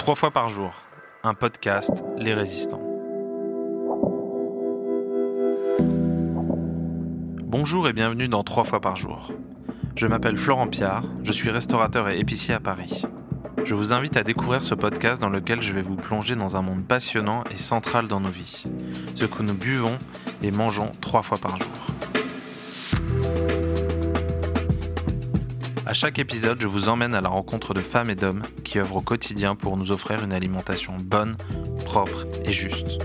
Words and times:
Trois 0.00 0.14
fois 0.14 0.30
par 0.30 0.48
jour, 0.48 0.72
un 1.24 1.34
podcast 1.34 2.06
Les 2.16 2.32
Résistants. 2.32 2.80
Bonjour 7.44 7.86
et 7.86 7.92
bienvenue 7.92 8.26
dans 8.26 8.42
Trois 8.42 8.64
fois 8.64 8.80
par 8.80 8.96
jour. 8.96 9.30
Je 9.96 10.06
m'appelle 10.06 10.38
Florent 10.38 10.68
Piard, 10.68 11.04
je 11.22 11.32
suis 11.32 11.50
restaurateur 11.50 12.08
et 12.08 12.18
épicier 12.18 12.54
à 12.54 12.60
Paris. 12.60 13.02
Je 13.62 13.74
vous 13.74 13.92
invite 13.92 14.16
à 14.16 14.22
découvrir 14.22 14.64
ce 14.64 14.74
podcast 14.74 15.20
dans 15.20 15.28
lequel 15.28 15.60
je 15.60 15.74
vais 15.74 15.82
vous 15.82 15.96
plonger 15.96 16.34
dans 16.34 16.56
un 16.56 16.62
monde 16.62 16.86
passionnant 16.86 17.44
et 17.50 17.56
central 17.56 18.08
dans 18.08 18.20
nos 18.20 18.30
vies, 18.30 18.64
ce 19.14 19.26
que 19.26 19.42
nous 19.42 19.52
buvons 19.52 19.98
et 20.42 20.50
mangeons 20.50 20.92
trois 21.02 21.20
fois 21.20 21.36
par 21.36 21.58
jour. 21.58 21.89
À 25.90 25.92
chaque 25.92 26.20
épisode, 26.20 26.60
je 26.60 26.68
vous 26.68 26.88
emmène 26.88 27.16
à 27.16 27.20
la 27.20 27.28
rencontre 27.28 27.74
de 27.74 27.80
femmes 27.80 28.10
et 28.10 28.14
d'hommes 28.14 28.44
qui 28.62 28.78
œuvrent 28.78 28.98
au 28.98 29.00
quotidien 29.00 29.56
pour 29.56 29.76
nous 29.76 29.90
offrir 29.90 30.22
une 30.22 30.32
alimentation 30.32 30.96
bonne, 30.96 31.36
propre 31.84 32.28
et 32.44 32.52
juste. 32.52 33.00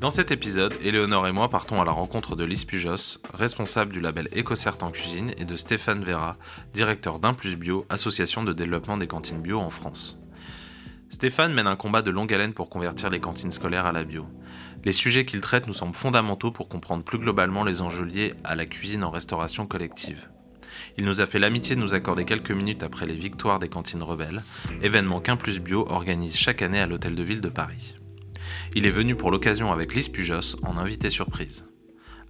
Dans 0.00 0.10
cet 0.10 0.32
épisode, 0.32 0.74
Éléonore 0.82 1.28
et 1.28 1.32
moi 1.32 1.48
partons 1.48 1.80
à 1.80 1.84
la 1.84 1.92
rencontre 1.92 2.34
de 2.34 2.42
Lise 2.42 2.64
Pujos, 2.64 3.20
responsable 3.34 3.92
du 3.92 4.00
label 4.00 4.28
EcoCert 4.36 4.78
en 4.82 4.90
cuisine, 4.90 5.32
et 5.38 5.44
de 5.44 5.54
Stéphane 5.54 6.02
Vera, 6.02 6.36
directeur 6.74 7.20
d'Un 7.20 7.32
Plus 7.32 7.54
Bio, 7.54 7.86
association 7.88 8.42
de 8.42 8.52
développement 8.52 8.96
des 8.96 9.06
cantines 9.06 9.40
bio 9.40 9.60
en 9.60 9.70
France. 9.70 10.18
Stéphane 11.08 11.54
mène 11.54 11.68
un 11.68 11.76
combat 11.76 12.02
de 12.02 12.10
longue 12.10 12.32
haleine 12.34 12.52
pour 12.52 12.68
convertir 12.68 13.10
les 13.10 13.20
cantines 13.20 13.52
scolaires 13.52 13.86
à 13.86 13.92
la 13.92 14.04
bio. 14.04 14.26
Les 14.84 14.92
sujets 14.92 15.24
qu'il 15.24 15.40
traite 15.40 15.66
nous 15.66 15.72
semblent 15.72 15.94
fondamentaux 15.94 16.50
pour 16.50 16.68
comprendre 16.68 17.04
plus 17.04 17.18
globalement 17.18 17.64
les 17.64 17.80
enjeux 17.80 18.04
liés 18.04 18.34
à 18.44 18.54
la 18.54 18.66
cuisine 18.66 19.04
en 19.04 19.10
restauration 19.10 19.66
collective. 19.66 20.28
Il 20.98 21.04
nous 21.04 21.20
a 21.20 21.26
fait 21.26 21.38
l'amitié 21.38 21.76
de 21.76 21.80
nous 21.80 21.94
accorder 21.94 22.24
quelques 22.24 22.50
minutes 22.50 22.82
après 22.82 23.06
les 23.06 23.14
victoires 23.14 23.58
des 23.58 23.68
cantines 23.68 24.02
rebelles, 24.02 24.42
événement 24.82 25.20
qu'un 25.20 25.36
plus 25.36 25.60
bio 25.60 25.86
organise 25.88 26.36
chaque 26.36 26.62
année 26.62 26.80
à 26.80 26.86
l'Hôtel 26.86 27.14
de 27.14 27.22
Ville 27.22 27.40
de 27.40 27.48
Paris. 27.48 27.96
Il 28.74 28.84
est 28.84 28.90
venu 28.90 29.14
pour 29.14 29.30
l'occasion 29.30 29.72
avec 29.72 29.94
Lise 29.94 30.08
Pujos 30.08 30.56
en 30.64 30.76
invité 30.76 31.08
surprise. 31.08 31.66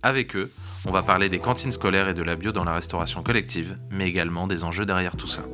Avec 0.03 0.37
eux, 0.37 0.51
on 0.87 0.93
va 0.93 1.03
parler 1.03 1.29
des 1.29 1.41
cantines 1.41 1.73
scolaires 1.73 2.09
et 2.09 2.15
de 2.15 2.23
la 2.23 2.37
bio 2.37 2.53
dans 2.53 2.65
la 2.65 2.75
restauration 2.75 3.23
collective, 3.23 3.79
mais 3.91 4.07
également 4.07 4.47
des 4.47 4.63
enjeux 4.63 4.87
derrière 4.87 5.17
tout 5.17 5.27
ça. 5.27 5.45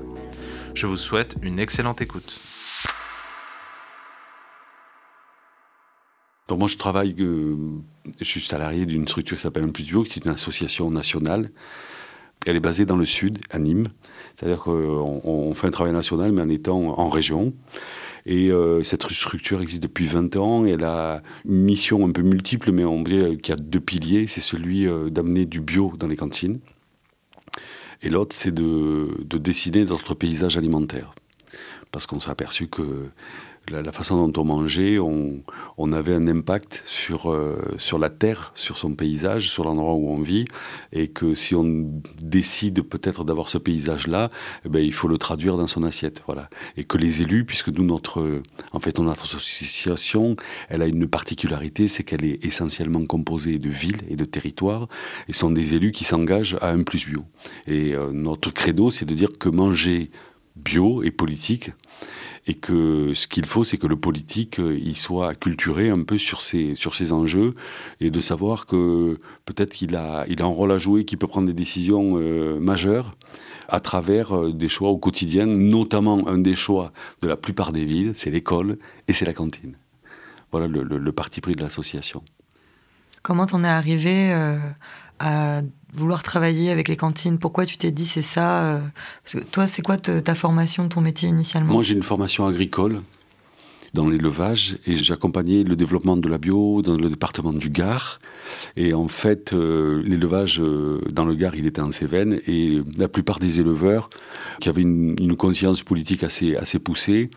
Je 0.74 0.86
vous 0.86 0.96
souhaite 0.96 1.36
une 1.42 1.58
excellente 1.58 2.02
écoute. 2.02 2.51
Donc 6.48 6.58
moi 6.58 6.68
je 6.68 6.76
travaille, 6.76 7.14
euh, 7.20 7.56
je 8.18 8.24
suis 8.24 8.40
salarié 8.40 8.86
d'une 8.86 9.06
structure 9.06 9.36
qui 9.36 9.42
s'appelle 9.42 9.70
Plus 9.70 9.84
Bio, 9.84 10.02
qui 10.02 10.18
est 10.18 10.24
une 10.24 10.32
association 10.32 10.90
nationale. 10.90 11.50
Elle 12.46 12.56
est 12.56 12.60
basée 12.60 12.84
dans 12.84 12.96
le 12.96 13.06
sud, 13.06 13.38
à 13.50 13.58
Nîmes. 13.58 13.88
C'est-à-dire 14.34 14.60
qu'on 14.60 15.54
fait 15.54 15.68
un 15.68 15.70
travail 15.70 15.92
national, 15.92 16.32
mais 16.32 16.42
en 16.42 16.48
étant 16.48 16.98
en 16.98 17.08
région. 17.08 17.52
Et 18.26 18.50
euh, 18.50 18.82
cette 18.82 19.08
structure 19.10 19.62
existe 19.62 19.82
depuis 19.82 20.06
20 20.06 20.36
ans. 20.36 20.64
Elle 20.64 20.84
a 20.84 21.22
une 21.44 21.62
mission 21.62 22.06
un 22.06 22.10
peu 22.10 22.22
multiple, 22.22 22.72
mais 22.72 22.84
on 22.84 23.02
dirait 23.02 23.36
qu'il 23.36 23.54
y 23.54 23.58
a 23.58 23.60
deux 23.60 23.80
piliers. 23.80 24.26
C'est 24.26 24.40
celui 24.40 24.86
euh, 24.86 25.10
d'amener 25.10 25.46
du 25.46 25.60
bio 25.60 25.92
dans 25.96 26.08
les 26.08 26.16
cantines. 26.16 26.58
Et 28.02 28.08
l'autre, 28.08 28.34
c'est 28.34 28.52
de, 28.52 29.08
de 29.20 29.38
décider 29.38 29.84
de 29.84 29.90
notre 29.90 30.14
paysage 30.14 30.56
alimentaire. 30.56 31.14
Parce 31.92 32.06
qu'on 32.06 32.20
s'est 32.20 32.30
aperçu 32.30 32.68
que 32.68 33.08
la, 33.70 33.92
façon 33.92 34.26
dont 34.26 34.40
on 34.40 34.44
mangeait, 34.44 34.98
on, 34.98 35.92
avait 35.92 36.14
un 36.14 36.26
impact 36.26 36.82
sur, 36.86 37.30
euh, 37.30 37.60
sur 37.78 37.98
la 37.98 38.08
terre, 38.08 38.52
sur 38.54 38.78
son 38.78 38.94
paysage, 38.94 39.50
sur 39.50 39.64
l'endroit 39.64 39.94
où 39.94 40.08
on 40.08 40.20
vit, 40.20 40.46
et 40.92 41.08
que 41.08 41.34
si 41.34 41.54
on 41.54 41.90
décide 42.22 42.82
peut-être 42.82 43.24
d'avoir 43.24 43.48
ce 43.48 43.58
paysage-là, 43.58 44.30
eh 44.64 44.68
ben, 44.68 44.80
il 44.80 44.92
faut 44.92 45.08
le 45.08 45.18
traduire 45.18 45.56
dans 45.56 45.66
son 45.66 45.82
assiette. 45.82 46.22
Voilà. 46.26 46.48
Et 46.76 46.84
que 46.84 46.96
les 46.96 47.22
élus, 47.22 47.44
puisque 47.44 47.68
nous, 47.68 47.84
notre, 47.84 48.42
en 48.72 48.80
fait, 48.80 48.98
notre 48.98 49.24
association, 49.24 50.36
elle 50.68 50.82
a 50.82 50.86
une 50.86 51.06
particularité, 51.06 51.88
c'est 51.88 52.04
qu'elle 52.04 52.24
est 52.24 52.44
essentiellement 52.44 53.04
composée 53.04 53.58
de 53.58 53.68
villes 53.68 54.02
et 54.08 54.16
de 54.16 54.24
territoires, 54.24 54.88
et 55.28 55.32
sont 55.32 55.50
des 55.50 55.74
élus 55.74 55.92
qui 55.92 56.04
s'engagent 56.04 56.56
à 56.60 56.70
un 56.70 56.82
plus 56.82 57.06
bio. 57.06 57.24
Et 57.66 57.94
euh, 57.94 58.12
notre 58.12 58.50
credo, 58.50 58.90
c'est 58.90 59.04
de 59.04 59.14
dire 59.14 59.38
que 59.38 59.48
manger 59.48 60.10
bio 60.56 61.02
et 61.02 61.10
politique, 61.10 61.70
et 62.46 62.54
que 62.54 63.14
ce 63.14 63.26
qu'il 63.26 63.46
faut, 63.46 63.62
c'est 63.64 63.78
que 63.78 63.86
le 63.86 63.96
politique 63.96 64.58
euh, 64.58 64.76
il 64.82 64.96
soit 64.96 65.34
culturé 65.34 65.90
un 65.90 66.02
peu 66.02 66.18
sur 66.18 66.42
ces, 66.42 66.74
sur 66.74 66.94
ces 66.94 67.12
enjeux 67.12 67.54
et 68.00 68.10
de 68.10 68.20
savoir 68.20 68.66
que 68.66 69.20
peut-être 69.44 69.74
qu'il 69.74 69.94
a, 69.94 70.24
il 70.28 70.42
a 70.42 70.44
un 70.44 70.48
rôle 70.48 70.72
à 70.72 70.78
jouer, 70.78 71.04
qu'il 71.04 71.18
peut 71.18 71.28
prendre 71.28 71.46
des 71.46 71.54
décisions 71.54 72.14
euh, 72.16 72.58
majeures 72.58 73.16
à 73.68 73.78
travers 73.80 74.36
euh, 74.36 74.52
des 74.52 74.68
choix 74.68 74.90
au 74.90 74.98
quotidien, 74.98 75.46
notamment 75.46 76.26
un 76.26 76.38
des 76.38 76.56
choix 76.56 76.92
de 77.22 77.28
la 77.28 77.36
plupart 77.36 77.72
des 77.72 77.84
villes, 77.84 78.12
c'est 78.14 78.30
l'école 78.30 78.78
et 79.06 79.12
c'est 79.12 79.24
la 79.24 79.34
cantine. 79.34 79.76
Voilà 80.50 80.66
le, 80.66 80.82
le, 80.82 81.12
parti 81.12 81.40
pris 81.40 81.54
de 81.54 81.62
l'association. 81.62 82.22
Comment 83.22 83.46
t'en 83.46 83.64
es 83.64 83.68
arrivé 83.68 84.32
à 85.18 85.62
vouloir 85.94 86.22
travailler 86.22 86.70
avec 86.70 86.88
les 86.88 86.96
cantines 86.96 87.38
Pourquoi 87.38 87.66
tu 87.66 87.76
t'es 87.76 87.90
dit 87.90 88.06
c'est 88.06 88.22
ça 88.22 88.64
euh, 88.64 88.80
Parce 89.24 89.34
que 89.34 89.50
toi, 89.50 89.66
c'est 89.66 89.82
quoi 89.82 89.96
ta 89.96 90.34
formation, 90.34 90.88
ton 90.88 91.00
métier 91.00 91.28
initialement? 91.28 91.72
Moi, 91.72 91.82
j'ai 91.82 91.94
une 91.94 92.02
formation 92.02 92.46
agricole 92.46 93.02
dans 93.94 94.08
l'élevage 94.08 94.78
et 94.86 94.96
j'accompagnais 94.96 95.64
le 95.64 95.76
développement 95.76 96.16
de 96.16 96.28
la 96.28 96.38
bio 96.38 96.80
dans 96.82 96.96
le 96.96 97.10
département 97.10 97.52
du 97.52 97.68
Gard. 97.68 98.18
Et 98.76 98.94
en 98.94 99.08
fait, 99.08 99.52
euh, 99.52 100.02
l'élevage 100.04 100.60
euh, 100.60 101.00
dans 101.12 101.24
le 101.24 101.34
Gard, 101.34 101.54
il 101.56 101.66
était 101.66 101.82
en 101.82 101.90
Cévennes 101.90 102.40
et 102.46 102.80
la 102.96 103.08
plupart 103.08 103.38
des 103.38 103.60
éleveurs 103.60 104.08
qui 104.60 104.68
avaient 104.68 104.82
une, 104.82 105.36
conscience 105.36 105.82
politique 105.82 106.22
assez, 106.22 106.56
assez 106.56 106.78
poussée 106.78 107.30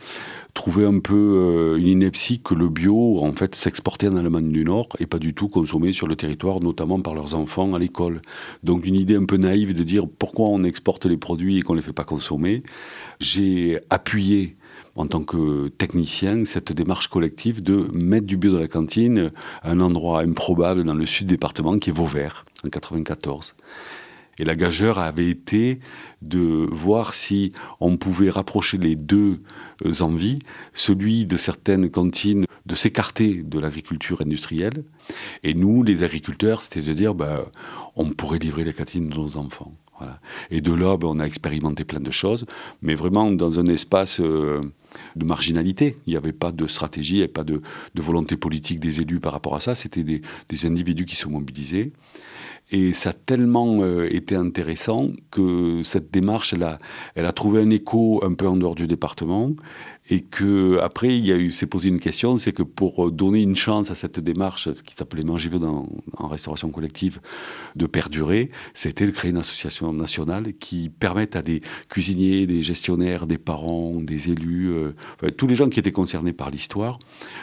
trouvaient 0.53 0.85
un 0.85 0.99
peu 0.99 1.13
euh, 1.15 1.77
une 1.77 1.87
ineptie 1.87 2.39
que 2.39 2.53
le 2.53 2.69
bio, 2.69 3.19
en 3.21 3.33
fait, 3.33 3.55
s'exportait 3.55 4.07
en 4.07 4.15
Allemagne 4.15 4.51
du 4.51 4.63
Nord 4.63 4.87
et 4.99 5.05
pas 5.05 5.19
du 5.19 5.33
tout 5.33 5.49
consommé 5.49 5.91
sur 5.91 6.07
le 6.07 6.15
territoire, 6.15 6.59
notamment 6.61 7.01
par 7.01 7.15
leurs 7.15 7.35
enfants 7.35 7.73
à 7.73 7.79
l'école. 7.79 8.21
Donc 8.63 8.85
une 8.85 8.95
idée 8.95 9.15
un 9.15 9.25
peu 9.25 9.37
naïve 9.37 9.73
de 9.73 9.83
dire 9.83 10.05
pourquoi 10.07 10.47
on 10.49 10.63
exporte 10.63 11.05
les 11.05 11.17
produits 11.17 11.57
et 11.57 11.61
qu'on 11.61 11.73
ne 11.73 11.79
les 11.79 11.83
fait 11.83 11.93
pas 11.93 12.03
consommer. 12.03 12.63
J'ai 13.19 13.79
appuyé 13.89 14.55
en 14.95 15.07
tant 15.07 15.23
que 15.23 15.67
technicien, 15.67 16.45
cette 16.45 16.71
démarche 16.71 17.07
collective 17.07 17.61
de 17.61 17.89
mettre 17.93 18.25
du 18.25 18.37
bio 18.37 18.53
dans 18.53 18.59
la 18.59 18.67
cantine 18.67 19.31
à 19.61 19.71
un 19.71 19.79
endroit 19.79 20.21
improbable 20.21 20.83
dans 20.83 20.93
le 20.93 21.05
sud 21.05 21.27
département 21.27 21.77
qui 21.79 21.89
est 21.89 21.93
Vauvert, 21.93 22.45
en 22.65 22.69
94. 22.69 23.55
Et 24.37 24.43
la 24.43 24.55
gageure 24.55 24.99
avait 24.99 25.29
été 25.29 25.79
de 26.21 26.67
voir 26.69 27.13
si 27.13 27.53
on 27.79 27.95
pouvait 27.97 28.29
rapprocher 28.29 28.77
les 28.77 28.95
deux 28.95 29.41
envies, 30.01 30.39
celui 30.73 31.25
de 31.25 31.37
certaines 31.37 31.89
cantines 31.89 32.45
de 32.65 32.75
s'écarter 32.75 33.43
de 33.43 33.59
l'agriculture 33.59 34.21
industrielle, 34.21 34.83
et 35.43 35.53
nous, 35.53 35.83
les 35.83 36.03
agriculteurs, 36.03 36.61
c'était 36.61 36.81
de 36.81 36.93
dire, 36.93 37.15
ben, 37.15 37.45
on 37.95 38.09
pourrait 38.09 38.39
livrer 38.39 38.63
les 38.63 38.73
cantines 38.73 39.09
de 39.09 39.15
nos 39.15 39.37
enfants. 39.37 39.73
Et 40.51 40.61
de 40.61 40.73
là, 40.73 40.97
ben, 40.97 41.07
on 41.07 41.19
a 41.19 41.25
expérimenté 41.25 41.83
plein 41.83 41.99
de 41.99 42.11
choses, 42.11 42.45
mais 42.81 42.95
vraiment 42.95 43.31
dans 43.31 43.59
un 43.59 43.65
espace 43.65 44.19
euh, 44.19 44.61
de 45.15 45.25
marginalité. 45.25 45.97
Il 46.05 46.11
n'y 46.11 46.17
avait 46.17 46.33
pas 46.33 46.51
de 46.51 46.67
stratégie, 46.67 47.13
il 47.13 47.17
n'y 47.17 47.23
avait 47.23 47.31
pas 47.31 47.43
de, 47.43 47.61
volonté 47.95 48.37
politique 48.37 48.79
des 48.79 49.01
élus 49.01 49.19
par 49.19 49.33
rapport 49.33 49.55
à 49.55 49.59
ça. 49.59 49.75
C'était 49.75 50.03
des, 50.03 50.21
individus 50.65 51.05
qui 51.05 51.15
se 51.15 51.27
mobilisaient. 51.27 51.91
Et 52.71 52.93
ça 52.93 53.11
a 53.11 53.13
tellement 53.13 53.81
euh, 53.81 54.07
été 54.11 54.35
intéressant 54.35 55.11
que 55.29 55.83
cette 55.83 56.11
démarche, 56.11 56.53
elle 56.53 57.25
a 57.25 57.31
trouvé 57.31 57.61
un 57.61 57.69
écho 57.69 58.23
un 58.25 58.33
peu 58.33 58.47
en 58.47 58.57
dehors 58.57 58.73
du 58.73 58.87
département 58.87 59.51
et 60.09 60.21
que 60.21 60.79
après 60.79 61.17
il 61.17 61.25
y 61.25 61.31
a 61.31 61.37
eu 61.37 61.51
s'est 61.51 61.65
posé 61.65 61.89
une 61.89 61.99
question, 61.99 62.37
c'est 62.37 62.51
que 62.51 62.63
pour 62.63 63.11
donner 63.11 63.41
une 63.41 63.55
chance 63.55 63.89
à 63.91 63.95
cette 63.95 64.19
démarche, 64.19 64.71
ce 64.71 64.83
qui 64.83 64.95
s'appelait 64.95 65.23
Manger 65.23 65.49
dans, 65.49 65.87
en 66.17 66.27
restauration 66.27 66.69
collective, 66.69 67.19
de 67.75 67.87
perdurer, 67.87 68.51
c'était 68.73 69.05
de 69.05 69.11
créer 69.11 69.31
une 69.31 69.37
association 69.37 69.91
nationale 69.93 70.53
qui 70.59 70.89
permette 70.89 71.35
à 71.35 71.41
des 71.41 71.61
cuisiniers, 71.89 72.45
des 72.45 72.61
gestionnaires, 72.61 73.27
des 73.27 73.37
parents, 73.37 73.95
des 73.99 74.29
élus, 74.29 74.71
euh, 74.71 74.93
tous 75.37 75.47
les 75.47 75.55
gens 75.55 75.69
qui 75.69 75.79
étaient 75.79 75.91
concernés 75.91 76.33
par 76.33 76.51
l'histoire, 76.51 76.99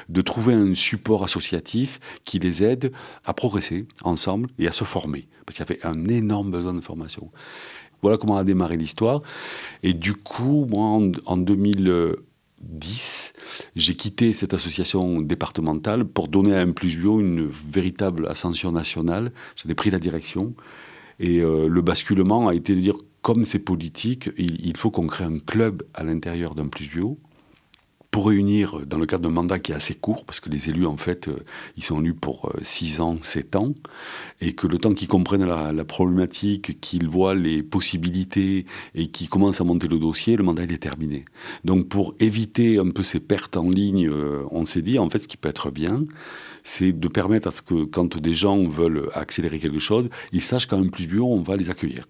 de 0.09 0.21
trouver 0.21 0.55
un 0.55 0.75
support 0.75 1.25
associatif 1.25 2.01
qui 2.25 2.39
les 2.39 2.63
aide 2.63 2.93
à 3.25 3.35
progresser 3.35 3.87
ensemble 4.03 4.49
et 4.59 4.69
à 4.69 4.73
se 4.73 4.85
former, 4.85 5.27
parce 5.45 5.57
qu'il 5.57 5.67
y 5.67 5.73
avait 5.73 5.87
un 5.87 6.07
énorme 6.07 6.51
besoin 6.51 6.75
de 6.75 6.81
formation. 6.81 7.31
Voilà 8.03 8.19
comment 8.19 8.37
a 8.37 8.43
démarré 8.43 8.77
l'histoire. 8.77 9.21
Et 9.85 9.95
du 9.95 10.15
coup, 10.15 10.67
moi, 10.69 10.87
en, 10.87 11.13
en 11.27 11.37
2000 11.37 12.17
10, 12.63 13.33
j'ai 13.77 13.95
quitté 13.95 14.33
cette 14.33 14.55
association 14.55 15.21
départementale 15.21 16.05
pour 16.05 16.29
donner 16.29 16.57
à 16.57 16.61
un 16.61 16.73
plus 16.73 16.97
bio 16.97 17.21
une 17.21 17.47
véritable 17.47 18.27
ascension 18.29 18.73
nationale. 18.73 19.33
J'en 19.57 19.71
ai 19.71 19.75
pris 19.75 19.91
la 19.91 19.99
direction. 19.99 20.55
Et 21.19 21.41
euh, 21.41 21.69
le 21.69 21.83
basculement 21.83 22.49
a 22.49 22.55
été 22.55 22.75
de 22.75 22.81
dire, 22.81 22.97
comme 23.21 23.45
c'est 23.45 23.59
politique, 23.59 24.31
il, 24.37 24.77
faut 24.77 24.91
qu'on 24.91 25.07
crée 25.07 25.25
un 25.25 25.39
club 25.39 25.83
à 25.95 26.03
l'intérieur 26.03 26.55
d'un 26.55 26.67
plus 26.67 26.89
bio. 26.89 27.19
Pour 28.13 28.27
réunir, 28.27 28.87
dans 28.87 28.99
le 28.99 29.07
cadre 29.07 29.25
d'un 29.25 29.35
mandat 29.35 29.59
qui 29.59 29.73
est 29.73 29.75
assez 29.75 29.95
court, 29.95 30.27
parce 30.27 30.39
que 30.39 30.51
les 30.51 30.69
élus, 30.69 30.85
en 30.85 30.99
fait, 30.99 31.29
euh, 31.29 31.39
ils 31.79 31.83
sont 31.83 31.99
élus 31.99 32.13
pour 32.13 32.53
6 32.63 33.01
ans, 33.01 33.17
7 33.23 33.57
ans, 33.57 33.73
et 34.43 34.53
que 34.53 34.67
le 34.67 34.77
temps 34.77 34.93
qu'ils 34.93 35.09
comprennent 35.09 35.47
la, 35.47 35.85
problématique, 35.85 36.79
qu'ils 36.81 37.09
voient 37.09 37.35
les 37.35 37.63
possibilités 37.63 38.67
et 38.95 39.09
qu'ils 39.09 39.31
commencent 39.31 39.63
à 39.63 39.65
monter 39.65 39.89
le 39.89 39.99
dossier, 39.99 40.37
le 40.37 40.45
mandat 40.45 40.65
est 40.65 40.77
terminé. 40.77 41.25
Donc 41.65 41.89
pour 41.89 42.15
éviter 42.21 42.79
un 42.79 42.91
peu 42.91 43.03
ces 43.03 43.19
pertes 43.19 43.57
en 43.57 43.71
ligne, 43.71 44.11
on 44.51 44.67
s'est 44.67 44.83
dit, 44.83 44.99
en 44.99 45.09
fait, 45.09 45.21
ce 45.21 45.29
qui 45.29 45.39
peut 45.39 45.49
être 45.49 45.71
bien, 45.71 46.05
c'est 46.65 46.93
de 46.93 47.09
permettre 47.09 47.49
à 47.49 47.51
ce 47.51 47.63
que 47.63 47.85
quand 47.85 48.19
des 48.19 48.35
gens 48.35 48.69
veulent 48.69 49.09
accélérer 49.15 49.59
quelque 49.59 49.79
chose, 49.79 50.11
ils 50.33 50.43
sachent 50.43 50.67
qu'en 50.67 50.87
plus 50.89 51.07
bio, 51.07 51.27
on 51.27 51.41
va 51.41 51.57
les 51.57 51.71
accueillir. 51.71 52.05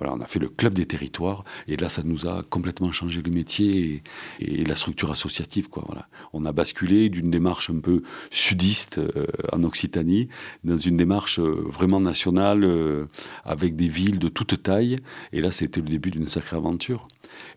On 0.00 0.20
a 0.20 0.26
fait 0.26 0.38
le 0.38 0.48
club 0.48 0.74
des 0.74 0.86
territoires 0.86 1.44
et 1.68 1.76
là, 1.76 1.88
ça 1.88 2.02
nous 2.04 2.26
a 2.26 2.42
complètement 2.42 2.92
changé 2.92 3.22
le 3.22 3.30
métier 3.30 4.02
et, 4.40 4.64
la 4.64 4.74
structure 4.74 5.10
associative. 5.10 5.68
Quoi. 5.68 5.86
On 6.32 6.44
a 6.44 6.52
basculé 6.52 7.08
d'une 7.08 7.30
démarche 7.30 7.70
un 7.70 7.78
peu 7.78 8.02
sudiste 8.30 8.98
euh, 8.98 9.26
en 9.52 9.62
Occitanie 9.64 10.28
dans 10.64 10.76
une 10.76 10.96
démarche 10.96 11.38
euh, 11.38 11.64
vraiment 11.68 12.00
nationale 12.00 12.64
euh, 12.64 13.06
avec 13.44 13.76
des 13.76 13.88
villes 13.88 14.18
de 14.18 14.28
toute 14.28 14.62
taille. 14.62 14.96
Et 15.32 15.40
là, 15.40 15.52
c'était 15.52 15.80
le 15.80 15.88
début 15.88 16.10
d'une 16.10 16.28
sacrée 16.28 16.56
aventure. 16.56 17.08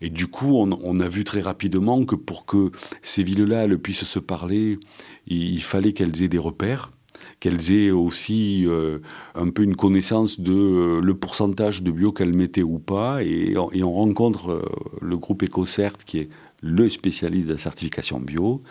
Et 0.01 0.09
du 0.09 0.27
coup, 0.27 0.55
on, 0.57 0.99
a 0.99 1.07
vu 1.07 1.23
très 1.23 1.41
rapidement 1.41 2.03
que 2.03 2.15
pour 2.15 2.45
que 2.45 2.71
ces 3.01 3.23
villes-là 3.23 3.67
puissent 3.77 4.03
se 4.03 4.19
parler, 4.19 4.79
il, 5.27 5.61
fallait 5.61 5.93
qu'elles 5.93 6.21
aient 6.21 6.27
des 6.27 6.37
repères 6.37 6.91
qu'elles 7.39 7.71
aient 7.71 7.91
aussi 7.91 8.65
euh, 8.67 8.99
un 9.35 9.49
peu 9.49 9.63
une 9.63 9.75
connaissance 9.75 10.39
de 10.39 10.53
euh, 10.53 11.01
le 11.01 11.15
pourcentage 11.15 11.81
de 11.81 11.91
bio 11.91 12.11
qu'elles 12.11 12.33
mettaient 12.33 12.63
ou 12.63 12.79
pas. 12.79 13.23
Et, 13.23 13.55
on 13.57 13.91
rencontre 13.91 14.51
euh, 14.51 14.61
le 15.01 15.17
groupe 15.17 15.43
EcoCert, 15.43 15.97
qui 15.97 16.19
est 16.19 16.29
le 16.61 16.89
spécialiste 16.89 17.47
de 17.47 17.53
la 17.53 17.57
certification 17.57 18.19
bio, 18.19 18.61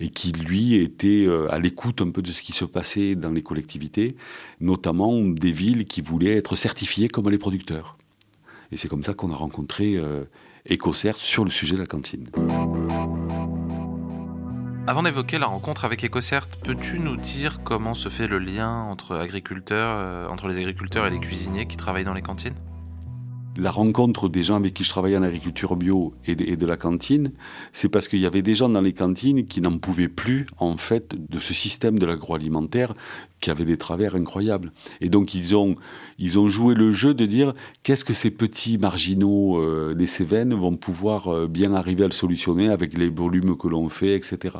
et 0.00 0.08
qui, 0.08 0.32
lui, 0.32 0.76
était 0.76 1.28
à 1.50 1.58
l'écoute 1.58 2.00
un 2.00 2.08
peu 2.08 2.22
de 2.22 2.30
ce 2.30 2.40
qui 2.40 2.52
se 2.52 2.64
passait 2.64 3.14
dans 3.14 3.30
les 3.30 3.42
collectivités, 3.42 4.16
notamment 4.58 5.20
des 5.20 5.50
villes 5.50 5.86
qui 5.86 6.00
voulaient 6.00 6.36
être 6.36 6.56
certifiées 6.56 7.08
comme 7.08 7.28
les 7.28 7.36
producteurs. 7.36 7.98
Et 8.72 8.78
c'est 8.78 8.88
comme 8.88 9.04
ça 9.04 9.12
qu'on 9.12 9.30
a 9.32 9.36
rencontré 9.36 10.00
EcoCert 10.70 11.16
sur 11.16 11.44
le 11.44 11.50
sujet 11.50 11.74
de 11.74 11.80
la 11.80 11.86
cantine. 11.86 12.30
Avant 14.88 15.02
d'évoquer 15.02 15.40
la 15.40 15.46
rencontre 15.46 15.84
avec 15.84 16.04
EcoCert, 16.04 16.46
peux-tu 16.62 17.00
nous 17.00 17.16
dire 17.16 17.64
comment 17.64 17.92
se 17.92 18.08
fait 18.08 18.28
le 18.28 18.38
lien 18.38 18.94
euh, 19.72 20.28
entre 20.28 20.46
les 20.46 20.58
agriculteurs 20.58 21.06
et 21.06 21.10
les 21.10 21.18
cuisiniers 21.18 21.66
qui 21.66 21.76
travaillent 21.76 22.04
dans 22.04 22.14
les 22.14 22.22
cantines? 22.22 22.54
La 23.56 23.70
rencontre 23.70 24.28
des 24.28 24.44
gens 24.44 24.56
avec 24.56 24.74
qui 24.74 24.84
je 24.84 24.90
travaillais 24.90 25.16
en 25.16 25.22
agriculture 25.22 25.76
bio 25.76 26.14
et 26.26 26.34
de, 26.34 26.66
la 26.66 26.76
cantine, 26.76 27.32
c'est 27.72 27.88
parce 27.88 28.08
qu'il 28.08 28.18
y 28.18 28.26
avait 28.26 28.42
des 28.42 28.54
gens 28.54 28.68
dans 28.68 28.80
les 28.80 28.92
cantines 28.92 29.46
qui 29.46 29.60
n'en 29.60 29.78
pouvaient 29.78 30.08
plus, 30.08 30.46
en 30.58 30.76
fait, 30.76 31.14
de 31.30 31.38
ce 31.40 31.54
système 31.54 31.98
de 31.98 32.06
l'agroalimentaire 32.06 32.94
qui 33.40 33.50
avait 33.50 33.64
des 33.64 33.76
travers 33.76 34.14
incroyables. 34.14 34.72
Et 35.00 35.08
donc, 35.08 35.34
ils 35.34 35.54
ont, 35.54 35.76
ils 36.18 36.38
ont 36.38 36.48
joué 36.48 36.74
le 36.74 36.92
jeu 36.92 37.14
de 37.14 37.26
dire 37.26 37.54
qu'est-ce 37.82 38.04
que 38.04 38.14
ces 38.14 38.30
petits 38.30 38.78
marginaux 38.78 39.60
euh, 39.60 39.94
des 39.94 40.06
Cévennes 40.06 40.54
vont 40.54 40.76
pouvoir 40.76 41.28
euh, 41.28 41.46
bien 41.46 41.74
arriver 41.74 42.04
à 42.04 42.08
le 42.08 42.12
solutionner 42.12 42.68
avec 42.68 42.96
les 42.96 43.08
volumes 43.08 43.56
que 43.56 43.68
l'on 43.68 43.88
fait, 43.88 44.16
etc. 44.16 44.56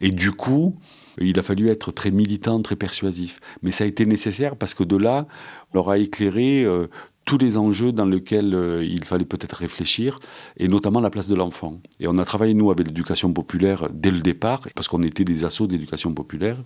Et 0.00 0.10
du 0.10 0.32
coup, 0.32 0.76
il 1.20 1.38
a 1.38 1.42
fallu 1.42 1.68
être 1.68 1.90
très 1.92 2.10
militant, 2.10 2.60
très 2.62 2.76
persuasif. 2.76 3.40
Mais 3.62 3.70
ça 3.70 3.84
a 3.84 3.86
été 3.86 4.06
nécessaire 4.06 4.56
parce 4.56 4.74
que 4.74 4.84
de 4.84 4.96
là, 4.96 5.26
on 5.72 5.78
leur 5.78 5.90
a 5.90 5.98
éclairé 5.98 6.64
euh, 6.64 6.88
tous 7.28 7.36
les 7.36 7.58
enjeux 7.58 7.92
dans 7.92 8.06
lesquels 8.06 8.54
euh, 8.54 8.82
il 8.82 9.04
fallait 9.04 9.26
peut-être 9.26 9.52
réfléchir, 9.52 10.18
et 10.56 10.66
notamment 10.66 10.98
la 10.98 11.10
place 11.10 11.28
de 11.28 11.34
l'enfant. 11.34 11.78
Et 12.00 12.08
on 12.08 12.16
a 12.16 12.24
travaillé, 12.24 12.54
nous, 12.54 12.70
avec 12.70 12.86
l'éducation 12.86 13.30
populaire 13.34 13.88
dès 13.92 14.10
le 14.10 14.20
départ, 14.20 14.60
parce 14.74 14.88
qu'on 14.88 15.02
était 15.02 15.24
des 15.24 15.44
assauts 15.44 15.66
d'éducation 15.66 16.14
populaire. 16.14 16.56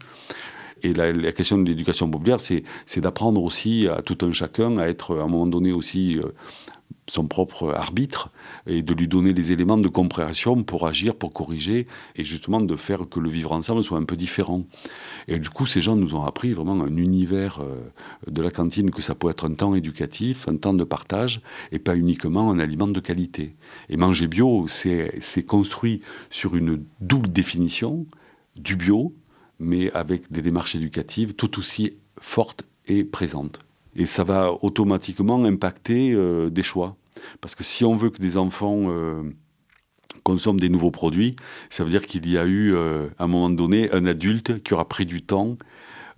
Et 0.82 0.92
la, 0.94 1.32
question 1.32 1.58
de 1.58 1.68
l'éducation 1.68 2.10
populaire, 2.10 2.38
c'est 2.40 3.00
d'apprendre 3.00 3.42
aussi 3.42 3.86
à 3.88 4.02
tout 4.02 4.18
un 4.22 4.32
chacun 4.32 4.78
à 4.78 4.86
être, 4.86 5.16
à 5.16 5.22
un 5.22 5.28
moment 5.28 5.46
donné, 5.46 5.72
aussi 5.72 6.18
euh, 6.18 6.32
son 7.08 7.26
propre 7.26 7.72
arbitre 7.74 8.30
et 8.66 8.82
de 8.82 8.94
lui 8.94 9.08
donner 9.08 9.32
les 9.32 9.52
éléments 9.52 9.78
de 9.78 9.88
compréhension 9.88 10.62
pour 10.62 10.86
agir, 10.86 11.14
pour 11.14 11.32
corriger 11.32 11.86
et 12.16 12.24
justement 12.24 12.60
de 12.60 12.76
faire 12.76 13.08
que 13.08 13.20
le 13.20 13.28
vivre 13.28 13.52
ensemble 13.52 13.84
soit 13.84 13.98
un 13.98 14.04
peu 14.04 14.16
différent. 14.16 14.64
Et 15.28 15.38
du 15.38 15.48
coup, 15.48 15.66
ces 15.66 15.82
gens 15.82 15.96
nous 15.96 16.14
ont 16.14 16.24
appris 16.24 16.52
vraiment 16.52 16.80
un 16.82 16.96
univers 16.96 17.60
euh, 17.60 17.90
de 18.30 18.42
la 18.42 18.50
cantine, 18.50 18.90
que 18.90 19.02
ça 19.02 19.14
peut 19.14 19.30
être 19.30 19.48
un 19.48 19.54
temps 19.54 19.74
éducatif, 19.74 20.48
un 20.48 20.56
temps 20.56 20.74
de 20.74 20.84
partage 20.84 21.40
et 21.70 21.78
pas 21.78 21.96
uniquement 21.96 22.50
un 22.50 22.58
aliment 22.58 22.88
de 22.88 23.00
qualité. 23.00 23.56
Et 23.88 23.96
manger 23.96 24.26
bio, 24.26 24.66
c'est 24.68 25.42
construit 25.46 26.02
sur 26.30 26.56
une 26.56 26.84
double 27.00 27.28
définition 27.28 28.06
du 28.56 28.76
bio, 28.76 29.14
mais 29.62 29.90
avec 29.92 30.30
des 30.30 30.42
démarches 30.42 30.74
éducatives 30.74 31.34
tout 31.34 31.58
aussi 31.58 31.94
fortes 32.20 32.64
et 32.86 33.04
présentes. 33.04 33.60
Et 33.94 34.06
ça 34.06 34.24
va 34.24 34.52
automatiquement 34.62 35.44
impacter 35.44 36.12
euh, 36.12 36.50
des 36.50 36.62
choix. 36.62 36.96
Parce 37.40 37.54
que 37.54 37.64
si 37.64 37.84
on 37.84 37.94
veut 37.94 38.10
que 38.10 38.20
des 38.20 38.36
enfants 38.36 38.84
euh, 38.88 39.22
consomment 40.22 40.60
des 40.60 40.68
nouveaux 40.68 40.90
produits, 40.90 41.36
ça 41.70 41.84
veut 41.84 41.90
dire 41.90 42.06
qu'il 42.06 42.28
y 42.28 42.38
a 42.38 42.44
eu, 42.44 42.74
euh, 42.74 43.08
à 43.18 43.24
un 43.24 43.26
moment 43.26 43.50
donné, 43.50 43.90
un 43.92 44.06
adulte 44.06 44.62
qui 44.62 44.74
aura 44.74 44.88
pris 44.88 45.06
du 45.06 45.22
temps 45.22 45.56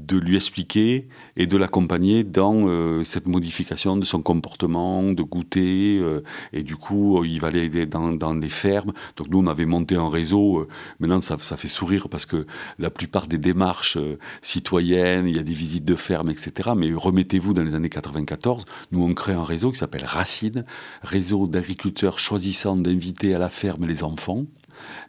de 0.07 0.17
lui 0.19 0.37
expliquer 0.37 1.09
et 1.37 1.47
de 1.47 1.57
l'accompagner 1.57 2.25
dans 2.25 2.67
euh, 2.67 3.05
cette 3.05 3.27
modification 3.27 3.97
de 3.97 4.05
son 4.05 4.23
comportement, 4.23 5.03
de 5.03 5.23
goûter. 5.23 5.99
Euh, 5.99 6.23
et 6.53 6.63
du 6.63 6.77
coup, 6.77 7.25
il 7.25 7.41
va 7.41 7.49
aller 7.49 7.87
dans, 7.87 8.13
dans, 8.13 8.35
les 8.35 8.49
fermes. 8.49 8.93
Donc 9.17 9.29
nous, 9.29 9.39
on 9.39 9.47
avait 9.47 9.67
monté 9.67 9.97
un 9.97 10.09
réseau. 10.09 10.61
Euh, 10.61 10.69
maintenant, 11.01 11.21
ça, 11.21 11.37
ça, 11.41 11.57
fait 11.57 11.69
sourire 11.69 12.09
parce 12.09 12.27
que 12.27 12.47
la 12.79 12.91
plupart 12.91 13.27
des 13.27 13.39
démarches 13.39 13.99
citoyennes, 14.43 15.27
il 15.27 15.37
y 15.37 15.41
a 15.41 15.43
des 15.43 15.55
visites 15.55 15.85
de 15.85 15.97
fermes, 15.97 16.31
etc. 16.31 16.71
Mais 16.77 16.93
remettez-vous 16.93 17.55
dans 17.55 17.63
les 17.63 17.75
années 17.75 17.91
94, 17.91 18.65
nous, 18.93 19.03
on 19.03 19.15
crée 19.15 19.33
un 19.33 19.45
réseau 19.45 19.71
qui 19.73 19.79
s'appelle 19.79 20.05
Racine, 20.05 20.65
réseau 21.03 21.47
d'agriculteurs 21.47 22.19
choisissant 22.19 22.77
d'inviter 22.77 23.35
à 23.35 23.39
la 23.39 23.49
ferme 23.49 23.87
les 23.87 24.03
enfants. 24.03 24.45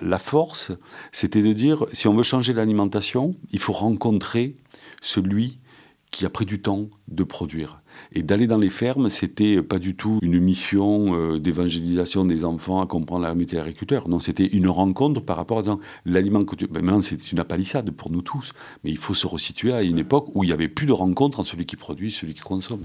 La 0.01 0.17
force, 0.17 0.71
c'était 1.11 1.41
de 1.41 1.53
dire, 1.53 1.85
si 1.91 2.07
on 2.07 2.15
veut 2.15 2.23
changer 2.23 2.53
l'alimentation, 2.53 3.35
il 3.51 3.59
faut 3.59 3.73
rencontrer 3.73 4.55
celui 5.05 5.59
qui 6.11 6.25
a 6.25 6.29
pris 6.29 6.45
du 6.45 6.61
temps 6.61 6.87
de 7.09 7.23
produire. 7.23 7.81
Et 8.13 8.23
d'aller 8.23 8.47
dans 8.47 8.57
les 8.57 8.69
fermes, 8.69 9.09
c'était 9.09 9.61
pas 9.61 9.79
du 9.79 9.95
tout 9.95 10.19
une 10.21 10.39
mission 10.39 11.13
euh, 11.13 11.39
d'évangélisation 11.39 12.25
des 12.25 12.45
enfants 12.45 12.81
à 12.81 12.87
comprendre 12.87 13.23
la 13.23 13.35
métier 13.35 13.57
d'agriculteur. 13.57 14.07
Non, 14.07 14.19
c'était 14.19 14.47
une 14.47 14.67
rencontre 14.67 15.21
par 15.21 15.35
rapport 15.35 15.59
à 15.59 15.77
l'aliment 16.05 16.45
que 16.45 16.55
tu... 16.55 16.67
Ben, 16.67 16.83
maintenant, 16.83 17.01
c'est 17.01 17.31
une 17.31 17.43
palissade 17.43 17.91
pour 17.91 18.11
nous 18.11 18.21
tous. 18.21 18.53
Mais 18.83 18.91
il 18.91 18.97
faut 18.97 19.13
se 19.13 19.27
resituer 19.27 19.73
à 19.73 19.83
une 19.83 19.99
époque 19.99 20.27
où 20.33 20.43
il 20.43 20.47
n'y 20.47 20.53
avait 20.53 20.69
plus 20.69 20.85
de 20.85 20.93
rencontre 20.93 21.39
entre 21.39 21.49
celui 21.49 21.65
qui 21.65 21.75
produit 21.75 22.07
et 22.07 22.11
celui 22.11 22.33
qui 22.33 22.41
consomme. 22.41 22.81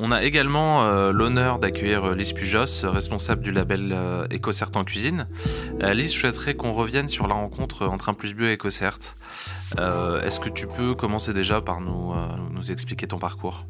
On 0.00 0.10
a 0.10 0.22
également 0.24 0.84
euh, 0.84 1.12
l'honneur 1.12 1.58
d'accueillir 1.58 2.04
euh, 2.04 2.14
Lise 2.14 2.32
Pujos, 2.32 2.84
responsable 2.84 3.42
du 3.42 3.52
label 3.52 3.90
euh, 3.92 4.26
EcoCert 4.32 4.70
en 4.74 4.84
cuisine. 4.84 5.28
Lise, 5.80 6.12
je 6.12 6.18
souhaiterais 6.18 6.54
qu'on 6.54 6.72
revienne 6.72 7.08
sur 7.08 7.26
la 7.26 7.34
rencontre 7.34 7.86
entre 7.86 8.08
un 8.08 8.14
plus 8.14 8.34
bio 8.34 8.46
et 8.46 8.54
EcoCert. 8.54 8.98
Est-ce 9.78 10.40
que 10.40 10.48
tu 10.48 10.66
peux 10.66 10.94
commencer 10.94 11.32
déjà 11.32 11.60
par 11.60 11.80
nous, 11.80 12.12
expliquer 12.70 13.06
ton 13.06 13.18
parcours? 13.18 13.66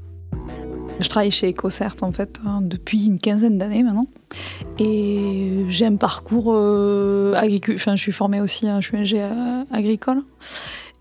Je 1.01 1.09
travaille 1.09 1.33
chez 1.33 1.51
EcoCert 1.51 1.97
en 2.03 2.13
fait 2.13 2.39
hein, 2.45 2.61
depuis 2.63 3.07
une 3.07 3.19
quinzaine 3.19 3.59
d'années 3.59 3.83
maintenant. 3.83 4.07
Et 4.79 5.65
j'ai 5.69 5.87
un 5.87 5.97
parcours 5.97 6.55
agricole. 7.37 7.75
Enfin, 7.75 7.97
je 7.97 8.03
suis 8.03 8.13
formée 8.13 8.41
aussi, 8.41 8.69
hein, 8.69 8.81
je 8.81 8.89
suis 8.89 8.97
ingénieur 8.97 9.33
agricole. 9.73 10.23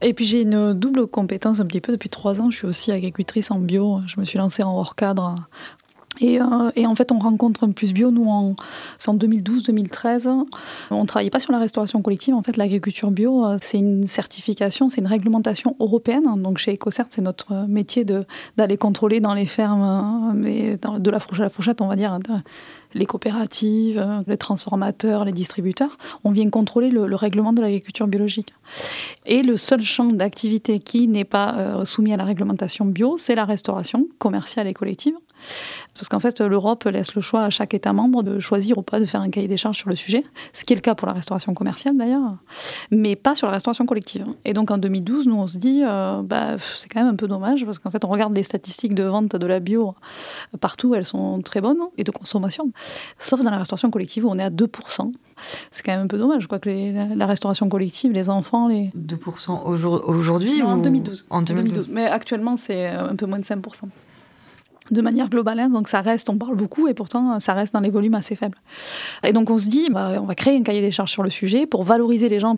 Et 0.03 0.13
puis 0.13 0.25
j'ai 0.25 0.41
une 0.41 0.73
double 0.73 1.07
compétence 1.07 1.61
un 1.61 1.65
petit 1.65 1.79
peu. 1.79 1.93
Depuis 1.93 2.09
trois 2.09 2.41
ans, 2.41 2.51
je 2.51 2.57
suis 2.57 2.67
aussi 2.67 2.91
agricultrice 2.91 3.51
en 3.51 3.59
bio. 3.59 4.01
Je 4.05 4.19
me 4.19 4.25
suis 4.25 4.37
lancée 4.37 4.61
en 4.61 4.75
hors 4.75 4.95
cadre. 4.95 5.47
Et, 6.19 6.39
euh, 6.39 6.45
et 6.75 6.85
en 6.85 6.95
fait, 6.95 7.11
on 7.11 7.19
rencontre 7.19 7.63
un 7.63 7.71
plus 7.71 7.93
bio, 7.93 8.11
nous, 8.11 8.25
en, 8.25 8.55
en 9.07 9.15
2012-2013. 9.15 10.27
On 10.91 11.01
ne 11.01 11.07
travaillait 11.07 11.31
pas 11.31 11.39
sur 11.39 11.51
la 11.51 11.59
restauration 11.59 12.01
collective. 12.01 12.35
En 12.35 12.43
fait, 12.43 12.57
l'agriculture 12.57 13.11
bio, 13.11 13.45
euh, 13.45 13.57
c'est 13.61 13.79
une 13.79 14.05
certification, 14.05 14.89
c'est 14.89 15.01
une 15.01 15.07
réglementation 15.07 15.75
européenne. 15.79 16.23
Donc 16.37 16.57
chez 16.59 16.73
EcoCert, 16.73 17.05
c'est 17.09 17.21
notre 17.21 17.67
métier 17.67 18.05
d'aller 18.05 18.77
contrôler 18.77 19.19
dans 19.19 19.33
les 19.33 19.45
fermes, 19.45 20.31
euh, 20.31 20.33
mais 20.35 20.77
de 20.77 21.09
la 21.09 21.19
fourchette 21.19 21.41
à 21.41 21.43
la 21.43 21.49
fourchette, 21.49 21.81
on 21.81 21.87
va 21.87 21.95
dire, 21.95 22.17
les 22.93 23.05
coopératives, 23.07 24.23
les 24.27 24.37
transformateurs, 24.37 25.25
les 25.25 25.31
distributeurs. 25.31 25.97
On 26.23 26.31
vient 26.31 26.49
contrôler 26.49 26.89
le, 26.89 27.15
règlement 27.15 27.51
de 27.51 27.61
l'agriculture 27.61 28.05
biologique. 28.07 28.53
Et 29.25 29.41
le 29.41 29.57
seul 29.57 29.81
champ 29.81 30.05
d'activité 30.05 30.77
qui 30.77 31.07
n'est 31.07 31.23
pas 31.23 31.83
soumis 31.85 32.13
à 32.13 32.17
la 32.17 32.23
réglementation 32.23 32.85
bio, 32.85 33.17
c'est 33.17 33.33
la 33.33 33.45
restauration 33.45 34.07
commerciale 34.19 34.67
et 34.67 34.73
collective. 34.73 35.15
Parce 35.93 36.09
qu'en 36.09 36.19
fait, 36.19 36.41
l'Europe 36.41 36.85
laisse 36.85 37.15
le 37.15 37.21
choix 37.21 37.43
à 37.43 37.49
chaque 37.49 37.73
État 37.73 37.93
membre 37.93 38.23
de 38.23 38.39
choisir 38.39 38.77
ou 38.77 38.81
pas 38.81 38.99
de 38.99 39.05
faire 39.05 39.21
un 39.21 39.29
cahier 39.29 39.47
des 39.47 39.57
charges 39.57 39.77
sur 39.77 39.89
le 39.89 39.95
sujet, 39.95 40.23
ce 40.53 40.65
qui 40.65 40.73
est 40.73 40.75
le 40.75 40.81
cas 40.81 40.95
pour 40.95 41.07
la 41.07 41.13
restauration 41.13 41.53
commerciale 41.53 41.95
d'ailleurs, 41.97 42.35
mais 42.91 43.15
pas 43.15 43.35
sur 43.35 43.47
la 43.47 43.53
restauration 43.53 43.85
collective. 43.85 44.25
Et 44.45 44.53
donc 44.53 44.71
en 44.71 44.77
2012, 44.77 45.27
nous 45.27 45.35
on 45.35 45.47
se 45.47 45.57
dit, 45.57 45.83
euh, 45.85 46.21
bah, 46.23 46.57
c'est 46.77 46.89
quand 46.89 47.01
même 47.01 47.13
un 47.13 47.15
peu 47.15 47.27
dommage, 47.27 47.65
parce 47.65 47.79
qu'en 47.79 47.91
fait, 47.91 48.03
on 48.05 48.09
regarde 48.09 48.33
les 48.33 48.43
statistiques 48.43 48.95
de 48.95 49.03
vente 49.03 49.35
de 49.35 49.45
la 49.45 49.59
bio 49.59 49.95
partout, 50.59 50.95
elles 50.95 51.05
sont 51.05 51.41
très 51.41 51.61
bonnes, 51.61 51.79
et 51.97 52.03
de 52.03 52.11
consommation, 52.11 52.71
sauf 53.19 53.41
dans 53.41 53.51
la 53.51 53.59
restauration 53.59 53.91
collective 53.91 54.25
où 54.25 54.29
on 54.29 54.37
est 54.37 54.43
à 54.43 54.49
2%. 54.49 55.11
C'est 55.71 55.83
quand 55.83 55.91
même 55.91 56.01
un 56.01 56.07
peu 56.07 56.17
dommage, 56.17 56.47
quoi, 56.47 56.59
que 56.59 56.69
la, 57.15 57.25
restauration 57.25 57.67
collective, 57.69 58.11
les 58.11 58.29
enfants, 58.29 58.67
les... 58.67 58.91
2% 58.97 59.63
aujourd'hui 60.05 60.61
ou... 60.61 60.67
En 60.67 60.77
2012. 60.77 61.27
En 61.29 61.41
2012. 61.41 61.89
Mais 61.91 62.05
actuellement, 62.05 62.57
c'est 62.57 62.87
un 62.87 63.15
peu 63.15 63.25
moins 63.25 63.39
de 63.39 63.43
5% 63.43 63.85
de 64.91 65.01
manière 65.01 65.29
globale. 65.29 65.59
Hein. 65.59 65.69
donc 65.69 65.87
ça 65.87 66.01
reste, 66.01 66.29
on 66.29 66.37
parle 66.37 66.55
beaucoup 66.55 66.87
et 66.87 66.93
pourtant 66.93 67.39
ça 67.39 67.53
reste 67.53 67.73
dans 67.73 67.79
les 67.79 67.89
volumes 67.89 68.15
assez 68.15 68.35
faibles. 68.35 68.57
Et 69.23 69.33
donc 69.33 69.49
on 69.49 69.57
se 69.57 69.69
dit, 69.69 69.89
bah, 69.89 70.19
on 70.21 70.25
va 70.25 70.35
créer 70.35 70.57
un 70.57 70.63
cahier 70.63 70.81
des 70.81 70.91
charges 70.91 71.11
sur 71.11 71.23
le 71.23 71.29
sujet 71.29 71.65
pour 71.65 71.83
valoriser 71.83 72.29
les 72.29 72.39
gens. 72.39 72.55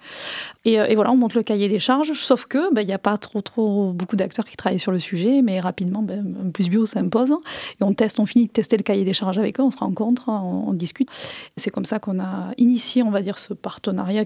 Et, 0.66 0.80
euh, 0.80 0.88
voilà, 0.96 1.12
on 1.12 1.18
monte 1.18 1.36
le 1.36 1.44
cahier 1.44 1.70
des 1.70 1.80
charges, 1.80 2.14
sauf 2.14 2.46
que 2.46 2.74
bah, 2.74 2.82
il 2.82 2.88
n'y 2.88 2.94
a 2.94 2.98
pas 2.98 3.18
trop, 3.18 3.42
trop 3.42 3.92
beaucoup 3.94 4.16
d'acteurs 4.16 4.46
qui 4.46 4.58
travaillent 4.58 4.80
sur 4.80 4.92
le 4.92 5.00
sujet, 5.00 5.42
mais 5.42 5.60
rapidement, 5.60 6.02
bah, 6.02 6.16
plus 6.54 6.70
bio 6.70 6.86
s'impose. 6.86 7.32
Et 7.80 7.84
on 7.84 7.94
teste, 7.94 8.20
on 8.20 8.26
finit 8.26 8.48
de 8.48 8.52
tester 8.52 8.78
le 8.78 8.84
cahier 8.84 9.06
des 9.06 9.14
charges 9.14 9.38
avec 9.38 9.60
eux, 9.60 9.64
on 9.64 9.72
se 9.72 9.78
rencontre, 9.78 10.30
on, 10.30 10.74
discute. 10.74 11.10
C'est 11.56 11.70
comme 11.70 11.86
ça 11.86 12.00
qu'on 12.00 12.20
a 12.20 12.52
initié, 12.58 13.02
on 13.02 13.12
va 13.12 13.22
dire, 13.22 13.38
ce 13.38 13.54
partenariat. 13.54 14.26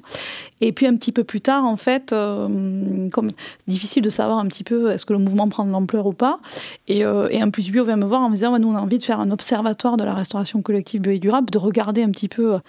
Et 0.62 0.72
puis 0.72 0.88
un 0.88 0.96
petit 0.96 1.12
peu 1.12 1.24
plus 1.24 1.42
tard, 1.42 1.66
en 1.66 1.78
fait, 1.78 2.12
euh, 2.12 3.10
comme 3.10 3.30
difficile 3.68 4.02
de 4.02 4.10
savoir 4.10 4.40
un 4.40 4.48
petit 4.48 4.64
peu 4.64 4.90
est-ce 4.90 5.06
que 5.06 5.14
le 5.14 5.20
mouvement 5.20 5.48
prend 5.48 5.66
de 5.66 5.72
l'ampleur 5.72 6.08
ou 6.08 6.14
pas, 6.14 6.40
et, 6.88 7.06
euh, 7.06 7.28
et 7.30 7.42
un 7.42 7.50
plus 7.50 7.70
bio 7.70 7.86
vient 7.86 7.98
me 8.00 8.06
voir 8.06 8.22
en 8.22 8.30
me 8.30 8.36
disant, 8.36 8.58
nous, 8.58 8.70
on 8.70 8.76
a 8.76 8.82
envie 8.82 8.98
de 8.98 9.04
faire 9.04 9.20
un 9.20 9.32
observatoire 9.32 9.98
de 9.98 10.04
la 10.04 10.14
restauration 10.14 10.62
collective 10.62 11.02
bio 11.02 11.12
et 11.12 11.20
durable, 11.20 11.50
de 11.50 11.58
regarder 11.58 12.04
un 12.04 12.10
petit 12.10 12.28
peu, 12.28 12.56
euh, 12.56 12.60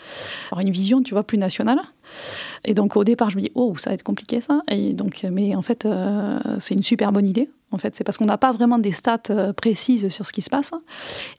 avoir 0.50 0.60
une 0.60 0.70
vision, 0.70 1.02
tu 1.02 1.14
vois, 1.14 1.22
plus 1.22 1.38
nationale. 1.38 1.80
Et 2.64 2.74
donc, 2.74 2.96
au 2.96 3.04
départ, 3.04 3.30
je 3.30 3.36
me 3.36 3.42
dis, 3.42 3.52
oh, 3.54 3.74
ça 3.76 3.90
va 3.90 3.94
être 3.94 4.02
compliqué, 4.02 4.40
ça. 4.40 4.62
Et 4.70 4.92
donc, 4.94 5.24
mais 5.30 5.54
en 5.54 5.62
fait, 5.62 5.86
euh, 5.86 6.38
c'est 6.58 6.74
une 6.74 6.82
super 6.82 7.12
bonne 7.12 7.26
idée. 7.26 7.50
En 7.72 7.78
fait, 7.78 7.94
c'est 7.94 8.02
parce 8.02 8.18
qu'on 8.18 8.24
n'a 8.24 8.38
pas 8.38 8.52
vraiment 8.52 8.78
des 8.78 8.92
stats 8.92 9.18
euh, 9.30 9.52
précises 9.52 10.08
sur 10.08 10.26
ce 10.26 10.32
qui 10.32 10.42
se 10.42 10.50
passe. 10.50 10.72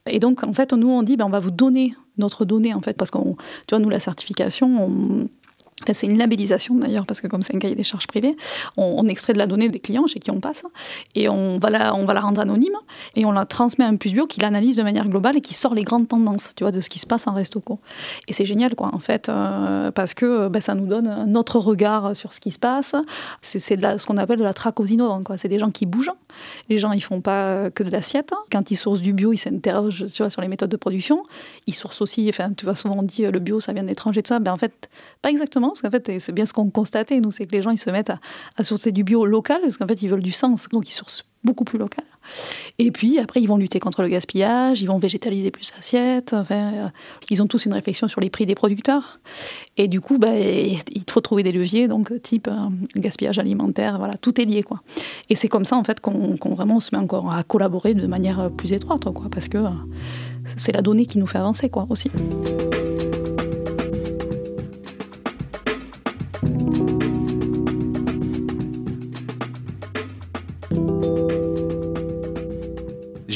Et 0.10 0.19
donc, 0.19 0.43
en 0.43 0.53
fait, 0.53 0.71
nous, 0.74 0.89
on 0.89 1.03
dit, 1.03 1.17
ben, 1.17 1.25
on 1.25 1.29
va 1.29 1.41
vous 1.41 1.51
donner 1.51 1.93
notre 2.17 2.45
donnée, 2.45 2.74
en 2.74 2.81
fait, 2.81 2.95
parce 2.98 3.12
qu'on, 3.12 3.36
tu 3.67 3.75
vois, 3.75 3.79
nous, 3.79 3.89
la 3.89 4.00
certification, 4.00 4.67
on, 4.67 5.27
c'est 5.93 6.07
une 6.07 6.17
labellisation 6.17 6.75
d'ailleurs, 6.75 7.05
parce 7.05 7.21
que 7.21 7.27
comme 7.27 7.41
c'est 7.41 7.55
un 7.55 7.59
cahier 7.59 7.75
des 7.75 7.83
charges 7.83 8.07
privé, 8.07 8.35
on, 8.77 9.07
extrait 9.07 9.33
de 9.33 9.38
la 9.38 9.47
donnée 9.47 9.69
des 9.69 9.79
clients 9.79 10.07
chez 10.07 10.19
qui 10.19 10.31
on 10.31 10.39
passe 10.39 10.63
et 11.15 11.27
on 11.27 11.59
va, 11.59 11.69
la, 11.69 11.91
rendre 11.91 12.39
anonyme 12.39 12.75
et 13.15 13.25
on 13.25 13.31
la 13.31 13.45
transmet 13.45 13.83
à 13.83 13.88
un 13.88 13.95
plus 13.95 14.13
bio 14.13 14.25
qui 14.25 14.39
l'analyse 14.39 14.77
de 14.77 14.83
manière 14.83 15.07
globale 15.07 15.38
et 15.38 15.41
qui 15.41 15.53
sort 15.53 15.73
les 15.73 15.83
grandes 15.83 16.07
tendances 16.07 16.51
tu 16.55 16.63
vois, 16.63 16.71
de 16.71 16.79
ce 16.81 16.89
qui 16.89 17.00
se 17.00 17.05
passe 17.05 17.27
en 17.27 17.33
resto. 17.33 17.61
Et 18.27 18.33
c'est 18.33 18.45
génial, 18.45 18.75
quoi, 18.75 18.91
en 18.93 19.00
fait, 19.00 19.29
euh, 19.29 19.91
parce 19.91 20.13
que 20.13 20.47
ben, 20.47 20.61
ça 20.61 20.73
nous 20.75 20.85
donne 20.85 21.07
un 21.07 21.35
autre 21.35 21.59
regard 21.59 22.15
sur 22.15 22.33
ce 22.33 22.39
qui 22.39 22.51
se 22.51 22.59
passe. 22.59 22.95
C'est 23.41 23.59
ce 23.59 24.05
qu'on 24.05 24.17
appelle 24.17 24.39
de 24.39 24.43
la 24.43 24.53
traque 24.53 24.79
aux 24.79 24.85
innovants. 24.85 25.23
C'est 25.38 25.47
des 25.47 25.59
gens 25.59 25.71
qui 25.71 25.85
bougent. 25.85 26.11
Les 26.69 26.77
gens, 26.77 26.91
ils 26.91 27.01
font 27.01 27.21
pas 27.21 27.69
que 27.69 27.83
de 27.83 27.89
l'assiette. 27.89 28.31
Quand 28.51 28.71
ils 28.71 28.75
sourcent 28.75 29.01
du 29.01 29.13
bio, 29.13 29.33
ils 29.33 29.38
s'interrogent 29.38 30.07
sur 30.07 30.41
les 30.41 30.47
méthodes 30.47 30.71
de 30.71 30.77
production. 30.77 31.23
Ils 31.67 31.75
sourcent 31.75 32.01
aussi, 32.01 32.27
enfin, 32.29 32.51
tu 32.53 32.65
vois, 32.65 32.75
souvent 32.75 32.97
on 33.00 33.03
dit 33.03 33.23
le 33.23 33.39
bio, 33.39 33.59
ça 33.59 33.73
vient 33.73 33.83
de 33.83 33.88
l'étranger, 33.88 34.23
tout 34.23 34.29
ça. 34.29 34.39
Ben, 34.39 34.53
en 34.53 34.57
fait, 34.57 34.89
pas 35.21 35.29
exactement 35.29 35.70
parce 35.71 35.81
qu'en 35.81 35.91
fait, 35.91 36.19
c'est 36.19 36.31
bien 36.31 36.45
ce 36.45 36.53
qu'on 36.53 36.69
constatait, 36.69 37.19
nous, 37.19 37.31
c'est 37.31 37.45
que 37.45 37.51
les 37.51 37.61
gens, 37.61 37.71
ils 37.71 37.77
se 37.77 37.89
mettent 37.89 38.11
à, 38.57 38.63
sourcer 38.63 38.91
du 38.91 39.03
bio 39.03 39.25
local, 39.25 39.59
parce 39.61 39.77
qu'en 39.77 39.87
fait, 39.87 40.01
ils 40.01 40.09
veulent 40.09 40.21
du 40.21 40.31
sens, 40.31 40.69
donc 40.69 40.89
ils 40.89 40.93
sourcent 40.93 41.23
beaucoup 41.43 41.63
plus 41.63 41.79
local. 41.79 42.05
Et 42.77 42.91
puis, 42.91 43.17
après, 43.17 43.41
ils 43.41 43.47
vont 43.47 43.57
lutter 43.57 43.79
contre 43.79 44.03
le 44.03 44.09
gaspillage, 44.09 44.81
ils 44.81 44.85
vont 44.85 44.99
végétaliser 44.99 45.49
plus 45.49 45.71
l'assiette, 45.75 46.33
enfin, 46.33 46.73
euh, 46.73 46.87
ils 47.31 47.41
ont 47.41 47.47
tous 47.47 47.65
une 47.65 47.73
réflexion 47.73 48.07
sur 48.07 48.21
les 48.21 48.29
prix 48.29 48.45
des 48.45 48.53
producteurs. 48.53 49.19
Et 49.77 49.87
du 49.87 50.01
coup, 50.01 50.19
bah, 50.19 50.37
il 50.37 50.79
faut 51.09 51.21
trouver 51.21 51.41
des 51.41 51.51
leviers, 51.51 51.87
donc 51.87 52.13
type 52.21 52.47
euh, 52.47 52.69
gaspillage 52.95 53.39
alimentaire, 53.39 53.97
voilà, 53.97 54.17
tout 54.17 54.39
est 54.39 54.45
lié, 54.45 54.61
quoi. 54.61 54.81
Et 55.29 55.35
c'est 55.35 55.47
comme 55.47 55.65
ça, 55.65 55.77
en 55.77 55.83
fait, 55.83 55.99
qu'on 55.99 56.37
vraiment 56.43 56.79
se 56.79 56.95
met 56.95 57.01
encore 57.01 57.33
à 57.33 57.43
collaborer 57.43 57.95
de 57.95 58.05
manière 58.05 58.51
plus 58.51 58.73
étroite, 58.73 59.03
quoi, 59.05 59.29
parce 59.31 59.47
que 59.47 59.57
euh, 59.57 59.69
c'est 60.55 60.71
la 60.71 60.81
donnée 60.81 61.07
qui 61.07 61.17
nous 61.17 61.27
fait 61.27 61.39
avancer, 61.39 61.69
quoi, 61.69 61.87
aussi. 61.89 62.11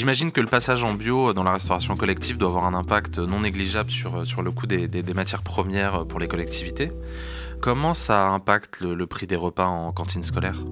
J'imagine 0.06 0.32
que 0.32 0.40
le 0.40 0.46
passage 0.46 0.84
en 0.84 0.94
bio 0.94 1.34
dans 1.34 1.42
la 1.42 1.54
restauration 1.54 1.98
collective 1.98 2.38
doit 2.38 2.50
avoir 2.50 2.66
un 2.66 2.76
impact 2.76 3.18
non 3.18 3.40
négligeable 3.40 3.90
sur, 3.90 4.24
sur 4.24 4.44
le 4.44 4.52
coût 4.52 4.68
des, 4.68 4.88
matières 5.16 5.42
premières 5.42 6.06
pour 6.06 6.20
les 6.20 6.28
collectivités. 6.28 6.92
Comment 7.60 7.96
ça 7.96 8.28
impacte 8.28 8.82
le, 8.82 9.08
prix 9.08 9.26
des 9.26 9.36
repas 9.36 9.66
en 9.66 9.92
cantine 9.92 10.24
scolaire? 10.24 10.64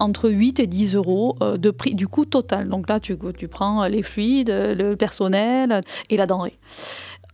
Entre 0.00 0.28
8 0.28 0.58
et 0.58 0.66
10 0.66 0.96
euros 0.96 1.36
euh, 1.40 1.56
de 1.56 1.70
prix 1.70 1.94
du 1.94 2.08
coût 2.08 2.24
total. 2.24 2.68
Donc 2.68 2.88
là, 2.88 2.98
tu, 2.98 3.16
tu 3.36 3.46
prends 3.46 3.86
les 3.86 4.02
fluides, 4.02 4.50
le 4.50 4.96
personnel 4.96 5.80
et 6.10 6.16
la 6.16 6.26
denrée. 6.26 6.58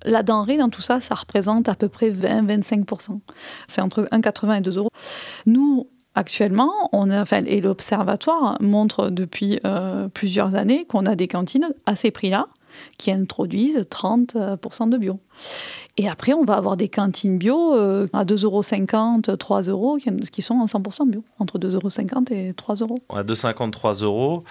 La 0.05 0.23
denrée, 0.23 0.59
dans 0.59 0.69
tout 0.69 0.83
ça, 0.83 1.01
ça 1.01 1.15
représente 1.15 1.71
à 1.71 1.75
peu 1.75 1.89
près 1.89 2.11
20-25%. 2.11 3.21
C'est 3.67 3.81
entre 3.81 4.03
1,80 4.13 4.59
et 4.59 4.61
2 4.61 4.77
euros. 4.77 4.91
Nous, 5.47 5.89
Actuellement, 6.15 6.73
on 6.93 7.11
a, 7.11 7.23
enfin, 7.23 7.45
et 7.45 7.61
l'Observatoire 7.61 8.57
montre 8.61 9.11
depuis 9.11 9.59
euh, 9.65 10.09
plusieurs 10.09 10.55
années 10.55 10.85
qu'on 10.85 11.07
a 11.07 11.17
des 11.17 11.29
cantines 11.29 11.75
à 11.87 11.97
ces 11.97 12.11
prix-là 12.11 12.47
qui 12.99 13.13
introduisent 13.13 13.79
30% 13.79 14.89
de 14.89 14.99
bio. 14.99 15.21
Et 15.97 16.09
après, 16.09 16.33
on 16.33 16.45
va 16.45 16.55
avoir 16.55 16.77
des 16.77 16.89
cantines 16.89 17.39
bio 17.39 17.75
euh, 17.75 18.09
à 18.13 18.25
2,50 18.25 19.37
3 19.37 19.63
euros, 19.63 19.99
qui 20.33 20.43
sont 20.43 20.55
en 20.55 20.67
100% 20.67 21.09
bio, 21.09 21.23
entre 21.39 21.59
2,50 21.59 22.33
et 22.33 22.53
3 22.53 22.77
euros. 22.77 22.99
À 23.11 23.23
2,50 23.23 23.71
3 23.71 23.93
euros, 23.95 24.43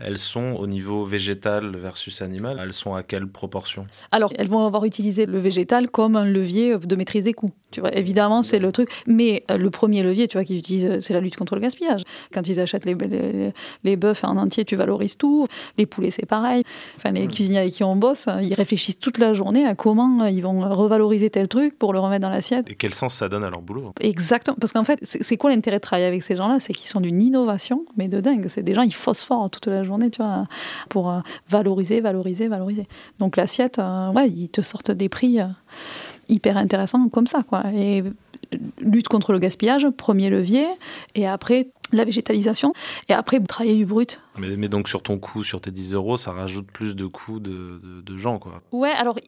elles 0.00 0.18
sont 0.18 0.54
au 0.58 0.66
niveau 0.66 1.04
végétal 1.04 1.76
versus 1.76 2.20
animal, 2.20 2.60
elles 2.60 2.72
sont 2.72 2.94
à 2.94 3.02
quelle 3.02 3.28
proportion? 3.28 3.86
Alors, 4.10 4.32
elles 4.36 4.48
vont 4.48 4.66
avoir 4.66 4.84
utilisé 4.84 5.26
le 5.26 5.38
végétal 5.38 5.88
comme 5.88 6.16
un 6.16 6.24
levier 6.24 6.76
de 6.76 6.96
maîtrise 6.96 7.24
des 7.24 7.34
coûts. 7.34 7.52
Tu 7.70 7.80
vois, 7.80 7.94
évidemment, 7.94 8.42
c'est 8.42 8.58
le 8.58 8.72
truc. 8.72 8.88
Mais 9.06 9.44
euh, 9.50 9.56
le 9.58 9.70
premier 9.70 10.02
levier, 10.02 10.28
tu 10.28 10.36
vois, 10.36 10.44
qu'ils 10.44 10.58
utilisent, 10.58 11.00
c'est 11.00 11.12
la 11.12 11.20
lutte 11.20 11.36
contre 11.36 11.54
le 11.54 11.60
gaspillage. 11.60 12.02
Quand 12.32 12.46
ils 12.48 12.60
achètent 12.60 12.84
les, 12.84 12.94
les, 12.94 13.52
les 13.84 13.96
bœufs 13.96 14.24
en 14.24 14.36
entier, 14.36 14.64
tu 14.64 14.76
valorises 14.76 15.16
tout. 15.16 15.46
Les 15.76 15.86
poulets, 15.86 16.10
c'est 16.10 16.26
pareil. 16.26 16.64
Enfin, 16.96 17.12
les 17.12 17.26
cuisiniers 17.26 17.58
avec 17.58 17.72
qui 17.72 17.84
on 17.84 17.96
bosse, 17.96 18.28
ils 18.42 18.54
réfléchissent 18.54 18.98
toute 18.98 19.18
la 19.18 19.34
journée 19.34 19.66
à 19.66 19.74
comment 19.74 20.26
ils 20.26 20.42
vont 20.42 20.60
revaloriser 20.74 21.30
tel 21.30 21.48
truc 21.48 21.78
pour 21.78 21.92
le 21.92 21.98
remettre 21.98 22.22
dans 22.22 22.30
l'assiette. 22.30 22.70
Et 22.70 22.74
quel 22.74 22.94
sens 22.94 23.14
ça 23.14 23.28
donne 23.28 23.44
à 23.44 23.50
leur 23.50 23.60
boulot 23.60 23.92
Exactement. 24.00 24.56
Parce 24.60 24.72
qu'en 24.72 24.84
fait, 24.84 24.98
c'est 25.02 25.36
quoi 25.36 25.50
l'intérêt 25.50 25.76
de 25.76 25.82
travailler 25.82 26.06
avec 26.06 26.22
ces 26.22 26.36
gens-là? 26.36 26.58
C'est 26.60 26.72
qu'ils 26.72 26.88
sont 26.88 27.00
d'une 27.00 27.20
innovation, 27.20 27.84
mais 27.96 28.08
de 28.08 28.20
dingue. 28.20 28.46
C'est 28.48 28.62
des 28.62 28.74
gens, 28.74 28.82
ils 28.82 28.94
phosphorent 28.94 29.50
toute 29.50 29.66
la 29.66 29.84
journée 29.84 30.10
tu 30.10 30.22
vois, 30.22 30.46
pour 30.88 31.10
euh, 31.10 31.20
valoriser, 31.48 32.00
valoriser, 32.00 32.48
valoriser. 32.48 32.86
Donc 33.18 33.36
l'assiette, 33.36 33.78
euh, 33.78 34.10
ouais, 34.12 34.28
ils 34.28 34.48
te 34.48 34.62
sortent 34.62 34.90
des 34.90 35.08
prix 35.08 35.40
euh, 35.40 35.46
hyper 36.28 36.56
intéressants 36.56 37.08
comme 37.08 37.26
ça, 37.26 37.42
quoi. 37.42 37.62
Et 37.74 38.04
lutte 38.80 39.08
contre 39.08 39.32
le 39.32 39.38
gaspillage, 39.38 39.88
premier 39.96 40.30
levier, 40.30 40.66
et 41.14 41.26
après 41.26 41.68
la 41.92 42.04
végétalisation, 42.04 42.72
et 43.08 43.12
après 43.12 43.40
travailler 43.40 43.76
du 43.76 43.86
brut. 43.86 44.20
Mais, 44.38 44.68
donc 44.68 44.88
sur 44.88 45.02
ton 45.02 45.18
coût, 45.18 45.42
sur 45.42 45.60
tes 45.60 45.70
10 45.70 45.94
euros, 45.94 46.16
ça 46.16 46.32
rajoute 46.32 46.70
plus 46.70 46.94
de 46.94 47.06
coûts 47.06 47.40
de, 47.40 47.80
de, 48.04 48.16
gens, 48.16 48.38
quoi. 48.38 48.62
Ouais, 48.72 48.90
alors 48.90 49.18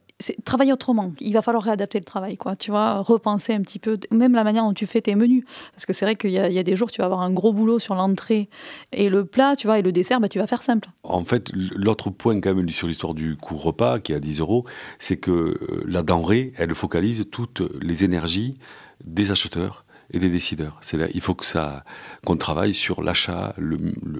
travailler 0.44 0.72
autrement. 0.72 1.12
Il 1.20 1.32
va 1.32 1.42
falloir 1.42 1.62
réadapter 1.64 1.98
le 1.98 2.04
travail, 2.04 2.36
quoi. 2.36 2.56
Tu 2.56 2.70
vois, 2.70 3.00
repenser 3.00 3.54
un 3.54 3.62
petit 3.62 3.78
peu, 3.78 3.98
même 4.10 4.34
la 4.34 4.44
manière 4.44 4.64
dont 4.64 4.74
tu 4.74 4.86
fais 4.86 5.00
tes 5.00 5.14
menus. 5.14 5.44
Parce 5.72 5.86
que 5.86 5.92
c'est 5.92 6.04
vrai 6.04 6.16
qu'il 6.16 6.30
y, 6.30 6.38
a 6.38 6.62
des 6.62 6.76
jours, 6.76 6.90
tu 6.90 7.00
vas 7.00 7.06
avoir 7.06 7.22
un 7.22 7.30
gros 7.30 7.52
boulot 7.52 7.78
sur 7.78 7.94
l'entrée 7.94 8.48
et 8.92 9.08
le 9.08 9.24
plat, 9.24 9.56
tu 9.56 9.66
vois, 9.66 9.78
et 9.78 9.82
le 9.82 9.92
dessert, 9.92 10.20
bah, 10.20 10.28
tu 10.28 10.38
vas 10.38 10.46
faire 10.46 10.62
simple. 10.62 10.88
En 11.02 11.24
fait, 11.24 11.50
l'autre 11.54 12.10
point 12.10 12.40
quand 12.40 12.54
même 12.54 12.68
sur 12.68 12.86
l'histoire 12.86 13.14
du 13.14 13.36
coût 13.36 13.56
repas, 13.56 14.00
qui 14.00 14.12
est 14.12 14.16
à 14.16 14.20
10 14.20 14.40
euros, 14.40 14.64
c'est 14.98 15.16
que 15.16 15.30
euh, 15.30 15.84
la 15.86 16.02
denrée, 16.02 16.52
elle 16.56 16.74
focalise 16.74 17.26
toutes 17.30 17.62
les 17.80 18.04
énergies 18.04 18.58
des 19.04 19.30
acheteurs 19.30 19.84
et 20.12 20.18
des 20.18 20.28
décideurs. 20.28 20.78
C'est 20.82 20.96
là, 20.96 21.06
il 21.14 21.20
faut 21.20 21.34
que 21.34 21.46
ça, 21.46 21.84
qu'on 22.24 22.36
travaille 22.36 22.74
sur 22.74 23.02
l'achat 23.02 23.54
le, 23.56 23.78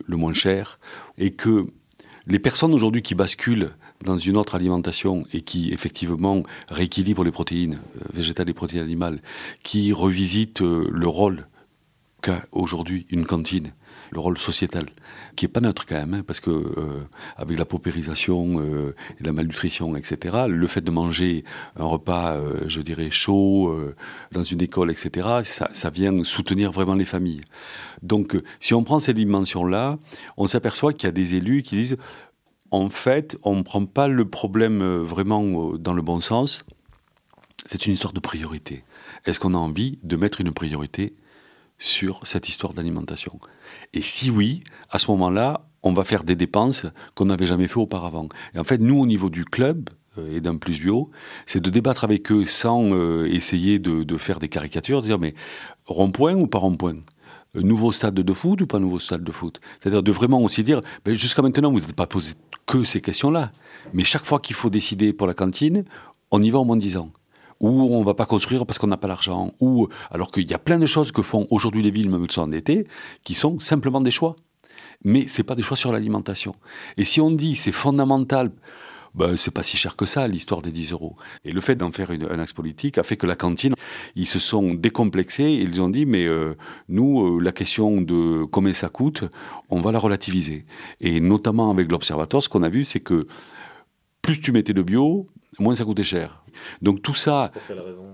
moins 0.09 0.33
cher 0.33 0.79
et 1.19 1.33
que 1.33 1.67
les 2.27 2.39
personnes 2.39 2.73
aujourd'hui 2.75 3.03
qui 3.03 3.15
basculent 3.15 3.71
dans 4.05 4.17
une 4.17 4.37
autre 4.37 4.55
alimentation 4.55 5.25
et 5.33 5.43
qui 5.43 5.73
effectivement 5.73 6.43
rééquilibrent 6.69 7.25
les 7.25 7.33
protéines 7.33 7.81
euh, 7.97 8.05
végétales 8.15 8.49
et 8.49 8.55
protéines 8.55 8.83
animales, 8.83 9.21
qui 9.63 9.93
revisitent 9.93 10.63
euh, 10.63 10.89
le 10.91 11.09
rôle 11.09 11.47
qu'a 12.23 12.43
aujourd'hui 12.53 13.07
une 13.11 13.27
cantine 13.27 13.73
le 14.13 14.19
rôle 14.19 14.39
sociétal, 14.39 14.87
qui 15.37 15.45
est 15.45 15.49
pas 15.49 15.61
neutre 15.61 15.87
quand 15.87 15.95
même, 15.95 16.15
hein, 16.15 16.25
parce 16.27 16.41
que 16.41 16.51
euh, 16.51 17.07
avec 17.37 17.57
la 17.57 17.65
paupérisation 17.65 18.61
et 18.61 19.23
la 19.23 19.33
malnutrition, 19.33 19.95
etc., 19.95 20.47
le 20.49 20.67
fait 20.67 20.81
de 20.81 20.91
manger 20.91 21.45
un 21.77 21.85
repas, 21.85 22.37
je 22.67 22.81
dirais, 22.81 23.13
chaud 23.13 23.73
dans 24.33 24.43
une 24.43 24.63
école, 24.63 24.91
etc., 24.91 25.29
ça, 25.45 25.91
vient 25.91 26.25
soutenir 26.25 26.73
vraiment 26.73 26.97
les 26.97 27.05
familles. 27.05 27.43
Donc, 28.03 28.37
si 28.59 28.75
on 28.75 28.83
prend 28.83 28.99
ces 28.99 29.15
dimensions-là, 29.15 29.97
on 30.37 30.49
s'aperçoit 30.49 30.93
qu'il 30.93 31.05
y 31.05 31.07
a 31.07 31.13
des 31.13 31.37
élus 31.37 31.63
qui 31.63 31.77
disent 31.77 31.97
en 32.71 32.89
fait, 32.89 33.37
on 33.43 33.57
ne 33.57 33.63
prend 33.63 33.85
pas 33.87 34.09
le 34.09 34.29
problème 34.29 34.83
euh, 34.83 35.03
vraiment 35.03 35.73
euh, 35.73 35.79
dans 35.79 35.93
le 35.93 36.03
bon 36.03 36.21
sens. 36.21 36.65
C'est 37.67 37.87
une 37.87 37.95
histoire 37.95 38.13
de 38.13 38.21
priorité. 38.21 38.85
Est-ce 39.27 39.41
qu'on 39.41 39.55
a 39.55 39.59
envie 39.59 39.99
de 40.03 40.17
mettre 40.17 40.41
une 40.41 40.53
priorité 40.53 41.15
sur 41.79 42.27
cette 42.27 42.49
histoire 42.49 42.73
d'alimentation? 42.73 43.39
Et 43.93 44.01
si 44.01 44.31
oui, 44.31 44.63
à 44.91 44.99
ce 44.99 45.11
moment-là, 45.11 45.63
on 45.83 45.93
va 45.93 46.05
faire 46.05 46.25
des 46.25 46.37
dépenses 46.37 46.87
qu'on 47.15 47.27
n'avait 47.27 47.47
jamais 47.47 47.67
fait 47.67 47.79
auparavant. 47.79 48.29
Et 48.55 48.59
en 48.59 48.65
fait, 48.65 48.79
nous, 48.79 48.99
au 48.99 49.07
niveau 49.07 49.31
du 49.31 49.45
club 49.45 49.91
euh, 50.19 50.37
et 50.37 50.41
d'un 50.41 50.57
plus 50.57 50.81
bio, 50.81 51.11
c'est 51.47 51.61
de 51.61 51.71
débattre 51.71 52.05
avec 52.05 52.31
eux 52.33 52.47
sans 52.47 52.95
essayer 53.25 53.79
de, 53.79 54.17
faire 54.17 54.39
des 54.39 54.49
caricatures, 54.49 55.03
de 55.03 55.07
dire 55.07 55.19
mais 55.19 55.35
rond-point 55.87 56.35
ou 56.35 56.47
pas 56.47 56.59
rond-point? 56.59 56.97
Nouveau 57.55 57.93
stade 57.93 58.15
de 58.15 58.33
foot 58.33 58.61
ou 58.63 58.67
pas 58.67 58.79
nouveau 58.79 58.99
stade 58.99 59.25
de 59.25 59.33
foot? 59.33 59.61
C'est-à-dire 59.81 60.03
de 60.03 60.13
vraiment 60.13 60.41
aussi 60.43 60.63
dire, 60.63 60.81
ben, 61.05 61.15
jusqu'à 61.15 61.43
maintenant, 61.43 61.71
vous 61.71 61.81
n'êtes 61.81 61.95
pas 61.95 62.07
posé 62.07 62.35
que 62.67 62.85
ces 62.85 63.01
questions-là. 63.01 63.51
Mais 63.93 64.05
chaque 64.05 64.25
fois 64.25 64.39
qu'il 64.39 64.57
faut 64.57 64.71
décider 64.71 65.13
pour 65.13 65.27
la 65.27 65.35
cantine, 65.35 65.85
on 66.31 66.43
y 66.43 66.51
va 66.51 66.59
en 66.59 66.65
moins 66.65 66.77
de 66.77 66.97
ans. 66.97 67.11
Ou 67.61 67.69
on 67.69 68.01
ne 68.01 68.05
va 68.05 68.15
pas 68.15 68.27
construire 68.27 68.65
parce 68.65 68.79
qu'on 68.79 68.87
n'a 68.87 68.97
pas 68.97 69.09
l'argent. 69.09 69.53
Ou 69.61 69.89
alors 70.11 70.31
qu'il 70.31 70.49
y 70.51 70.55
a 70.55 70.59
plein 70.59 70.79
de 70.79 70.87
choses 70.87 71.13
que 71.13 71.23
font 71.23 71.47
aujourd'hui 71.51 71.83
les 71.83 71.91
villes, 71.91 72.09
même 72.09 72.27
en 72.37 72.53
été, 72.53 72.87
qui 73.25 73.35
sont 73.35 73.61
simplement 73.61 74.01
des 74.01 74.11
choix. 74.11 74.37
Mais 75.05 75.29
ce 75.29 75.39
n'est 75.39 75.45
pas 75.45 75.55
des 75.55 75.63
choix 75.63 75.77
sur 75.77 75.93
l'alimentation. 75.93 76.55
Et 76.97 77.05
si 77.05 77.21
on 77.21 77.31
dit 77.31 77.57
c'est 77.57 77.73
fondamental 77.73 78.51
ben, 79.15 79.37
c'est 79.37 79.51
pas 79.51 79.63
si 79.63 79.77
cher 79.77 79.97
que 79.97 80.07
ça, 80.07 80.29
l'histoire 80.29 80.63
des 80.63 80.73
10 80.73 80.93
euros. 80.93 81.17
Et 81.45 81.53
le 81.53 81.61
fait 81.61 81.75
d'en 81.75 81.91
faire 81.91 82.11
un 82.11 82.39
axe 82.39 82.53
politique 82.53 82.99
a 82.99 83.03
fait 83.03 83.17
que 83.17 83.27
la 83.27 83.37
cantine, 83.37 83.75
ils 84.15 84.27
se 84.27 84.39
sont 84.39 84.75
décomplexés 84.75 85.45
et 85.45 85.63
ils 85.63 85.81
ont 85.83 85.89
dit, 85.89 86.07
mais 86.07 86.27
euh, 86.27 86.55
nous, 86.89 87.39
euh, 87.39 87.41
la 87.41 87.53
question 87.53 88.01
de 88.01 88.45
combien 88.45 88.73
ça 88.73 88.89
coûte, 88.89 89.25
on 89.69 89.81
va 89.81 89.93
la 89.93 89.99
relativiser. 89.99 90.65
Et 91.01 91.21
notamment 91.21 91.71
avec 91.71 91.91
l'Observatoire, 91.91 92.43
ce 92.43 92.49
qu'on 92.49 92.63
a 92.63 92.69
vu, 92.69 92.85
c'est 92.85 93.01
que 93.01 93.27
plus 94.23 94.41
tu 94.41 94.53
mettais 94.53 94.75
de 94.75 94.83
bio, 94.83 95.27
moins 95.59 95.75
ça 95.75 95.85
coûtait 95.85 96.05
cher. 96.05 96.45
Donc 96.83 97.03
tout 97.03 97.15
ça... 97.15 97.51
Pour 97.53 97.63
quelle 97.67 97.81
raison? 97.81 98.07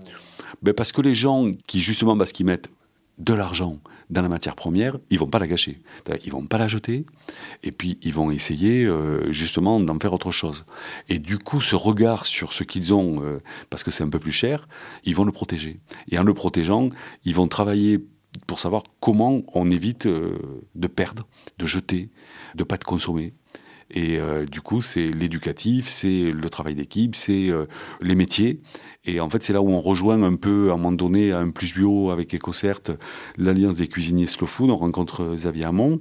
Ben 0.61 0.73
Parce 0.73 0.91
que 0.91 1.01
les 1.01 1.13
gens 1.13 1.51
qui, 1.67 1.81
justement, 1.81 2.17
parce 2.17 2.31
qu'ils 2.31 2.45
mettent 2.45 2.71
de 3.19 3.33
l'argent 3.33 3.79
dans 4.09 4.21
la 4.21 4.29
matière 4.29 4.55
première, 4.55 4.97
ils 5.09 5.19
vont 5.19 5.27
pas 5.27 5.39
la 5.39 5.47
gâcher. 5.47 5.81
Ils 6.23 6.31
vont 6.31 6.45
pas 6.45 6.57
la 6.57 6.67
jeter, 6.67 7.05
et 7.63 7.71
puis 7.71 7.97
ils 8.01 8.13
vont 8.13 8.31
essayer 8.31 8.85
euh, 8.85 9.31
justement 9.31 9.79
d'en 9.79 9.99
faire 9.99 10.13
autre 10.13 10.31
chose. 10.31 10.65
Et 11.09 11.19
du 11.19 11.37
coup, 11.37 11.59
ce 11.61 11.75
regard 11.75 12.25
sur 12.25 12.53
ce 12.53 12.63
qu'ils 12.63 12.93
ont, 12.93 13.21
euh, 13.21 13.39
parce 13.69 13.83
que 13.83 13.91
c'est 13.91 14.03
un 14.03 14.09
peu 14.09 14.19
plus 14.19 14.31
cher, 14.31 14.67
ils 15.03 15.15
vont 15.15 15.25
le 15.25 15.31
protéger. 15.31 15.79
Et 16.09 16.17
en 16.17 16.23
le 16.23 16.33
protégeant, 16.33 16.89
ils 17.25 17.35
vont 17.35 17.47
travailler 17.47 17.99
pour 18.45 18.59
savoir 18.59 18.83
comment 18.99 19.41
on 19.53 19.69
évite 19.71 20.05
euh, 20.05 20.37
de 20.75 20.87
perdre, 20.87 21.27
de 21.57 21.65
jeter, 21.65 22.09
de 22.55 22.63
pas 22.63 22.77
de 22.77 22.83
consommer. 22.83 23.33
Et 23.91 24.19
du 24.51 24.61
coup, 24.61 24.81
c'est 24.81 25.07
l'éducatif, 25.07 25.87
c'est 25.87 26.29
le 26.29 26.49
travail 26.49 26.75
d'équipe, 26.75 27.15
c'est 27.15 27.49
les 28.01 28.15
métiers. 28.15 28.59
Et 29.05 29.19
en 29.21 29.29
fait, 29.29 29.41
c'est 29.41 29.53
là 29.53 29.61
où 29.61 29.69
on 29.69 29.79
rejoint 29.79 30.21
un 30.21 30.35
peu, 30.35 30.69
à 30.69 30.73
un 30.73 30.77
moment 30.77 30.91
donné, 30.91 31.31
à 31.31 31.39
un 31.39 31.51
plus 31.51 31.73
bio 31.73 32.11
avec 32.11 32.35
EcoCert, 32.35 32.81
l'Alliance 33.37 33.77
des 33.77 33.87
cuisiniers 33.87 34.27
slow 34.27 34.47
food. 34.47 34.69
On 34.69 34.77
rencontre 34.77 35.35
Xavier 35.35 35.65
Hamon 35.65 35.99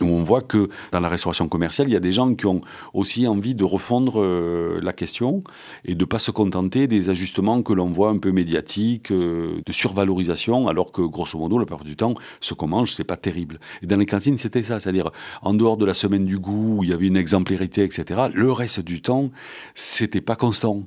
où 0.00 0.06
on 0.06 0.22
voit 0.22 0.42
que 0.42 0.68
dans 0.90 1.00
la 1.00 1.08
restauration 1.08 1.48
commerciale, 1.48 1.88
il 1.88 1.92
y 1.92 1.96
a 1.96 2.00
des 2.00 2.12
gens 2.12 2.34
qui 2.34 2.46
ont 2.46 2.60
aussi 2.92 3.28
envie 3.28 3.54
de 3.54 3.64
refondre 3.64 4.20
euh, 4.20 4.80
la 4.82 4.92
question 4.92 5.44
et 5.84 5.94
de 5.94 6.00
ne 6.00 6.04
pas 6.04 6.18
se 6.18 6.30
contenter 6.30 6.88
des 6.88 7.10
ajustements 7.10 7.62
que 7.62 7.72
l'on 7.72 7.90
voit 7.90 8.10
un 8.10 8.18
peu 8.18 8.32
médiatiques, 8.32 9.12
euh, 9.12 9.60
de 9.64 9.72
survalorisation, 9.72 10.66
alors 10.66 10.90
que 10.90 11.02
grosso 11.02 11.38
modo, 11.38 11.58
la 11.58 11.64
plupart 11.64 11.84
du 11.84 11.96
temps, 11.96 12.14
ce 12.40 12.54
qu'on 12.54 12.66
mange, 12.66 12.92
c'est 12.92 13.04
pas 13.04 13.16
terrible. 13.16 13.60
Et 13.82 13.86
dans 13.86 13.96
les 13.96 14.06
cantines, 14.06 14.36
c'était 14.36 14.64
ça, 14.64 14.80
c'est-à-dire 14.80 15.10
en 15.42 15.54
dehors 15.54 15.76
de 15.76 15.84
la 15.84 15.94
semaine 15.94 16.24
du 16.24 16.38
goût, 16.38 16.78
où 16.78 16.84
il 16.84 16.90
y 16.90 16.92
avait 16.92 17.06
une 17.06 17.16
exemplarité, 17.16 17.84
etc., 17.84 18.22
le 18.32 18.50
reste 18.50 18.80
du 18.80 19.00
temps, 19.00 19.30
c'était 19.74 20.20
pas 20.20 20.36
constant. 20.36 20.82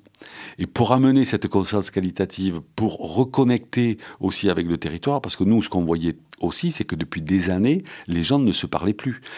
Et 0.58 0.68
pour 0.68 0.92
amener 0.92 1.24
cette 1.24 1.48
conscience 1.48 1.92
qualitative, 1.92 2.62
pour 2.76 3.16
reconnecter 3.16 3.98
aussi 4.20 4.50
avec 4.50 4.68
le 4.68 4.78
territoire, 4.78 5.22
parce 5.22 5.36
que 5.36 5.44
nous, 5.44 5.62
ce 5.64 5.70
qu'on 5.70 5.84
voyait 5.84 6.18
aussi, 6.40 6.72
c'est 6.72 6.84
que 6.84 6.96
depuis 6.96 7.22
des 7.22 7.50
années, 7.50 7.84
les 8.08 8.24
gens 8.24 8.40
ne 8.40 8.52
se 8.52 8.66
parlaient 8.66 8.94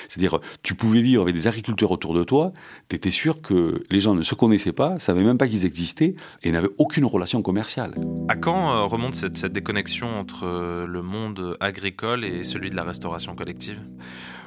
C'est-à-dire, 0.08 0.40
tu 0.64 0.76
pouvais 0.76 1.02
vivre 1.02 1.22
avec 1.22 1.36
des 1.36 1.48
agriculteurs 1.48 1.92
autour 1.92 2.14
de 2.14 2.24
toi, 2.24 2.52
tu 2.90 2.96
étais 2.96 3.12
sûr 3.12 3.42
que 3.42 3.84
les 3.92 4.02
gens 4.02 4.16
ne 4.16 4.24
se 4.24 4.36
connaissaient 4.36 4.74
pas, 4.74 5.00
savaient 5.00 5.24
même 5.24 5.38
pas 5.38 5.48
qu'ils 5.48 5.66
existaient 5.66 6.16
et 6.44 6.52
n'avaient 6.52 6.70
aucune 6.78 7.06
relation 7.06 7.42
commerciale. 7.42 7.96
À 8.28 8.36
quand 8.36 8.72
euh, 8.72 8.84
remonte 8.84 9.16
cette, 9.16 9.38
cette 9.38 9.54
déconnexion 9.54 10.08
entre 10.20 10.46
euh, 10.46 10.86
le 10.86 11.02
monde 11.02 11.58
agricole 11.60 12.26
et 12.26 12.44
celui 12.44 12.70
de 12.70 12.76
la 12.76 12.84
restauration 12.84 13.36
collective? 13.36 13.80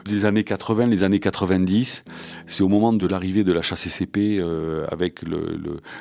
Les 0.06 0.24
années 0.24 0.44
80, 0.44 0.86
les 0.86 1.02
années 1.04 1.20
90, 1.20 2.04
c'est 2.46 2.62
au 2.62 2.68
moment 2.68 2.92
de 2.92 3.06
l'arrivée 3.06 3.44
de 3.44 3.52
la 3.52 3.62
chasse 3.62 3.82
euh, 4.16 4.86
avec 4.90 5.20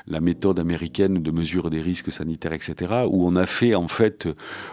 la 0.07 0.21
méthode 0.21 0.59
américaine 0.59 1.21
de 1.21 1.31
mesure 1.31 1.69
des 1.69 1.81
risques 1.81 2.11
sanitaires, 2.11 2.53
etc., 2.53 3.03
où 3.07 3.27
on 3.27 3.35
a 3.35 3.45
fait 3.45 3.75
en 3.75 3.87
fait 3.87 4.27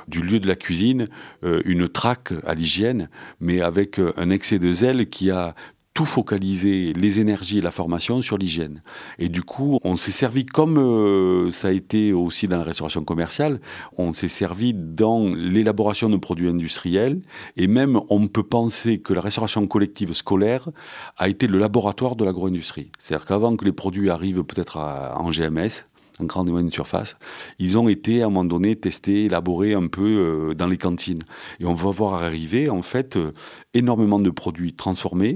du 0.06 0.22
lieu 0.22 0.40
de 0.40 0.46
la 0.46 0.56
cuisine 0.56 1.08
euh, 1.44 1.60
une 1.64 1.88
traque 1.88 2.32
à 2.46 2.54
l'hygiène, 2.54 3.08
mais 3.40 3.60
avec 3.60 3.98
euh, 3.98 4.12
un 4.16 4.30
excès 4.30 4.58
de 4.58 4.72
zèle 4.72 5.08
qui 5.08 5.30
a 5.30 5.54
tout 5.98 6.06
focaliser 6.06 6.92
les 6.92 7.18
énergies 7.18 7.58
et 7.58 7.60
la 7.60 7.72
formation 7.72 8.22
sur 8.22 8.38
l'hygiène. 8.38 8.82
Et 9.18 9.28
du 9.28 9.42
coup, 9.42 9.80
on 9.82 9.96
s'est 9.96 10.12
servi, 10.12 10.46
comme 10.46 10.78
euh, 10.78 11.50
ça 11.50 11.68
a 11.68 11.70
été 11.72 12.12
aussi 12.12 12.46
dans 12.46 12.58
la 12.58 12.62
restauration 12.62 13.02
commerciale, 13.02 13.60
on 13.96 14.12
s'est 14.12 14.28
servi 14.28 14.74
dans 14.74 15.26
l'élaboration 15.28 16.08
de 16.08 16.16
produits 16.16 16.46
industriels, 16.46 17.20
et 17.56 17.66
même 17.66 17.98
on 18.10 18.28
peut 18.28 18.44
penser 18.44 19.00
que 19.00 19.12
la 19.12 19.20
restauration 19.20 19.66
collective 19.66 20.14
scolaire 20.14 20.68
a 21.16 21.28
été 21.28 21.48
le 21.48 21.58
laboratoire 21.58 22.14
de 22.14 22.24
l'agro-industrie. 22.24 22.92
C'est-à-dire 23.00 23.26
qu'avant 23.26 23.56
que 23.56 23.64
les 23.64 23.72
produits 23.72 24.08
arrivent 24.08 24.44
peut-être 24.44 24.76
en 24.76 25.30
GMS, 25.32 25.82
en 26.20 26.26
grande 26.26 26.48
et 26.48 26.52
moyenne 26.52 26.70
surface, 26.70 27.18
ils 27.58 27.76
ont 27.76 27.88
été 27.88 28.22
à 28.22 28.26
un 28.26 28.28
moment 28.28 28.44
donné 28.44 28.76
testés, 28.76 29.24
élaborés 29.24 29.74
un 29.74 29.88
peu 29.88 30.50
euh, 30.50 30.54
dans 30.54 30.68
les 30.68 30.78
cantines. 30.78 31.22
Et 31.58 31.64
on 31.64 31.74
va 31.74 31.90
voir 31.90 32.22
arriver 32.22 32.70
en 32.70 32.82
fait 32.82 33.16
euh, 33.16 33.32
énormément 33.74 34.20
de 34.20 34.30
produits 34.30 34.74
transformés, 34.74 35.34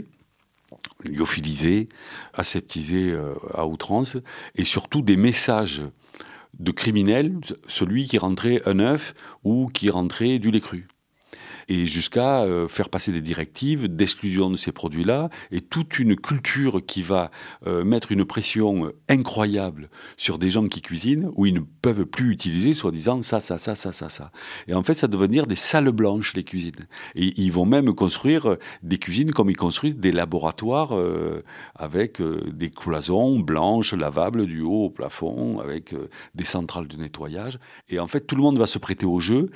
lyophilisés, 1.04 1.88
aseptisés 2.34 3.12
euh, 3.12 3.34
à 3.54 3.66
outrance, 3.66 4.16
et 4.54 4.64
surtout 4.64 5.02
des 5.02 5.16
messages 5.16 5.82
de 6.58 6.70
criminels, 6.70 7.38
celui 7.66 8.06
qui 8.06 8.18
rentrait 8.18 8.60
un 8.66 8.78
œuf 8.78 9.14
ou 9.44 9.68
qui 9.68 9.90
rentrait 9.90 10.38
du 10.38 10.50
lait 10.50 10.60
cru 10.60 10.86
et 11.68 11.86
jusqu'à 11.86 12.42
euh, 12.42 12.68
faire 12.68 12.88
passer 12.88 13.12
des 13.12 13.20
directives 13.20 13.88
d'exclusion 13.88 14.50
de 14.50 14.56
ces 14.56 14.72
produits-là, 14.72 15.30
et 15.50 15.60
toute 15.60 15.98
une 15.98 16.16
culture 16.16 16.84
qui 16.84 17.02
va 17.02 17.30
euh, 17.66 17.84
mettre 17.84 18.12
une 18.12 18.24
pression 18.24 18.92
incroyable 19.08 19.90
sur 20.16 20.38
des 20.38 20.50
gens 20.50 20.66
qui 20.66 20.82
cuisinent, 20.82 21.30
où 21.36 21.46
ils 21.46 21.54
ne 21.54 21.60
peuvent 21.60 22.06
plus 22.06 22.32
utiliser, 22.32 22.74
soi-disant, 22.74 23.22
ça, 23.22 23.40
ça, 23.40 23.58
ça, 23.58 23.74
ça, 23.74 23.92
ça, 23.92 24.08
ça. 24.08 24.30
Et 24.68 24.74
en 24.74 24.82
fait, 24.82 24.94
ça 24.94 25.08
devenir 25.08 25.46
des 25.46 25.56
salles 25.56 25.90
blanches, 25.90 26.34
les 26.34 26.44
cuisines. 26.44 26.86
Et 27.14 27.40
ils 27.40 27.52
vont 27.52 27.66
même 27.66 27.92
construire 27.94 28.56
des 28.82 28.98
cuisines 28.98 29.32
comme 29.32 29.50
ils 29.50 29.56
construisent 29.56 29.96
des 29.96 30.12
laboratoires 30.12 30.96
euh, 30.96 31.42
avec 31.74 32.20
des 32.22 32.70
cloisons 32.70 33.38
blanches, 33.38 33.92
lavables, 33.92 34.46
du 34.46 34.62
haut 34.62 34.84
au 34.84 34.90
plafond, 34.90 35.60
avec 35.60 35.94
des 36.34 36.44
centrales 36.44 36.88
de 36.88 36.96
nettoyage. 36.96 37.58
Et 37.88 37.98
en 37.98 38.06
fait, 38.06 38.20
tout 38.20 38.36
le 38.36 38.42
monde 38.42 38.58
va 38.58 38.66
se 38.66 38.78
prêter 38.78 39.06
au 39.06 39.20
jeu, 39.20 39.50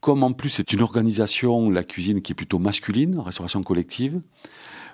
comme 0.00 0.22
en 0.22 0.32
plus 0.32 0.50
c'est 0.50 0.72
une 0.72 0.82
organisation, 0.82 1.70
la 1.70 1.84
cuisine 1.84 2.22
qui 2.22 2.32
est 2.32 2.34
plutôt 2.34 2.58
masculine, 2.58 3.18
restauration 3.18 3.62
collective, 3.62 4.20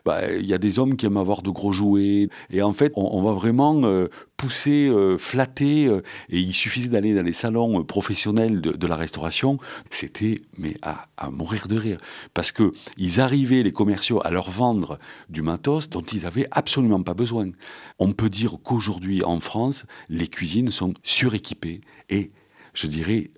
bah, 0.07 0.33
il 0.33 0.47
y 0.47 0.55
a 0.55 0.59
des 0.59 0.79
hommes 0.79 0.95
qui 0.97 1.05
aiment 1.05 1.17
avoir 1.17 1.43
de 1.43 1.51
gros 1.51 1.73
jouets. 1.73 2.29
Et 2.51 2.63
en 2.63 2.73
fait, 2.73 2.93
on, 2.95 3.21
va 3.23 3.33
vraiment 3.33 3.83
euh, 3.83 4.07
pousser, 4.37 4.87
euh, 4.87 5.19
flatter. 5.19 5.87
Euh, 5.87 6.01
et 6.29 6.39
il 6.39 6.55
suffisait 6.55 6.89
d'aller 6.89 7.13
dans 7.13 7.25
les 7.25 7.33
salons 7.33 7.83
professionnels 7.83 8.61
de, 8.61 8.87
la 8.87 8.95
restauration. 8.95 9.59
C'était 9.91 10.37
mais 10.59 10.77
à, 10.83 11.09
mourir 11.33 11.67
de 11.67 11.77
rire. 11.77 11.99
Parce 12.35 12.53
que 12.53 12.73
ils 12.97 13.21
arrivaient, 13.21 13.65
les 13.65 13.73
commerciaux, 13.73 14.21
à 14.25 14.31
leur 14.31 14.49
vendre 14.49 15.01
du 15.29 15.43
matos 15.43 15.91
dont 15.91 16.03
ils 16.03 16.23
n'avaient 16.23 16.47
absolument 16.53 17.03
pas 17.03 17.15
besoin. 17.15 17.51
On 17.99 18.13
peut 18.13 18.31
dire 18.31 18.59
qu'aujourd'hui, 18.63 19.25
en 19.25 19.41
France, 19.41 19.87
les 20.09 20.29
cuisines 20.29 20.71
sont 20.71 20.95
suréquipées 21.03 21.81
et, 22.11 22.31
je 22.75 22.87
dirais, 22.87 23.33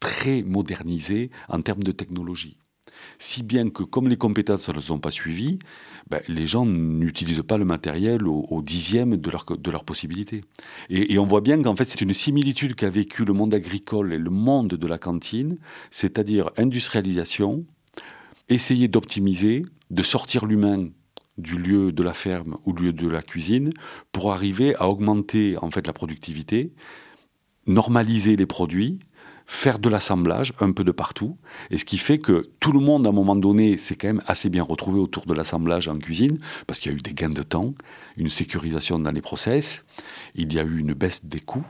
très 0.00 0.42
modernisé 0.42 1.30
en 1.48 1.60
termes 1.62 1.82
de 1.82 1.92
technologie. 1.92 2.56
Si 3.18 3.42
bien 3.42 3.70
que 3.70 3.82
comme 3.82 4.08
les 4.08 4.16
compétences 4.16 4.68
ne 4.68 4.80
sont 4.80 4.98
pas 4.98 5.10
suivies, 5.10 5.58
ben, 6.08 6.20
les 6.28 6.46
gens 6.46 6.66
n'utilisent 6.66 7.42
pas 7.42 7.58
le 7.58 7.64
matériel 7.64 8.26
au, 8.26 8.62
dixième 8.62 9.16
de 9.16 9.30
leur, 9.30 9.44
de 9.44 9.70
leur 9.70 9.84
possibilité. 9.84 10.42
Et, 10.88 11.18
on 11.18 11.26
voit 11.26 11.40
bien 11.40 11.62
qu'en 11.62 11.76
fait 11.76 11.88
c'est 11.88 12.00
une 12.00 12.14
similitude 12.14 12.74
qu'a 12.74 12.90
vécu 12.90 13.24
le 13.24 13.32
monde 13.32 13.54
agricole 13.54 14.12
et 14.12 14.18
le 14.18 14.30
monde 14.30 14.68
de 14.68 14.86
la 14.86 14.98
cantine, 14.98 15.58
c'est-à-dire 15.90 16.50
industrialisation, 16.56 17.64
essayer 18.48 18.88
d'optimiser, 18.88 19.64
de 19.90 20.02
sortir 20.02 20.46
l'humain 20.46 20.88
du 21.38 21.58
lieu 21.58 21.92
de 21.92 22.02
la 22.02 22.12
ferme 22.12 22.58
ou 22.64 22.72
lieu 22.72 22.92
de 22.92 23.08
la 23.08 23.22
cuisine 23.22 23.70
pour 24.12 24.32
arriver 24.32 24.74
à 24.76 24.88
augmenter 24.88 25.56
en 25.58 25.70
fait 25.70 25.86
la 25.86 25.92
productivité, 25.92 26.72
normaliser 27.66 28.36
les 28.36 28.46
produits 28.46 28.98
faire 29.50 29.80
de 29.80 29.88
l'assemblage 29.88 30.52
un 30.60 30.70
peu 30.70 30.84
de 30.84 30.92
partout, 30.92 31.36
et 31.70 31.76
ce 31.76 31.84
qui 31.84 31.98
fait 31.98 32.18
que 32.18 32.48
tout 32.60 32.70
le 32.70 32.78
monde, 32.78 33.04
à 33.04 33.08
un 33.08 33.12
moment 33.12 33.34
donné, 33.34 33.78
s'est 33.78 33.96
quand 33.96 34.06
même 34.06 34.22
assez 34.28 34.48
bien 34.48 34.62
retrouvé 34.62 35.00
autour 35.00 35.26
de 35.26 35.34
l'assemblage 35.34 35.88
en 35.88 35.98
cuisine, 35.98 36.38
parce 36.68 36.78
qu'il 36.78 36.92
y 36.92 36.94
a 36.94 36.96
eu 36.96 37.00
des 37.00 37.14
gains 37.14 37.30
de 37.30 37.42
temps, 37.42 37.74
une 38.16 38.28
sécurisation 38.28 39.00
dans 39.00 39.10
les 39.10 39.20
process, 39.20 39.84
il 40.36 40.52
y 40.54 40.60
a 40.60 40.62
eu 40.62 40.78
une 40.78 40.94
baisse 40.94 41.24
des 41.24 41.40
coûts, 41.40 41.66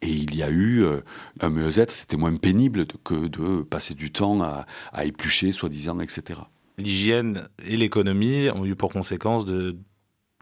et 0.00 0.08
il 0.08 0.34
y 0.34 0.42
a 0.42 0.48
eu 0.48 0.82
euh, 0.82 1.02
un 1.40 1.50
mieux-être, 1.50 1.92
c'était 1.92 2.16
moins 2.16 2.34
pénible 2.36 2.86
que 3.04 3.28
de 3.28 3.62
passer 3.62 3.92
du 3.92 4.10
temps 4.10 4.42
à, 4.42 4.64
à 4.92 5.04
éplucher, 5.04 5.52
soi-disant, 5.52 6.00
etc. 6.00 6.40
L'hygiène 6.78 7.48
et 7.66 7.76
l'économie 7.76 8.48
ont 8.48 8.64
eu 8.64 8.76
pour 8.76 8.94
conséquence 8.94 9.44
de 9.44 9.76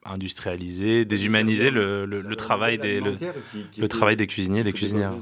industrialiser, 0.04 1.04
déshumaniser 1.04 1.70
le, 1.70 2.06
le, 2.06 2.36
travail 2.36 2.78
des, 2.78 3.00
le, 3.00 3.88
travail 3.88 4.16
des 4.16 4.26
cuisiniers 4.26 4.60
et 4.60 4.64
des 4.64 4.72
cuisinières. 4.72 5.14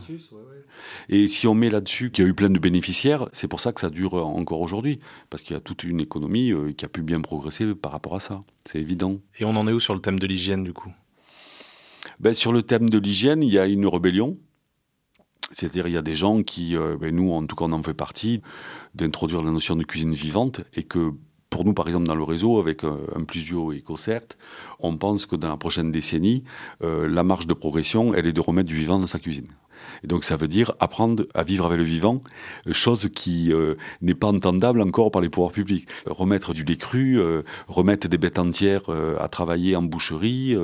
Et 1.09 1.27
si 1.29 1.47
on 1.47 1.55
met 1.55 1.71
là-dessus 1.71 2.11
qu'il 2.11 2.25
y 2.25 2.27
a 2.27 2.31
eu 2.31 2.35
plein 2.35 2.51
de 2.51 2.59
bénéficiaires, 2.59 3.29
c'est 3.33 3.49
pour 3.49 3.61
ça 3.61 3.73
que 3.73 3.81
ça 3.81 3.91
dure 3.91 4.15
encore 4.15 4.61
aujourd'hui, 4.61 5.01
parce 5.31 5.43
qu'il 5.43 5.55
y 5.55 5.57
a 5.57 5.61
toute 5.61 5.85
une 5.85 6.01
économie 6.01 6.53
euh, 6.53 6.73
qui 6.73 6.85
a 6.85 6.89
pu 6.89 7.03
bien 7.03 7.21
progresser 7.21 7.75
par 7.75 7.93
rapport 7.93 8.15
à 8.15 8.21
ça, 8.21 8.43
c'est 8.65 8.81
évident. 8.81 9.19
Et 9.39 9.45
on 9.45 9.57
en 9.57 9.67
est 9.69 9.73
où 9.73 9.81
sur 9.81 9.95
le 9.95 10.01
thème 10.01 10.19
de 10.19 10.27
l'hygiène 10.27 10.65
du 10.65 10.73
coup? 10.73 10.93
Ben, 12.21 12.35
Sur 12.35 12.53
le 12.53 12.63
thème 12.63 12.89
de 12.89 12.99
l'hygiène, 12.99 13.43
il 13.43 13.51
y 13.51 13.59
a 13.59 13.67
une 13.67 13.87
rébellion. 13.87 14.37
C'est-à-dire, 15.53 15.87
il 15.87 15.95
y 15.95 15.97
a 15.97 16.03
des 16.03 16.15
gens 16.15 16.43
qui, 16.43 16.77
euh, 16.77 16.97
ben, 17.01 17.15
nous 17.15 17.33
en 17.33 17.47
tout 17.47 17.57
cas 17.57 17.65
on 17.65 17.73
en 17.73 17.83
fait 17.83 17.95
partie, 17.95 18.43
d'introduire 18.95 19.43
la 19.43 19.51
notion 19.51 19.77
de 19.77 19.85
cuisine 19.85 20.13
vivante 20.13 20.61
et 20.75 20.83
que 20.83 21.13
pour 21.51 21.65
nous, 21.65 21.73
par 21.73 21.87
exemple, 21.87 22.07
dans 22.07 22.15
le 22.15 22.25
réseau, 22.25 22.59
avec 22.59 22.85
euh, 22.85 23.07
un 23.17 23.25
plus 23.25 23.45
bio 23.45 23.73
et 23.73 23.79
EcoCert, 23.79 24.37
on 24.81 24.97
pense 24.97 25.27
que 25.27 25.37
dans 25.37 25.49
la 25.49 25.57
prochaine 25.57 25.91
décennie, 25.91 26.45
euh, 26.83 27.09
la 27.09 27.23
marge 27.23 27.47
de 27.47 27.55
progression, 27.55 28.15
elle 28.15 28.27
est 28.27 28.33
de 28.33 28.41
remettre 28.41 28.69
du 28.69 28.75
vivant 28.75 28.99
dans 28.99 29.07
sa 29.07 29.19
cuisine. 29.19 29.49
Et 30.05 30.07
donc 30.07 30.25
ça 30.25 30.37
veut 30.37 30.49
dire 30.49 30.73
apprendre 30.81 31.25
à 31.35 31.45
vivre 31.45 31.67
avec 31.67 31.79
le 31.79 31.85
vivant, 31.85 32.19
chose 32.73 33.09
qui 33.15 33.53
euh, 33.53 33.75
n'est 34.03 34.15
pas 34.15 34.29
entendable 34.29 34.81
encore 34.81 35.11
par 35.11 35.23
les 35.23 35.29
pouvoirs 35.29 35.53
publics. 35.53 35.89
Remettre 36.07 36.53
du 36.53 36.65
lait 36.65 36.77
cru, 36.77 37.19
remettre 37.67 38.09
des 38.09 38.19
bêtes 38.19 38.39
entières 38.39 38.83
à 39.19 39.29
travailler 39.29 39.77
en 39.77 39.83
boucherie, 39.83 40.57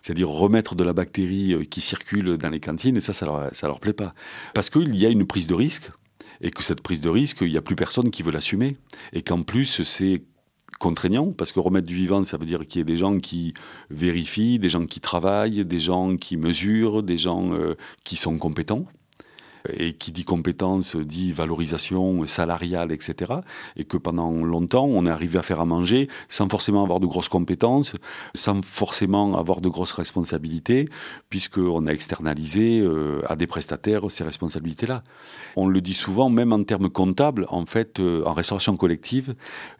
c'est-à-dire 0.00 0.28
remettre 0.28 0.74
de 0.74 0.84
la 0.84 0.92
bactérie 0.92 1.66
qui 1.70 1.80
circule 1.80 2.36
dans 2.36 2.50
les 2.50 2.60
cantines, 2.60 2.96
et 2.96 3.00
ça, 3.00 3.12
ça 3.12 3.26
leur, 3.26 3.50
ça 3.52 3.66
leur 3.66 3.80
plaît 3.80 3.92
pas. 3.92 4.14
Parce 4.54 4.70
qu'il 4.70 4.94
y 4.96 5.06
a 5.06 5.08
une 5.08 5.26
prise 5.26 5.46
de 5.46 5.54
risque 5.54 5.90
et 6.42 6.50
que 6.50 6.62
cette 6.62 6.80
prise 6.80 7.00
de 7.00 7.08
risque, 7.08 7.38
il 7.42 7.52
n'y 7.52 7.58
a 7.58 7.62
plus 7.62 7.76
personne 7.76 8.10
qui 8.10 8.22
veut 8.22 8.32
l'assumer, 8.32 8.76
et 9.12 9.22
qu'en 9.22 9.42
plus 9.42 9.82
c'est 9.84 10.22
contraignant, 10.78 11.32
parce 11.32 11.52
que 11.52 11.60
remettre 11.60 11.86
du 11.86 11.94
vivant, 11.94 12.24
ça 12.24 12.36
veut 12.36 12.46
dire 12.46 12.66
qu'il 12.66 12.78
y 12.78 12.82
ait 12.82 12.84
des 12.84 12.96
gens 12.96 13.18
qui 13.18 13.54
vérifient, 13.90 14.58
des 14.58 14.68
gens 14.68 14.86
qui 14.86 15.00
travaillent, 15.00 15.64
des 15.64 15.80
gens 15.80 16.16
qui 16.16 16.36
mesurent, 16.36 17.02
des 17.02 17.18
gens 17.18 17.52
euh, 17.52 17.74
qui 18.04 18.16
sont 18.16 18.38
compétents 18.38 18.86
et 19.68 19.94
qui 19.94 20.12
dit 20.12 20.24
compétence 20.24 20.96
dit 20.96 21.32
valorisation 21.32 22.26
salariale, 22.26 22.92
etc. 22.92 23.32
Et 23.76 23.84
que 23.84 23.96
pendant 23.96 24.30
longtemps, 24.30 24.86
on 24.86 25.06
est 25.06 25.10
arrivé 25.10 25.38
à 25.38 25.42
faire 25.42 25.60
à 25.60 25.64
manger 25.64 26.08
sans 26.28 26.48
forcément 26.48 26.82
avoir 26.82 27.00
de 27.00 27.06
grosses 27.06 27.28
compétences, 27.28 27.94
sans 28.34 28.64
forcément 28.64 29.36
avoir 29.36 29.60
de 29.60 29.68
grosses 29.68 29.92
responsabilités, 29.92 30.88
puisqu'on 31.30 31.86
a 31.86 31.92
externalisé 31.92 32.80
euh, 32.80 33.22
à 33.28 33.36
des 33.36 33.46
prestataires 33.46 34.10
ces 34.10 34.24
responsabilités-là. 34.24 35.02
On 35.56 35.66
le 35.66 35.80
dit 35.80 35.94
souvent, 35.94 36.30
même 36.30 36.52
en 36.52 36.62
termes 36.64 36.90
comptables, 36.90 37.46
en 37.48 37.66
fait, 37.66 38.00
euh, 38.00 38.22
en 38.24 38.32
restauration 38.32 38.76
collective, 38.76 39.34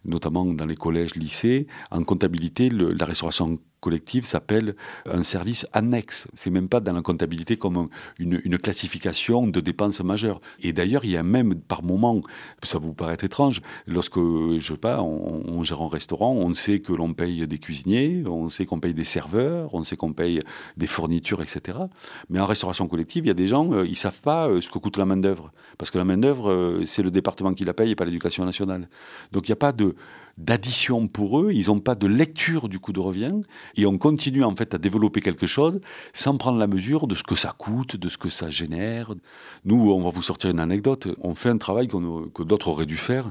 notamment 0.04 0.44
dans 0.44 0.66
les 0.66 0.76
collèges, 0.76 1.14
lycées, 1.14 1.66
en 1.90 2.02
comptabilité, 2.04 2.70
la 2.70 3.04
restauration 3.04 3.58
collective 3.82 4.24
s'appelle 4.24 4.76
un 5.04 5.22
service 5.22 5.66
annexe. 5.72 6.28
C'est 6.34 6.50
même 6.50 6.68
pas 6.68 6.80
dans 6.80 6.94
la 6.94 7.02
comptabilité 7.02 7.56
comme 7.56 7.88
une, 8.18 8.38
classification 8.62 9.48
de 9.48 9.60
dépenses 9.60 10.00
majeures. 10.02 10.40
Et 10.60 10.72
d'ailleurs, 10.72 11.04
il 11.04 11.10
y 11.10 11.16
a 11.16 11.24
même 11.24 11.54
par 11.56 11.82
moment, 11.82 12.20
ça 12.62 12.78
vous 12.78 12.94
paraît 12.94 13.18
étrange, 13.22 13.60
lorsque 13.86 14.20
je 14.20 14.60
sais 14.60 14.76
pas, 14.78 15.02
on, 15.02 15.62
gère 15.64 15.82
un 15.82 15.88
restaurant, 15.88 16.32
on 16.32 16.54
sait 16.54 16.78
que 16.80 16.92
l'on 16.92 17.12
paye 17.12 17.46
des 17.46 17.58
cuisiniers, 17.58 18.22
on 18.26 18.48
sait 18.48 18.66
qu'on 18.66 18.78
paye 18.78 18.94
des 18.94 19.04
serveurs, 19.04 19.74
on 19.74 19.82
sait 19.82 19.96
qu'on 19.96 20.12
paye 20.12 20.40
des 20.76 20.86
fournitures, 20.86 21.42
etc. 21.42 21.78
Mais 22.30 22.38
en 22.38 22.46
restauration 22.46 22.86
collective, 22.86 23.24
il 23.24 23.28
y 23.28 23.32
a 23.32 23.34
des 23.34 23.48
gens, 23.48 23.72
euh, 23.72 23.84
ils 23.86 23.96
savent 23.96 24.22
pas 24.22 24.48
euh, 24.48 24.60
ce 24.60 24.70
que 24.70 24.78
coûte 24.78 24.96
la 24.96 25.04
main 25.04 25.16
d'œuvre, 25.16 25.52
parce 25.76 25.90
que 25.90 25.98
la 25.98 26.04
main 26.04 26.18
d'œuvre, 26.18 26.50
euh, 26.50 26.84
c'est 26.84 27.02
le 27.02 27.10
département 27.10 27.52
qui 27.52 27.64
la 27.64 27.74
paye 27.74 27.90
et 27.90 27.96
pas 27.96 28.04
l'éducation 28.04 28.44
nationale. 28.44 28.88
Donc 29.32 29.48
il 29.48 29.50
n'y 29.50 29.54
a 29.54 29.56
pas 29.56 29.72
de 29.72 29.96
d'addition 30.38 31.08
pour 31.08 31.40
eux, 31.40 31.50
ils 31.52 31.66
n'ont 31.66 31.80
pas 31.80 31.94
de 31.94 32.06
lecture 32.06 32.68
du 32.68 32.78
coût 32.78 32.92
de 32.92 33.00
revient, 33.00 33.40
et 33.76 33.86
on 33.86 33.98
continue 33.98 34.44
en 34.44 34.54
fait 34.54 34.74
à 34.74 34.78
développer 34.78 35.20
quelque 35.20 35.46
chose 35.46 35.80
sans 36.14 36.36
prendre 36.36 36.58
la 36.58 36.66
mesure 36.66 37.06
de 37.06 37.14
ce 37.14 37.22
que 37.22 37.34
ça 37.34 37.54
coûte, 37.56 37.96
de 37.96 38.08
ce 38.08 38.18
que 38.18 38.28
ça 38.28 38.50
génère. 38.50 39.14
Nous, 39.64 39.90
on 39.90 40.00
va 40.00 40.10
vous 40.10 40.22
sortir 40.22 40.50
une 40.50 40.60
anecdote, 40.60 41.08
on 41.20 41.34
fait 41.34 41.50
un 41.50 41.58
travail 41.58 41.88
que 41.88 42.42
d'autres 42.42 42.68
auraient 42.68 42.86
dû 42.86 42.96
faire, 42.96 43.30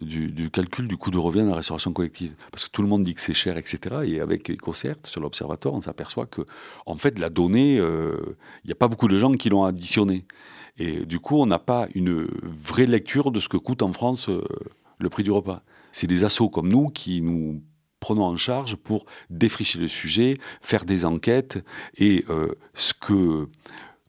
du, 0.00 0.50
calcul 0.50 0.88
du 0.88 0.96
coût 0.96 1.10
de 1.10 1.18
revient 1.18 1.42
dans 1.42 1.50
la 1.50 1.56
restauration 1.56 1.92
collective. 1.92 2.34
Parce 2.50 2.64
que 2.64 2.70
tout 2.70 2.82
le 2.82 2.88
monde 2.88 3.04
dit 3.04 3.14
que 3.14 3.20
c'est 3.20 3.34
cher, 3.34 3.56
etc. 3.56 3.96
Et 4.06 4.20
avec 4.20 4.50
EcoCert, 4.50 4.96
sur 5.04 5.20
l'Observatoire, 5.20 5.74
on 5.74 5.80
s'aperçoit 5.80 6.26
que, 6.26 6.42
en 6.86 6.96
fait, 6.96 7.18
la 7.18 7.30
donnée, 7.30 7.78
euh, 7.78 8.36
il 8.64 8.68
n'y 8.68 8.72
a 8.72 8.76
pas 8.76 8.88
beaucoup 8.88 9.08
de 9.08 9.18
gens 9.18 9.32
qui 9.34 9.48
l'ont 9.48 9.64
additionnée. 9.64 10.24
Et 10.78 11.06
du 11.06 11.20
coup, 11.20 11.36
on 11.36 11.46
n'a 11.46 11.60
pas 11.60 11.86
une 11.94 12.26
vraie 12.42 12.86
lecture 12.86 13.30
de 13.30 13.38
ce 13.38 13.48
que 13.48 13.56
coûte 13.56 13.82
en 13.82 13.92
France 13.92 14.28
euh, 14.28 14.42
le 14.98 15.08
prix 15.08 15.22
du 15.22 15.30
repas 15.30 15.62
c'est 15.94 16.06
des 16.06 16.24
assos 16.24 16.50
comme 16.50 16.68
nous 16.68 16.88
qui 16.88 17.22
nous 17.22 17.62
prenons 18.00 18.24
en 18.24 18.36
charge 18.36 18.76
pour 18.76 19.06
défricher 19.30 19.78
le 19.78 19.88
sujet, 19.88 20.38
faire 20.60 20.84
des 20.84 21.04
enquêtes 21.06 21.64
et 21.96 22.24
euh, 22.28 22.52
ce 22.74 22.92
que 22.92 23.48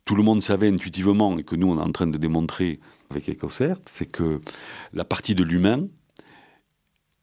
tout 0.04 0.15
le 0.15 0.24
monde 0.24 0.41
savait 0.41 0.67
intuitivement 0.67 1.38
et 1.38 1.43
que 1.43 1.56
nous 1.56 1.71
on 1.71 1.80
est 1.80 1.84
en 1.84 1.91
train 1.91 2.08
de 2.08 2.17
démontrer 2.17 2.80
avec 3.10 3.30
EcoCert, 3.30 3.78
c'est 3.86 4.08
que 4.08 4.41
la 4.93 5.06
partie 5.06 5.36
de 5.36 5.43
l'humain 5.43 5.88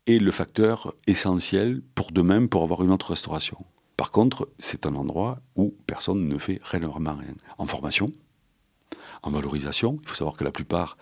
est 0.06 0.18
le 0.18 0.30
facteur 0.30 0.94
essentiel 1.06 1.82
pour 1.94 2.12
demain 2.12 2.46
pour 2.46 2.62
avoir 2.62 2.82
une 2.82 2.90
autre 2.90 3.10
restauration. 3.10 3.58
Par 3.96 4.10
contre, 4.10 4.48
c'est 4.58 4.86
un 4.86 4.94
endroit 4.94 5.40
où 5.56 5.74
personne 5.86 6.26
ne 6.26 6.38
fait 6.38 6.60
réellement 6.62 7.14
rien. 7.14 7.34
En 7.58 7.66
formation, 7.66 8.12
en 9.22 9.30
valorisation. 9.30 9.98
Il 10.02 10.08
faut 10.08 10.14
savoir 10.14 10.36
que 10.36 10.44
la 10.44 10.52
plupart, 10.52 10.96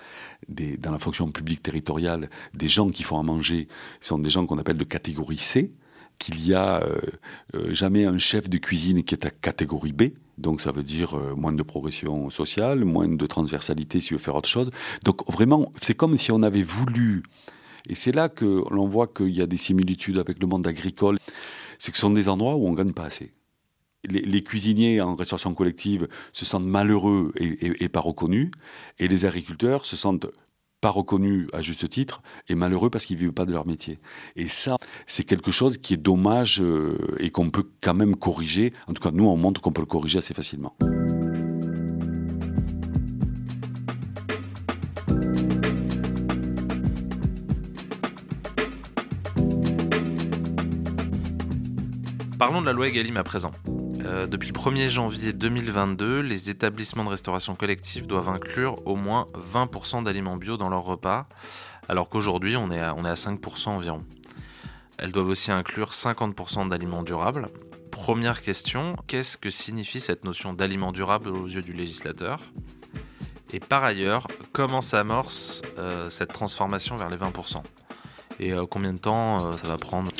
des, 0.48 0.76
dans 0.76 0.92
la 0.92 0.98
fonction 0.98 1.30
publique 1.30 1.62
territoriale, 1.62 2.28
des 2.54 2.68
gens 2.68 2.90
qui 2.90 3.02
font 3.02 3.18
à 3.18 3.22
manger 3.22 3.68
sont 4.00 4.18
des 4.18 4.30
gens 4.30 4.46
qu'on 4.46 4.58
appelle 4.58 4.78
de 4.78 4.84
catégorie 4.84 5.38
C, 5.38 5.72
qu'il 6.18 6.46
y 6.46 6.54
a 6.54 6.82
euh, 6.82 7.00
euh, 7.54 7.74
jamais 7.74 8.04
un 8.04 8.18
chef 8.18 8.48
de 8.48 8.58
cuisine 8.58 9.02
qui 9.02 9.14
est 9.14 9.24
à 9.24 9.30
catégorie 9.30 9.92
B. 9.92 10.02
Donc 10.38 10.60
ça 10.60 10.70
veut 10.70 10.82
dire 10.82 11.16
euh, 11.16 11.34
moins 11.34 11.52
de 11.52 11.62
progression 11.62 12.30
sociale, 12.30 12.84
moins 12.84 13.08
de 13.08 13.26
transversalité 13.26 14.00
s'il 14.00 14.16
veut 14.16 14.22
faire 14.22 14.36
autre 14.36 14.48
chose. 14.48 14.70
Donc 15.04 15.28
vraiment, 15.32 15.72
c'est 15.80 15.94
comme 15.94 16.16
si 16.16 16.30
on 16.30 16.42
avait 16.42 16.62
voulu, 16.62 17.22
et 17.88 17.94
c'est 17.94 18.12
là 18.12 18.28
que 18.28 18.64
l'on 18.70 18.86
voit 18.86 19.06
qu'il 19.06 19.30
y 19.30 19.42
a 19.42 19.46
des 19.46 19.56
similitudes 19.56 20.18
avec 20.18 20.40
le 20.40 20.46
monde 20.46 20.66
agricole, 20.66 21.18
c'est 21.78 21.90
que 21.90 21.96
ce 21.96 22.02
sont 22.02 22.10
des 22.10 22.28
endroits 22.28 22.54
où 22.54 22.66
on 22.66 22.72
ne 22.72 22.76
gagne 22.76 22.92
pas 22.92 23.04
assez 23.04 23.32
les, 24.04 24.42
cuisiniers 24.42 25.00
en 25.00 25.14
restauration 25.14 25.54
collective 25.54 26.08
se 26.32 26.44
sentent 26.44 26.64
malheureux 26.64 27.32
et, 27.36 27.88
pas 27.88 28.00
reconnus, 28.00 28.50
et 28.98 29.08
les 29.08 29.24
agriculteurs 29.24 29.84
se 29.84 29.96
sentent 29.96 30.26
pas 30.80 30.90
reconnus 30.90 31.48
à 31.52 31.60
juste 31.60 31.88
titre 31.88 32.22
et 32.48 32.54
malheureux 32.54 32.88
parce 32.88 33.04
qu'ils 33.04 33.18
vivent 33.18 33.32
pas 33.32 33.44
de 33.44 33.52
leur 33.52 33.66
métier. 33.66 33.98
Et 34.36 34.48
ça, 34.48 34.78
c'est 35.06 35.24
quelque 35.24 35.50
chose 35.50 35.76
qui 35.76 35.94
est 35.94 35.98
dommage 35.98 36.60
euh, 36.60 36.96
et 37.18 37.30
qu'on 37.30 37.50
peut 37.50 37.68
quand 37.82 37.92
même 37.92 38.16
corriger. 38.16 38.72
En 38.86 38.94
tout 38.94 39.02
cas, 39.02 39.10
nous, 39.10 39.26
on 39.26 39.36
montre 39.36 39.60
qu'on 39.60 39.72
peut 39.72 39.82
le 39.82 39.86
corriger 39.86 40.18
assez 40.18 40.32
facilement. 40.32 40.74
Parlons 52.38 52.62
de 52.62 52.66
la 52.66 52.72
loi 52.72 52.88
Egalim 52.88 53.18
à 53.18 53.22
présent. 53.22 53.52
Euh, 54.06 54.26
depuis 54.26 54.48
le 54.48 54.58
1er 54.58 54.88
janvier 54.88 55.32
2022, 55.32 56.20
les 56.20 56.48
établissements 56.50 57.04
de 57.04 57.10
restauration 57.10 57.54
collective 57.54 58.06
doivent 58.06 58.30
inclure 58.30 58.86
au 58.86 58.96
moins 58.96 59.26
20% 59.52 60.04
d'aliments 60.04 60.36
bio 60.36 60.56
dans 60.56 60.68
leurs 60.68 60.84
repas, 60.84 61.28
alors 61.88 62.08
qu'aujourd'hui 62.08 62.56
on, 62.56 62.70
est 62.70 62.80
à, 62.80 62.94
on 62.96 63.04
est 63.04 63.10
à 63.10 63.14
5% 63.14 63.68
environ. 63.68 64.04
Elles 64.98 65.12
doivent 65.12 65.28
aussi 65.28 65.50
inclure 65.52 65.90
50% 65.90 66.68
d'aliments 66.68 67.02
durables. 67.02 67.48
Première 67.90 68.42
question, 68.42 68.96
qu'est-ce 69.06 69.36
que 69.36 69.50
signifie 69.50 70.00
cette 70.00 70.24
notion 70.24 70.52
d'aliment 70.52 70.92
durable 70.92 71.28
aux 71.28 71.46
yeux 71.46 71.62
du 71.62 71.72
législateur? 71.72 72.40
Et 73.52 73.60
par 73.60 73.82
ailleurs, 73.84 74.28
comment 74.52 74.80
s'amorce 74.80 75.62
euh, 75.78 76.08
cette 76.08 76.32
transformation 76.32 76.96
vers 76.96 77.10
les 77.10 77.16
20% 77.16 77.62
Et 78.38 78.52
euh, 78.52 78.64
combien 78.66 78.92
de 78.94 78.98
temps 78.98 79.56
ça 79.56 79.66
va 79.66 79.76
prendre? 79.76 80.10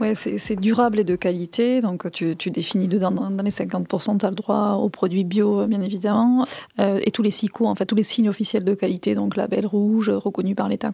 Ouais, 0.00 0.14
c'est 0.14 0.56
durable 0.56 0.98
et 0.98 1.04
de 1.04 1.14
qualité. 1.14 1.82
Donc, 1.82 2.10
tu, 2.10 2.34
définis 2.50 2.88
dedans, 2.88 3.10
dans, 3.10 3.42
les 3.42 3.50
50%, 3.50 4.18
tu 4.18 4.24
as 4.24 4.30
le 4.30 4.34
droit 4.34 4.78
aux 4.80 4.88
produits 4.88 5.24
bio, 5.24 5.66
bien 5.66 5.82
évidemment. 5.82 6.46
Euh, 6.78 7.00
et 7.04 7.10
tous 7.10 7.22
les 7.22 7.30
SICO, 7.30 7.66
en 7.66 7.74
tous 7.74 7.94
les 7.94 8.02
signes 8.02 8.30
officiels 8.30 8.64
de 8.64 8.72
qualité, 8.72 9.14
donc 9.14 9.36
label 9.36 9.66
rouge, 9.66 10.08
reconnu 10.08 10.54
par 10.54 10.70
l'État. 10.70 10.90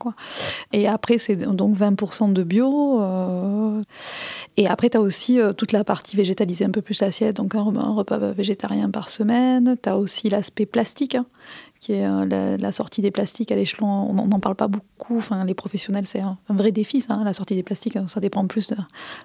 Et 0.73 0.89
après, 0.89 1.19
c'est 1.19 1.37
donc 1.37 1.77
20% 1.77 2.33
de 2.33 2.43
bio. 2.43 3.01
Euh, 3.01 3.81
et 4.57 4.67
après, 4.67 4.91
tu 4.91 4.97
as 4.97 5.01
aussi 5.01 5.41
euh, 5.41 5.53
toute 5.53 5.71
la 5.71 5.85
partie 5.85 6.17
végétalisée, 6.17 6.65
un 6.65 6.71
peu 6.71 6.83
plus 6.83 7.01
l'assiette, 7.01 7.37
donc 7.37 7.55
un, 7.55 7.63
repas 7.63 8.19
végétarien 8.33 8.91
par 8.91 9.09
semaine. 9.09 9.77
Tu 9.81 9.89
as 9.89 9.99
aussi 9.99 10.29
l'aspect 10.29 10.67
plastique, 10.67 11.15
hein, 11.15 11.27
qui 11.81 11.93
est 11.93 12.07
euh, 12.07 12.57
la, 12.59 12.73
sortie 12.73 13.03
des 13.03 13.11
plastiques 13.11 13.53
à 13.53 13.57
l'échelon. 13.57 13.87
On 13.87 14.27
n'en 14.27 14.41
parle 14.41 14.55
pas 14.55 14.69
beaucoup. 14.69 15.19
Enfin, 15.19 15.45
les 15.45 15.55
professionnels, 15.55 16.07
c'est 16.07 16.21
un, 16.21 16.39
vrai 16.49 16.73
défi, 16.73 17.01
ça. 17.01 17.15
Hein, 17.15 17.25
la 17.25 17.33
sortie 17.33 17.55
des 17.55 17.63
plastiques, 17.63 17.99
ça 18.07 18.21
dépend 18.21 18.47
plus 18.47 18.69
de 18.69 18.77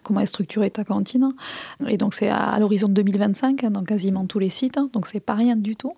comment 0.03 0.19
est 0.19 0.25
structurée 0.25 0.69
ta 0.69 0.83
cantine. 0.83 1.33
Et 1.87 1.97
donc, 1.97 2.13
c'est 2.13 2.29
à, 2.29 2.57
l'horizon 2.59 2.87
de 2.87 2.93
2025, 2.93 3.63
hein, 3.63 3.71
dans 3.71 3.83
quasiment 3.83 4.25
tous 4.25 4.39
les 4.39 4.49
sites. 4.49 4.77
Hein, 4.77 4.89
donc, 4.93 5.07
c'est 5.07 5.19
pas 5.19 5.35
rien 5.35 5.55
du 5.55 5.75
tout. 5.75 5.93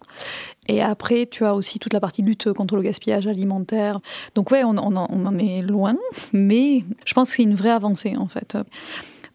Et 0.68 0.82
après, 0.82 1.28
tu 1.30 1.46
as 1.46 1.56
aussi 1.56 1.80
toute 1.80 1.94
la 1.94 2.00
partie 2.00 2.22
lutte 2.22 2.54
contre 2.54 2.76
le 2.76 2.84
gaspillage 2.84 3.28
alimentaire. 3.28 4.00
Donc, 4.36 4.52
ouais, 4.52 4.63
on, 4.63 4.78
on 4.78 4.96
en 4.96 5.38
est 5.38 5.62
loin, 5.62 5.96
mais 6.34 6.84
je 7.06 7.13
pense 7.13 7.30
que 7.30 7.36
c'est 7.38 7.44
une 7.44 7.56
vraie 7.56 7.72
avancée, 7.72 8.16
en 8.18 8.28
fait. 8.28 8.58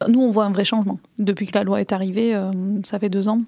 Nous, 0.07 0.20
on 0.20 0.31
voit 0.31 0.44
un 0.44 0.52
vrai 0.52 0.64
changement. 0.64 0.98
Depuis 1.18 1.46
que 1.46 1.59
la 1.59 1.64
loi 1.64 1.81
est 1.81 1.92
arrivée, 1.92 2.35
euh, 2.35 2.52
ça 2.85 2.98
fait 3.00 3.09
deux 3.09 3.28
ans, 3.28 3.40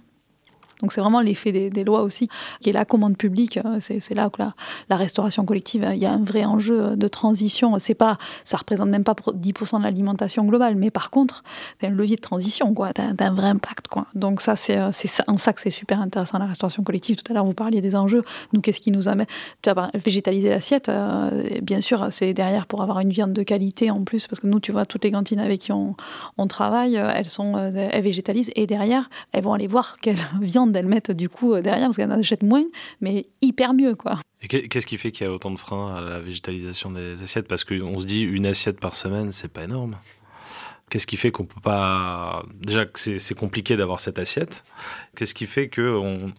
donc 0.81 0.93
c'est 0.93 1.01
vraiment 1.01 1.21
l'effet 1.21 1.71
des, 1.71 1.85
lois 1.85 2.03
aussi, 2.03 2.29
qui 2.61 2.71
est 2.71 2.73
la 2.73 2.85
commande 2.85 3.17
publique. 3.17 3.59
Euh, 3.59 3.79
c'est 3.81 4.15
là 4.15 4.31
que 4.31 4.43
la, 4.89 4.97
restauration 4.97 5.45
collective, 5.45 5.89
il 5.93 5.99
y 5.99 6.07
a 6.07 6.13
un 6.13 6.23
vrai 6.23 6.45
enjeu 6.45 6.97
de 6.97 7.09
transition. 7.09 7.79
C'est 7.79 7.95
pas, 7.95 8.19
ça 8.45 8.57
représente 8.57 8.89
même 8.89 9.05
pas 9.05 9.15
10% 9.15 9.79
de 9.79 9.83
l'alimentation 9.83 10.45
globale, 10.45 10.75
mais 10.77 10.91
par 10.91 11.11
contre, 11.11 11.43
c'est 11.81 11.87
un 11.87 11.91
levier 11.91 12.17
de 12.17 12.21
transition, 12.21 12.75
quoi. 12.75 12.93
T'as 12.93 13.13
un 13.19 13.35
vrai 13.35 13.49
impact, 13.49 13.89
quoi. 13.89 14.07
Donc 14.15 14.41
ça, 14.41 14.57
c'est 14.57 14.79
en 15.27 15.39
ça 15.39 15.53
que 15.53 15.61
c'est 15.61 15.71
super 15.71 16.01
intéressant 16.01 16.39
la 16.39 16.47
restauration 16.47 16.83
collective. 16.83 17.17
Tout 17.17 17.31
à 17.31 17.35
l'heure, 17.35 17.45
vous 17.45 17.55
parliez 17.55 17.81
des 17.81 17.97
enjeux. 17.97 18.23
Nous, 18.53 18.61
qu'est-ce 18.61 18.81
qui 18.81 18.91
nous 18.91 19.09
amène 19.09 19.27
Tu 19.63 19.71
végétaliser 19.95 20.51
l'assiette, 20.51 20.89
euh, 20.89 21.45
bien 21.63 21.81
sûr, 21.81 22.09
c'est 22.11 22.35
derrière 22.35 22.67
pour 22.67 22.83
avoir 22.83 23.01
une 23.01 23.11
viande 23.11 23.33
de 23.33 23.43
qualité 23.43 23.91
en 23.91 24.05
plus, 24.05 24.27
parce 24.27 24.41
que 24.41 24.47
nous, 24.47 24.61
tu 24.61 24.73
vois, 24.73 24.87
toutes 24.87 25.05
les 25.05 25.11
cantines 25.11 25.41
avec 25.41 25.61
qui 25.61 25.73
on, 25.73 25.95
on 26.39 26.47
travaille, 26.47 26.97
euh, 26.97 27.13
elles 27.15 27.29
sont, 27.29 27.57
elles 27.57 28.03
végétalisent, 28.03 28.51
et 28.57 28.67
derrière, 28.67 29.09
elles 29.33 29.45
vont 29.45 29.53
aller 29.53 29.67
voir 29.67 29.97
quelle 30.01 30.19
viande 30.41 30.70
d'elles 30.71 30.87
mettent 30.87 31.11
du 31.11 31.29
coup 31.29 31.55
euh, 31.55 31.63
derrière 31.63 31.87
parce 31.87 31.97
qu'elles 31.97 32.11
en 32.11 32.19
achètent 32.19 32.43
moins, 32.43 32.65
mais 33.01 33.27
hyper 33.43 33.75
mieux 33.75 33.95
quoi. 33.95 34.19
Et 34.43 34.49
qu'est-ce 34.49 34.87
qui 34.87 34.97
fait 34.97 35.13
qu'il 35.13 35.27
y 35.27 35.31
a 35.31 35.33
autant 35.33 35.51
de 35.51 35.59
freins 35.59 35.95
à 35.95 36.01
la 36.01 36.21
végétalisation 36.21 36.91
des 36.91 37.23
assiettes? 37.23 37.47
Parce 37.47 37.65
qu'on 37.65 37.99
se 37.99 38.07
dit 38.07 38.23
une 38.23 38.47
assiette 38.47 38.81
par 38.81 38.95
semaine, 38.95 39.33
c'est 39.33 39.53
pas 39.53 39.65
énorme. 39.65 39.97
Qu'est-ce 40.89 41.07
qui 41.07 41.17
fait 41.17 41.31
qu'on 41.31 41.45
peut 41.45 41.61
pas 41.61 42.45
déjà 42.55 42.87
c'est 42.95 43.35
compliqué 43.37 43.77
d'avoir 43.77 44.01
cette 44.01 44.19
assiette. 44.19 44.65
Qu'est-ce 45.15 45.35
qui 45.35 45.47
fait 45.47 45.69
que 45.69 45.97
on 45.97 46.33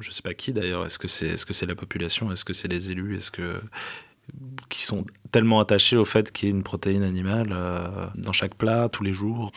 je 0.00 0.10
sais 0.10 0.22
pas 0.22 0.34
qui 0.34 0.52
d'ailleurs, 0.52 0.84
est-ce 0.86 0.98
que 0.98 1.08
c'est 1.08 1.28
est-ce 1.28 1.46
que 1.46 1.52
c'est 1.54 1.66
la 1.66 1.74
population, 1.74 2.30
est-ce 2.32 2.44
que 2.44 2.52
c'est 2.52 2.68
les 2.68 2.90
élus, 2.90 3.16
est-ce 3.16 3.30
que 3.30 3.60
qui 4.68 4.82
sont 4.82 5.04
tellement 5.30 5.60
attachés 5.60 5.96
au 5.96 6.04
fait 6.04 6.32
qu'il 6.32 6.48
y 6.48 6.52
ait 6.52 6.54
une 6.54 6.64
protéine 6.64 7.02
animale 7.02 7.48
euh, 7.52 8.06
dans 8.16 8.32
chaque 8.32 8.54
plat 8.54 8.88
tous 8.88 9.04
les 9.04 9.12
jours? 9.12 9.52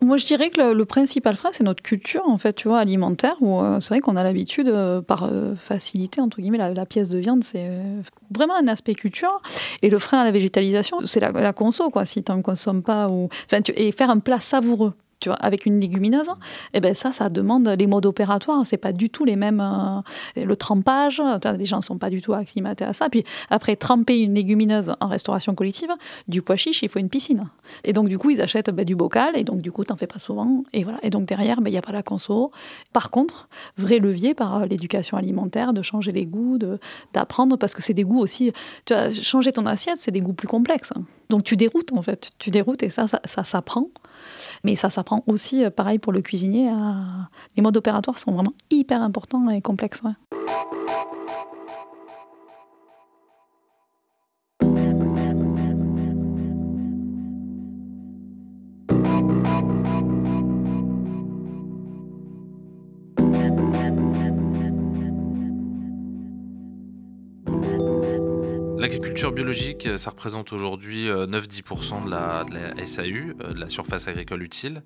Moi, 0.00 0.16
je 0.16 0.24
dirais 0.24 0.50
que 0.50 0.72
le, 0.72 0.84
principal 0.84 1.34
frein, 1.34 1.50
c'est 1.52 1.64
notre 1.64 1.82
culture, 1.82 2.22
en 2.26 2.38
fait, 2.38 2.52
tu 2.52 2.68
vois, 2.68 2.78
alimentaire, 2.78 3.34
où 3.40 3.60
euh, 3.60 3.80
c'est 3.80 3.88
vrai 3.88 4.00
qu'on 4.00 4.14
a 4.14 4.22
l'habitude, 4.22 4.68
euh, 4.68 5.02
par 5.02 5.24
euh, 5.24 5.56
facilité, 5.56 6.20
entre 6.20 6.40
guillemets, 6.40 6.58
la, 6.58 6.86
pièce 6.86 7.08
de 7.08 7.18
viande, 7.18 7.42
c'est 7.42 7.68
vraiment 8.30 8.54
un 8.54 8.68
aspect 8.68 8.94
culture. 8.94 9.42
Et 9.82 9.90
le 9.90 9.98
frein 9.98 10.20
à 10.20 10.24
la 10.24 10.30
végétalisation, 10.30 10.98
c'est 11.04 11.18
la, 11.18 11.32
la, 11.32 11.52
conso, 11.52 11.90
quoi, 11.90 12.04
si 12.04 12.22
tu 12.22 12.30
n'en 12.30 12.42
consommes 12.42 12.82
pas. 12.82 13.08
Ou... 13.08 13.28
Et 13.74 13.90
faire 13.90 14.10
un 14.10 14.20
plat 14.20 14.38
savoureux 14.38 14.94
tu 15.20 15.28
vois, 15.28 15.36
avec 15.36 15.66
une 15.66 15.80
légumineuse, 15.80 16.28
et 16.28 16.78
eh 16.78 16.80
ben 16.80 16.94
ça, 16.94 17.12
ça 17.12 17.28
demande 17.28 17.68
les 17.68 17.86
modes 17.86 18.06
opératoires. 18.06 18.62
C'est 18.64 18.76
pas 18.76 18.92
du 18.92 19.10
tout 19.10 19.24
les 19.24 19.36
mêmes. 19.36 19.60
Euh, 19.60 20.44
le 20.44 20.56
trempage, 20.56 21.22
les 21.58 21.66
gens 21.66 21.80
sont 21.80 21.98
pas 21.98 22.10
du 22.10 22.20
tout 22.20 22.32
acclimatés 22.32 22.84
à 22.84 22.92
ça. 22.92 23.08
Puis 23.08 23.24
après, 23.50 23.76
tremper 23.76 24.20
une 24.20 24.34
légumineuse 24.34 24.94
en 25.00 25.08
restauration 25.08 25.54
collective, 25.54 25.90
du 26.28 26.42
pois 26.42 26.56
chiche, 26.56 26.82
il 26.82 26.88
faut 26.88 26.98
une 26.98 27.08
piscine. 27.08 27.48
Et 27.84 27.92
donc, 27.92 28.08
du 28.08 28.18
coup, 28.18 28.30
ils 28.30 28.40
achètent 28.40 28.70
ben, 28.70 28.84
du 28.84 28.94
bocal, 28.94 29.36
et 29.36 29.44
donc, 29.44 29.60
du 29.60 29.72
coup, 29.72 29.84
t'en 29.84 29.96
fais 29.96 30.06
pas 30.06 30.18
souvent. 30.18 30.64
Et 30.72 30.84
voilà. 30.84 30.98
Et 31.02 31.10
donc, 31.10 31.26
derrière, 31.26 31.60
ben, 31.60 31.68
il 31.68 31.72
n'y 31.72 31.78
a 31.78 31.82
pas 31.82 31.92
la 31.92 32.02
conso. 32.02 32.52
Par 32.92 33.10
contre, 33.10 33.48
vrai 33.76 33.98
levier 33.98 34.34
par 34.34 34.58
euh, 34.58 34.66
l'éducation 34.66 35.16
alimentaire, 35.16 35.72
de 35.72 35.82
changer 35.82 36.12
les 36.12 36.26
goûts, 36.26 36.58
d'apprendre, 37.12 37.56
parce 37.56 37.74
que 37.74 37.82
c'est 37.82 37.94
des 37.94 38.04
goûts 38.04 38.20
aussi. 38.20 38.52
Tu 38.84 38.94
vois, 38.94 39.12
changer 39.12 39.52
ton 39.52 39.66
assiette, 39.66 39.98
c'est 39.98 40.10
des 40.10 40.20
goûts 40.20 40.32
plus 40.32 40.48
complexes. 40.48 40.92
Donc, 41.30 41.44
tu 41.44 41.56
déroutes, 41.56 41.92
en 41.92 42.02
fait. 42.02 42.30
Tu 42.38 42.50
déroutes, 42.50 42.82
et 42.82 42.90
ça, 42.90 43.06
ça 43.08 43.44
s'apprend. 43.44 43.88
Mais 44.64 44.76
ça 44.76 44.90
s'apprend 44.90 45.22
aussi, 45.26 45.64
euh, 45.64 45.70
pareil 45.70 45.98
pour 45.98 46.12
le 46.12 46.20
cuisinier. 46.20 46.70
Les 47.56 47.62
modes 47.62 47.76
opératoires 47.76 48.18
sont 48.18 48.32
vraiment 48.32 48.54
hyper 48.70 49.02
importants 49.02 49.48
et 49.50 49.60
complexes. 49.60 50.02
L'agriculture 68.88 69.32
biologique, 69.32 69.86
euh, 69.86 69.98
ça 69.98 70.08
représente 70.08 70.50
aujourd'hui 70.54 71.10
9-10% 71.10 72.06
euh, 72.10 72.44
de 72.44 72.54
la, 72.54 72.86
SAU, 72.86 73.04
euh, 73.04 73.52
de 73.52 73.60
la 73.60 73.68
surface 73.68 74.08
agricole 74.08 74.42
utile, 74.42 74.82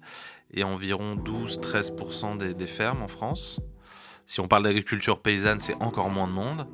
et 0.52 0.64
environ 0.64 1.14
12-13% 1.14 2.36
des, 2.36 2.66
fermes 2.66 3.02
en 3.02 3.06
France. 3.06 3.60
Si 4.26 4.40
on 4.40 4.48
parle 4.48 4.64
d'agriculture 4.64 5.22
paysanne, 5.22 5.60
c'est 5.60 5.76
encore 5.80 6.10
moins 6.10 6.26
de 6.26 6.32
monde. 6.32 6.66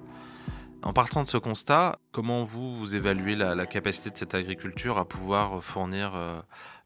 En 0.82 0.94
partant 0.94 1.22
de 1.22 1.28
ce 1.28 1.36
constat, 1.36 1.98
comment 2.12 2.44
vous, 2.44 2.74
vous 2.74 2.96
évaluez 2.96 3.36
la, 3.36 3.66
capacité 3.66 4.08
de 4.08 4.16
cette 4.16 4.34
agriculture 4.34 4.96
à 4.96 5.06
pouvoir 5.06 5.62
fournir 5.62 6.12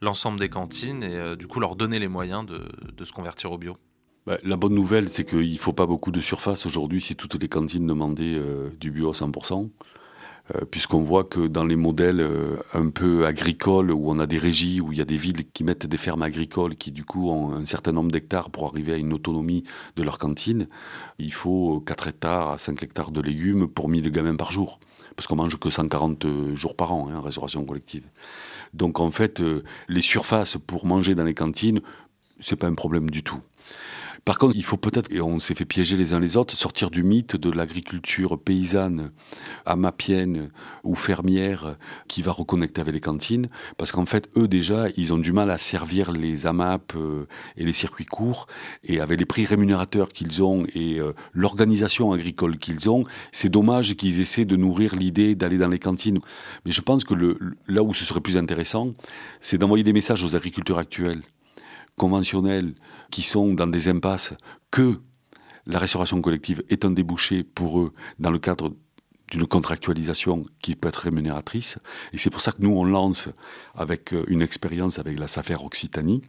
l'ensemble 0.00 0.40
des 0.40 0.48
cantines 0.48 1.05
et 1.05 1.37
du 1.37 1.46
coup 1.46 1.61
leur 1.61 1.76
donner 1.76 2.00
les 2.00 2.09
moyens 2.09 2.44
de, 2.46 3.05
se 3.05 3.12
convertir 3.12 3.52
au 3.52 3.59
bio? 3.59 3.76
Bah, 4.26 4.38
la 4.42 4.57
bonne 4.57 4.74
nouvelle, 4.74 5.09
c'est 5.09 5.24
qu'il 5.24 5.52
ne 5.52 5.59
faut 5.59 5.72
pas 5.72 5.87
beaucoup 5.87 6.11
de 6.11 6.20
surface 6.20 6.66
aujourd'hui 6.66 7.00
si 7.00 7.14
toutes 7.14 7.40
les 7.40 7.48
cantines 7.48 7.87
demandaient 7.87 8.40
du 8.81 8.90
bio 8.90 9.11
à 9.11 9.12
100%. 9.12 9.70
Euh, 10.57 10.64
puisqu'on 10.68 11.02
voit 11.02 11.22
que 11.22 11.46
dans 11.46 11.64
les 11.64 11.76
modèles 11.76 12.20
euh, 12.20 12.57
un 12.74 12.90
peu 12.90 13.26
agricoles, 13.26 13.92
où 13.92 14.11
on 14.11 14.18
a 14.18 14.26
des 14.26 14.38
régies, 14.38 14.81
où 14.81 14.90
il 14.90 14.98
y 14.98 15.00
a 15.00 15.05
des 15.05 15.16
villes 15.16 15.50
qui 15.52 15.62
mettent 15.62 15.87
des 15.87 15.96
fermes 15.96 16.22
agricoles, 16.22 16.74
qui 16.74 16.90
du 16.90 17.05
coup 17.05 17.31
ont 17.31 17.55
un 17.55 17.64
certain 17.64 17.92
nombre 17.92 18.11
d'hectares 18.11 18.50
pour 18.50 18.66
arriver 18.66 18.92
à 18.92 18.96
une 18.96 19.12
autonomie 19.12 19.62
de 19.94 20.02
leur 20.02 20.18
cantine, 20.18 20.66
il 21.20 21.33
faut 21.33 21.81
4 21.87 22.09
hectares 22.09 22.50
à 22.50 22.59
5 22.59 22.83
hectares 22.83 23.12
de 23.12 23.20
légumes 23.20 23.68
pour 23.68 23.88
1000 23.88 24.11
gamins 24.11 24.35
par 24.35 24.50
jour, 24.50 24.81
parce 25.14 25.28
qu'on 25.28 25.37
mange 25.37 25.57
que 25.59 25.70
140 25.70 26.26
jours 26.57 26.74
par 26.74 26.92
an 26.92 27.09
hein, 27.09 27.16
en 27.16 27.20
restauration 27.20 27.64
collective. 27.64 28.05
Donc 28.74 29.00
en 29.00 29.11
fait, 29.11 29.40
euh, 29.40 29.62
les 29.88 30.02
surfaces 30.02 30.57
pour 30.57 30.87
manger 30.87 31.14
dans 31.14 31.24
les 31.24 31.35
cantines, 31.35 31.81
c'est 32.40 32.57
pas 32.57 32.66
un 32.66 32.74
problème 32.74 33.11
du 33.11 33.22
tout. 33.22 33.40
Par 34.25 34.38
contre, 34.38 34.57
il 34.57 34.64
faut 34.64 34.77
peut-être, 34.77 35.11
et 35.11 35.20
on 35.20 35.38
s'est 35.38 35.55
fait 35.55 35.64
piéger 35.64 35.96
les 35.96 36.12
uns 36.12 36.20
les 36.20 36.37
autres, 36.37 36.57
sortir 36.57 36.90
du 36.90 37.03
mythe 37.03 37.37
de 37.37 37.51
l'agriculture 37.51 38.38
paysanne, 38.38 39.11
amapienne 39.66 40.51
ou 40.85 40.94
fermière 40.94 41.77
qui 42.09 42.22
va 42.22 42.33
reconnecter 42.33 42.81
avec 42.81 42.94
les 42.94 43.01
cantines, 43.01 43.48
parce 43.77 43.92
qu'en 43.92 44.07
fait, 44.07 44.29
eux 44.37 44.48
déjà, 44.48 44.87
ils 44.96 45.12
ont 45.12 45.18
du 45.18 45.33
mal 45.33 45.51
à 45.51 45.59
servir 45.59 46.12
les 46.12 46.46
AMAP 46.46 46.94
euh, 46.96 47.27
et 47.57 47.64
les 47.64 47.72
circuits 47.72 48.07
courts, 48.07 48.46
et 48.85 49.01
avec 49.01 49.18
les 49.18 49.27
prix 49.27 49.44
rémunérateurs 49.44 50.09
qu'ils 50.09 50.42
ont 50.42 50.64
et 50.75 50.98
euh, 50.98 51.12
l'organisation 51.33 52.12
agricole 52.12 52.59
qu'ils 52.59 52.90
ont, 52.90 53.05
c'est 53.31 53.48
dommage 53.48 53.94
qu'ils 53.94 54.20
essaient 54.20 54.44
de 54.44 54.57
nourrir 54.57 54.94
l'idée 54.94 55.35
d'aller 55.35 55.59
dans 55.59 55.68
les 55.68 55.79
cantines. 55.79 56.20
Mais 56.64 56.72
je 56.72 56.81
pense 56.81 57.05
que 57.05 57.14
là 57.66 57.83
où 57.83 57.94
ce 57.94 58.05
serait 58.05 58.20
plus 58.20 58.37
intéressant, 58.37 58.94
c'est 59.40 59.59
d'envoyer 59.59 59.85
des 59.85 59.92
messages 59.92 60.25
aux 60.25 60.37
agriculteurs 60.37 60.79
actuels 60.79 61.22
conventionnels 61.96 62.75
qui 63.12 63.22
sont 63.22 63.55
dans 63.55 63.68
des 63.68 63.87
impasses 63.87 64.35
que 64.72 65.01
la 65.66 65.79
restauration 65.79 66.20
collective 66.20 66.64
est 66.70 66.85
un 66.85 66.90
débouché 66.90 67.44
pour 67.44 67.79
eux 67.79 67.92
dans 68.18 68.31
le 68.31 68.40
cadre 68.40 68.75
d'une 69.31 69.46
contractualisation 69.46 70.44
qui 70.61 70.75
peut 70.75 70.88
être 70.88 70.96
rémunératrice. 70.96 71.79
Et 72.12 72.18
c'est 72.18 72.31
pour 72.31 72.40
ça 72.40 72.53
que 72.53 72.61
nous, 72.61 72.72
on 72.72 72.85
lance 72.85 73.29
avec 73.75 74.12
euh, 74.12 74.25
une 74.29 74.42
expérience 74.42 74.98
avec 74.98 75.18
la 75.18 75.29
SAFER 75.29 75.57
Occitanie. 75.64 76.22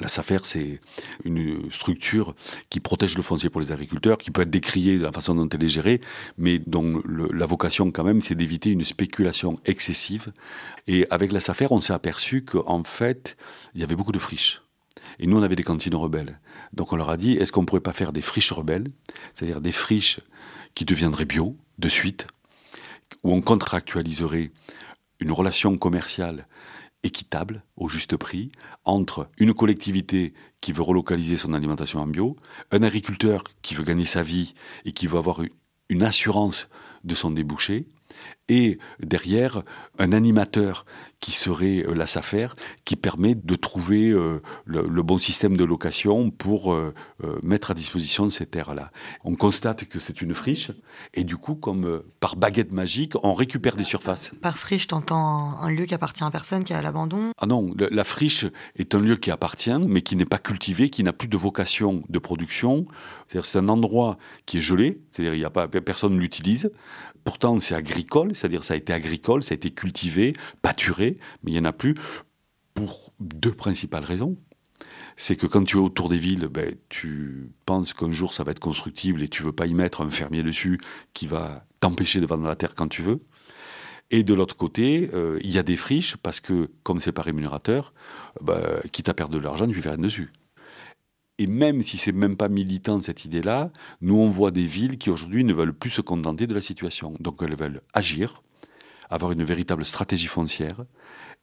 La 0.00 0.08
SAFER, 0.08 0.38
c'est 0.42 0.80
une 1.24 1.70
structure 1.70 2.34
qui 2.70 2.80
protège 2.80 3.16
le 3.16 3.22
foncier 3.22 3.50
pour 3.50 3.60
les 3.60 3.72
agriculteurs, 3.72 4.16
qui 4.16 4.30
peut 4.30 4.42
être 4.42 4.50
décriée 4.50 4.96
de 4.96 5.02
la 5.02 5.12
façon 5.12 5.34
dont 5.34 5.48
elle 5.48 5.62
est 5.64 5.68
gérée, 5.68 6.00
mais 6.38 6.58
dont 6.58 7.02
la 7.06 7.44
vocation 7.44 7.90
quand 7.90 8.04
même, 8.04 8.22
c'est 8.22 8.34
d'éviter 8.34 8.70
une 8.70 8.86
spéculation 8.86 9.58
excessive. 9.66 10.32
Et 10.86 11.06
avec 11.10 11.32
la 11.32 11.40
SAFER, 11.40 11.66
on 11.70 11.82
s'est 11.82 11.92
aperçu 11.92 12.42
qu'en 12.44 12.84
fait, 12.84 13.36
il 13.74 13.82
y 13.82 13.84
avait 13.84 13.96
beaucoup 13.96 14.12
de 14.12 14.18
friches. 14.18 14.62
Et 15.18 15.26
nous, 15.26 15.38
on 15.38 15.42
avait 15.42 15.56
des 15.56 15.62
cantines 15.62 15.94
rebelles. 15.94 16.40
Donc 16.72 16.92
on 16.92 16.96
leur 16.96 17.10
a 17.10 17.16
dit, 17.16 17.32
est-ce 17.32 17.52
qu'on 17.52 17.62
ne 17.62 17.66
pourrait 17.66 17.80
pas 17.80 17.92
faire 17.92 18.12
des 18.12 18.22
friches 18.22 18.52
rebelles, 18.52 18.88
c'est-à-dire 19.34 19.60
des 19.60 19.72
friches 19.72 20.20
qui 20.74 20.84
deviendraient 20.84 21.24
bio 21.24 21.56
de 21.78 21.88
suite, 21.88 22.26
où 23.22 23.32
on 23.32 23.40
contractualiserait 23.40 24.50
une 25.20 25.32
relation 25.32 25.76
commerciale 25.78 26.46
équitable, 27.02 27.64
au 27.76 27.88
juste 27.88 28.16
prix, 28.16 28.52
entre 28.84 29.28
une 29.38 29.54
collectivité 29.54 30.34
qui 30.60 30.72
veut 30.72 30.82
relocaliser 30.82 31.36
son 31.36 31.52
alimentation 31.52 32.00
en 32.00 32.06
bio, 32.06 32.36
un 32.70 32.82
agriculteur 32.82 33.42
qui 33.62 33.74
veut 33.74 33.82
gagner 33.82 34.04
sa 34.04 34.22
vie 34.22 34.54
et 34.84 34.92
qui 34.92 35.06
veut 35.06 35.18
avoir 35.18 35.40
une 35.88 36.02
assurance 36.02 36.68
de 37.04 37.14
son 37.14 37.30
débouché, 37.30 37.86
et 38.48 38.78
derrière 39.00 39.62
un 39.98 40.12
animateur 40.12 40.84
qui 41.20 41.32
serait 41.32 41.84
euh, 41.86 41.94
la 41.94 42.06
SAFER, 42.06 42.48
qui 42.84 42.96
permet 42.96 43.34
de 43.34 43.54
trouver 43.54 44.10
euh, 44.10 44.42
le, 44.66 45.02
bon 45.02 45.18
système 45.18 45.56
de 45.56 45.64
location 45.64 46.30
pour 46.30 46.74
euh, 46.74 46.92
mettre 47.42 47.70
à 47.70 47.74
disposition 47.74 48.28
ces 48.28 48.44
terres-là. 48.46 48.90
On 49.24 49.36
constate 49.36 49.84
que 49.84 50.00
c'est 50.00 50.20
une 50.20 50.34
friche, 50.34 50.72
et 51.14 51.24
du 51.24 51.36
coup, 51.36 51.54
comme 51.54 52.02
par 52.20 52.36
baguette 52.36 52.72
magique, 52.72 53.14
on 53.22 53.32
récupère 53.32 53.76
des 53.76 53.84
surfaces. 53.84 54.32
Par 54.42 54.58
friche, 54.58 54.88
t'entends 54.88 55.58
un 55.60 55.70
lieu 55.70 55.86
qui 55.86 55.94
appartient 55.94 56.24
à 56.24 56.30
personne, 56.30 56.64
qui 56.64 56.72
est 56.72 56.76
à 56.76 56.82
l'abandon? 56.82 57.30
Ah 57.38 57.46
non, 57.46 57.72
la 57.78 58.04
friche 58.04 58.46
est 58.76 58.94
un 58.94 59.00
lieu 59.00 59.16
qui 59.16 59.30
appartient, 59.30 59.78
mais 59.86 60.02
qui 60.02 60.16
n'est 60.16 60.24
pas 60.24 60.38
cultivé, 60.38 60.90
qui 60.90 61.04
n'a 61.04 61.12
plus 61.12 61.28
de 61.28 61.36
vocation 61.36 62.02
de 62.08 62.18
production. 62.18 62.84
C'est-à-dire 63.28 63.46
c'est 63.46 63.58
un 63.58 63.68
endroit 63.68 64.18
qui 64.46 64.58
est 64.58 64.60
gelé, 64.60 65.00
c'est-à-dire 65.10 65.34
il 65.34 65.40
y 65.40 65.44
a 65.44 65.50
pas 65.50 65.68
personne 65.68 66.18
l'utilise. 66.18 66.70
Pourtant, 67.24 67.58
c'est 67.58 67.74
agricole, 67.74 68.34
c'est-à-dire 68.34 68.64
ça 68.64 68.74
a 68.74 68.76
été 68.76 68.92
agricole, 68.92 69.44
ça 69.44 69.52
a 69.52 69.56
été 69.56 69.70
cultivé, 69.70 70.32
pâturé, 70.60 71.18
mais 71.42 71.52
il 71.52 71.54
n'y 71.54 71.60
en 71.60 71.64
a 71.64 71.72
plus 71.72 71.94
pour 72.74 73.12
deux 73.20 73.52
principales 73.52 74.04
raisons. 74.04 74.36
C'est 75.16 75.36
que 75.36 75.46
quand 75.46 75.62
tu 75.64 75.76
es 75.76 75.80
autour 75.80 76.08
des 76.08 76.18
villes, 76.18 76.48
ben, 76.48 76.74
tu 76.88 77.52
penses 77.66 77.92
qu'un 77.92 78.12
jour 78.12 78.34
ça 78.34 78.44
va 78.44 78.50
être 78.50 78.60
constructible 78.60 79.22
et 79.22 79.28
tu 79.28 79.42
veux 79.42 79.52
pas 79.52 79.66
y 79.66 79.74
mettre 79.74 80.00
un 80.00 80.10
fermier 80.10 80.42
dessus 80.42 80.80
qui 81.12 81.26
va 81.26 81.66
t'empêcher 81.80 82.20
de 82.20 82.26
vendre 82.26 82.46
la 82.46 82.56
terre 82.56 82.74
quand 82.74 82.88
tu 82.88 83.02
veux. 83.02 83.20
Et 84.10 84.24
de 84.24 84.34
l'autre 84.34 84.56
côté, 84.56 85.10
euh, 85.14 85.38
il 85.42 85.50
y 85.50 85.58
a 85.58 85.62
des 85.62 85.76
friches 85.76 86.16
parce 86.16 86.40
que, 86.40 86.70
comme 86.82 87.00
c'est 87.00 87.12
pas 87.12 87.22
rémunérateur, 87.22 87.94
ben, 88.40 88.80
quitte 88.90 89.08
à 89.08 89.14
perdre 89.14 89.34
de 89.34 89.38
l'argent, 89.38 89.66
tu 89.66 89.80
fais 89.80 89.90
rien 89.90 89.98
dessus. 89.98 90.32
Et 91.42 91.48
même 91.48 91.82
si 91.82 91.98
c'est 91.98 92.12
même 92.12 92.36
pas 92.36 92.48
militant 92.48 93.00
cette 93.00 93.24
idée-là, 93.24 93.72
nous 94.00 94.14
on 94.14 94.30
voit 94.30 94.52
des 94.52 94.64
villes 94.64 94.96
qui 94.96 95.10
aujourd'hui 95.10 95.42
ne 95.42 95.52
veulent 95.52 95.74
plus 95.74 95.90
se 95.90 96.00
contenter 96.00 96.46
de 96.46 96.54
la 96.54 96.60
situation. 96.60 97.14
Donc 97.18 97.42
elles 97.42 97.56
veulent 97.56 97.80
agir, 97.94 98.44
avoir 99.10 99.32
une 99.32 99.42
véritable 99.42 99.84
stratégie 99.84 100.28
foncière 100.28 100.84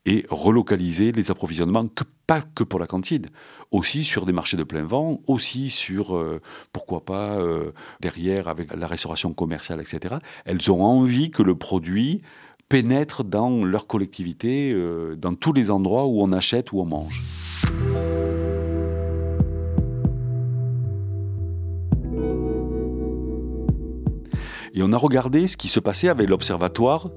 et 0.06 0.26
relocaliser 0.30 1.12
les 1.12 1.32
approvisionnements, 1.32 1.86
que, 1.90 2.06
pas 2.28 2.42
que 2.42 2.64
pour 2.64 2.80
la 2.80 2.88
cantine, 2.88 3.28
aussi 3.72 4.06
sur 4.06 4.26
des 4.26 4.32
marchés 4.32 4.56
de 4.56 4.64
plein 4.64 4.86
vent, 4.86 5.20
aussi 5.28 5.70
sur, 5.70 6.16
euh, 6.16 6.40
pourquoi 6.72 7.04
pas, 7.04 7.38
euh, 7.38 7.74
derrière 8.00 8.48
avec 8.48 8.74
la 8.74 8.88
restauration 8.88 9.34
commerciale, 9.34 9.82
etc. 9.82 10.16
Elles 10.46 10.72
ont 10.72 10.82
envie 10.82 11.30
que 11.30 11.44
le 11.44 11.56
produit 11.56 12.22
pénètre 12.70 13.26
dans 13.26 13.66
leur 13.66 13.86
collectivité, 13.86 14.72
euh, 14.72 15.18
dans 15.18 15.36
tous 15.36 15.52
les 15.52 15.70
endroits 15.70 16.06
où 16.06 16.22
on 16.22 16.32
achète 16.32 16.72
ou 16.72 16.80
on 16.80 16.86
mange. 16.86 17.22
Et 24.74 24.84
on 24.84 24.92
a 24.92 24.98
regardé 24.98 25.48
ce 25.48 25.58
qui 25.58 25.68
se 25.68 25.80
passait 25.80 26.10
avec 26.10 26.30
l'observatoire, 26.30 27.10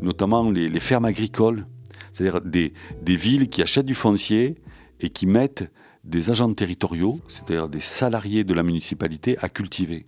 notamment 0.00 0.50
les, 0.50 0.80
fermes 0.80 1.04
agricoles, 1.04 1.66
c'est-à-dire 2.12 2.40
des, 2.40 2.72
villes 3.16 3.48
qui 3.48 3.62
achètent 3.62 3.86
du 3.86 3.94
foncier 3.94 4.56
et 5.00 5.10
qui 5.10 5.26
mettent 5.26 5.70
des 6.04 6.30
agents 6.30 6.52
territoriaux, 6.52 7.18
c'est-à-dire 7.28 7.68
des 7.68 7.80
salariés 7.80 8.44
de 8.44 8.54
la 8.54 8.62
municipalité, 8.62 9.36
à 9.38 9.48
cultiver. 9.48 10.06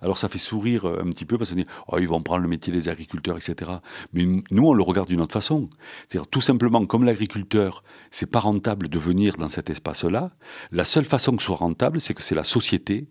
Alors 0.00 0.16
ça 0.16 0.28
fait 0.28 0.38
sourire 0.38 0.86
un 0.86 1.10
petit 1.10 1.26
peu 1.26 1.36
parce 1.36 1.50
qu'on 1.50 1.56
dit 1.56 1.66
oh, 1.88 1.98
ils 1.98 2.08
vont 2.08 2.22
prendre 2.22 2.42
le 2.42 2.48
métier 2.48 2.72
des 2.72 2.88
agriculteurs, 2.88 3.36
etc. 3.36 3.72
Mais 4.14 4.24
nous, 4.24 4.66
on 4.66 4.72
le 4.72 4.82
regarde 4.82 5.08
d'une 5.08 5.20
autre 5.20 5.34
façon. 5.34 5.68
C'est-à-dire 6.08 6.28
tout 6.28 6.40
simplement, 6.40 6.84
comme 6.86 7.04
l'agriculteur, 7.04 7.82
c'est 8.10 8.30
pas 8.30 8.40
rentable 8.40 8.88
de 8.88 8.98
venir 8.98 9.36
dans 9.36 9.48
cet 9.48 9.68
espace-là, 9.68 10.30
la 10.70 10.84
seule 10.84 11.04
façon 11.04 11.32
que 11.32 11.42
ce 11.42 11.46
soit 11.46 11.56
rentable, 11.56 12.00
c'est 12.00 12.14
que 12.14 12.22
c'est 12.22 12.34
la 12.34 12.44
société 12.44 13.06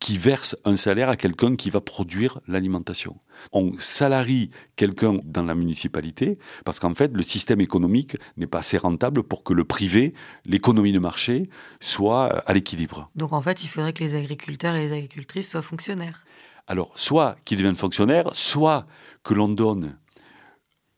qui 0.00 0.16
verse 0.16 0.56
un 0.64 0.76
salaire 0.76 1.08
à 1.08 1.16
quelqu'un 1.16 1.56
qui 1.56 1.70
va 1.70 1.80
produire 1.80 2.40
l'alimentation. 2.46 3.16
On 3.52 3.72
salarie 3.78 4.50
quelqu'un 4.76 5.18
dans 5.24 5.44
la 5.44 5.54
municipalité 5.54 6.38
parce 6.64 6.78
qu'en 6.78 6.94
fait, 6.94 7.12
le 7.12 7.22
système 7.22 7.60
économique 7.60 8.16
n'est 8.36 8.46
pas 8.46 8.60
assez 8.60 8.78
rentable 8.78 9.22
pour 9.22 9.42
que 9.42 9.52
le 9.52 9.64
privé, 9.64 10.14
l'économie 10.44 10.92
de 10.92 10.98
marché, 10.98 11.50
soit 11.80 12.26
à 12.26 12.52
l'équilibre. 12.52 13.10
Donc 13.16 13.32
en 13.32 13.42
fait, 13.42 13.64
il 13.64 13.68
faudrait 13.68 13.92
que 13.92 14.04
les 14.04 14.14
agriculteurs 14.14 14.76
et 14.76 14.82
les 14.82 14.92
agricultrices 14.92 15.50
soient 15.50 15.62
fonctionnaires. 15.62 16.24
Alors, 16.68 16.92
soit 16.96 17.36
qu'ils 17.44 17.58
deviennent 17.58 17.76
fonctionnaires, 17.76 18.30
soit 18.34 18.86
que 19.24 19.34
l'on 19.34 19.48
donne 19.48 19.98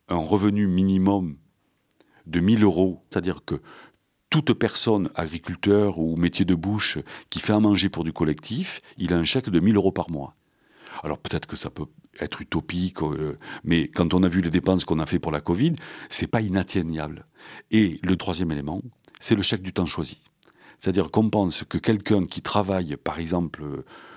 un 0.08 0.16
revenu 0.16 0.66
minimum 0.66 1.36
de 2.26 2.40
1000 2.40 2.64
euros, 2.64 3.04
c'est-à-dire 3.10 3.44
que 3.44 3.62
toute 4.30 4.54
personne, 4.54 5.10
agriculteur 5.16 5.98
ou 5.98 6.16
métier 6.16 6.44
de 6.44 6.54
bouche, 6.54 6.98
qui 7.28 7.40
fait 7.40 7.52
à 7.52 7.60
manger 7.60 7.88
pour 7.88 8.04
du 8.04 8.12
collectif, 8.12 8.80
il 8.96 9.12
a 9.12 9.16
un 9.16 9.24
chèque 9.24 9.50
de 9.50 9.60
1000 9.60 9.76
euros 9.76 9.92
par 9.92 10.10
mois. 10.10 10.36
Alors 11.02 11.18
peut-être 11.18 11.46
que 11.46 11.56
ça 11.56 11.70
peut 11.70 11.86
être 12.20 12.40
utopique, 12.40 13.02
euh, 13.02 13.38
mais 13.64 13.88
quand 13.88 14.14
on 14.14 14.22
a 14.22 14.28
vu 14.28 14.40
les 14.40 14.50
dépenses 14.50 14.84
qu'on 14.84 14.98
a 14.98 15.06
fait 15.06 15.18
pour 15.18 15.32
la 15.32 15.40
Covid, 15.40 15.74
c'est 16.08 16.26
pas 16.26 16.40
inatteignable. 16.40 17.26
Et 17.70 17.98
le 18.02 18.16
troisième 18.16 18.52
élément, 18.52 18.82
c'est 19.18 19.34
le 19.34 19.42
chèque 19.42 19.62
du 19.62 19.72
temps 19.72 19.86
choisi. 19.86 20.20
C'est-à-dire 20.78 21.10
qu'on 21.10 21.28
pense 21.28 21.64
que 21.64 21.78
quelqu'un 21.78 22.26
qui 22.26 22.40
travaille, 22.40 22.96
par 22.96 23.18
exemple, 23.18 23.62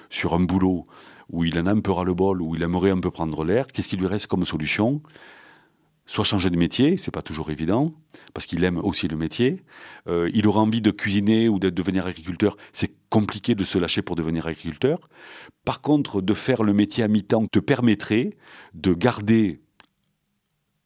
sur 0.09 0.33
un 0.33 0.39
boulot 0.39 0.85
où 1.29 1.43
il 1.43 1.57
en 1.57 1.65
a 1.65 1.71
un 1.71 1.79
peu 1.79 1.91
ras-le-bol, 1.91 2.41
où 2.41 2.55
il 2.55 2.63
aimerait 2.63 2.91
un 2.91 2.99
peu 2.99 3.11
prendre 3.11 3.43
l'air, 3.43 3.67
qu'est-ce 3.67 3.87
qui 3.87 3.97
lui 3.97 4.07
reste 4.07 4.27
comme 4.27 4.45
solution? 4.45 5.01
Soit 6.05 6.23
changer 6.23 6.49
de 6.49 6.57
métier, 6.57 6.97
c'est 6.97 7.11
pas 7.11 7.21
toujours 7.21 7.49
évident, 7.49 7.93
parce 8.33 8.45
qu'il 8.45 8.63
aime 8.63 8.77
aussi 8.77 9.07
le 9.07 9.15
métier. 9.15 9.63
Euh, 10.07 10.29
il 10.33 10.47
aura 10.47 10.61
envie 10.61 10.81
de 10.81 10.91
cuisiner 10.91 11.47
ou 11.49 11.59
de 11.59 11.69
devenir 11.69 12.05
agriculteur, 12.05 12.57
c'est 12.73 12.93
compliqué 13.09 13.55
de 13.55 13.63
se 13.63 13.77
lâcher 13.77 14.01
pour 14.01 14.15
devenir 14.15 14.47
agriculteur. 14.47 14.99
Par 15.65 15.81
contre, 15.81 16.21
de 16.21 16.33
faire 16.33 16.63
le 16.63 16.73
métier 16.73 17.03
à 17.03 17.07
mi-temps 17.07 17.45
te 17.47 17.59
permettrait 17.59 18.35
de 18.73 18.93
garder 18.93 19.61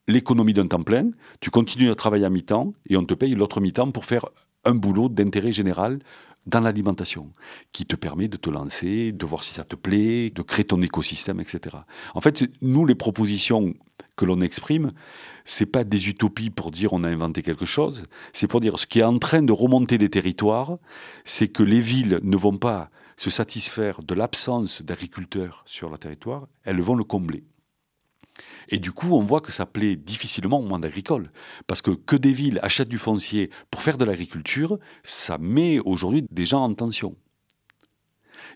l'économie 0.08 0.54
d'un 0.54 0.68
temps 0.68 0.84
plein, 0.84 1.12
tu 1.42 1.50
continues 1.50 1.92
à 1.92 1.96
travailler 1.96 2.26
à 2.26 2.30
mi-temps 2.30 2.74
et 2.90 2.96
on 2.96 3.04
te 3.04 3.14
paye 3.14 3.36
l'autre 3.36 3.60
mi-temps 3.60 3.92
pour 3.92 4.06
faire 4.06 4.26
un 4.64 4.76
boulot 4.76 5.10
d'intérêt 5.10 5.52
général 5.52 6.00
dans 6.48 6.62
l'alimentation, 6.62 7.32
qui 7.74 7.86
te 7.86 7.96
permet 7.96 8.28
de 8.28 8.38
te 8.38 8.50
lancer, 8.50 9.12
de 9.12 9.26
voir 9.26 9.44
si 9.44 9.54
ça 9.54 9.64
te 9.64 9.76
plaît, 9.76 10.32
de 10.32 10.42
créer 10.42 10.66
ton 10.66 10.82
écosystème, 10.82 11.40
etc. 11.40 11.78
En 12.16 12.22
fait, 12.22 12.44
nous, 12.62 12.86
les 12.86 12.96
propositions 12.96 13.76
que 14.16 14.26
l'on 14.26 14.42
exprime, 14.42 14.94
c'est 15.46 15.66
pas 15.66 15.84
des 15.84 16.10
utopies 16.10 16.50
pour 16.50 16.72
dire 16.72 16.94
on 16.94 17.04
a 17.04 17.10
inventé 17.10 17.44
quelque 17.44 17.66
chose, 17.66 18.06
c'est 18.34 18.48
pour 18.48 18.62
dire 18.62 18.80
ce 18.80 18.88
qui 18.88 19.00
est 19.00 19.04
en 19.04 19.20
train 19.20 19.44
de 19.44 19.52
remonter 19.52 19.98
des 19.98 20.10
territoires, 20.10 20.78
c'est 21.26 21.50
que 21.50 21.64
les 21.64 21.82
villes 21.82 22.20
ne 22.24 22.38
vont 22.38 22.58
pas 22.58 22.90
se 23.18 23.30
satisfaire 23.30 24.02
de 24.02 24.14
l'absence 24.14 24.82
d'agriculteurs 24.82 25.64
sur 25.66 25.90
le 25.90 25.98
territoire, 25.98 26.48
elles 26.64 26.82
vont 26.82 26.96
le 26.96 27.04
combler. 27.04 27.44
Et 28.70 28.80
du 28.80 28.92
coup, 28.92 29.14
on 29.14 29.24
voit 29.24 29.42
que 29.42 29.52
ça 29.52 29.66
plaît 29.66 29.96
difficilement 29.96 30.60
au 30.60 30.64
monde 30.64 30.86
agricole. 30.86 31.32
Parce 31.68 31.82
que 31.82 31.92
que 31.92 32.16
des 32.16 32.34
villes 32.34 32.60
achètent 32.62 32.90
du 32.90 32.98
foncier 32.98 33.50
pour 33.72 33.82
faire 33.82 33.98
de 33.98 34.06
l'agriculture, 34.06 34.78
ça 35.04 35.38
met 35.38 35.80
aujourd'hui 35.80 36.26
des 36.32 36.46
gens 36.46 36.64
en 36.64 36.74
tension. 36.74 37.16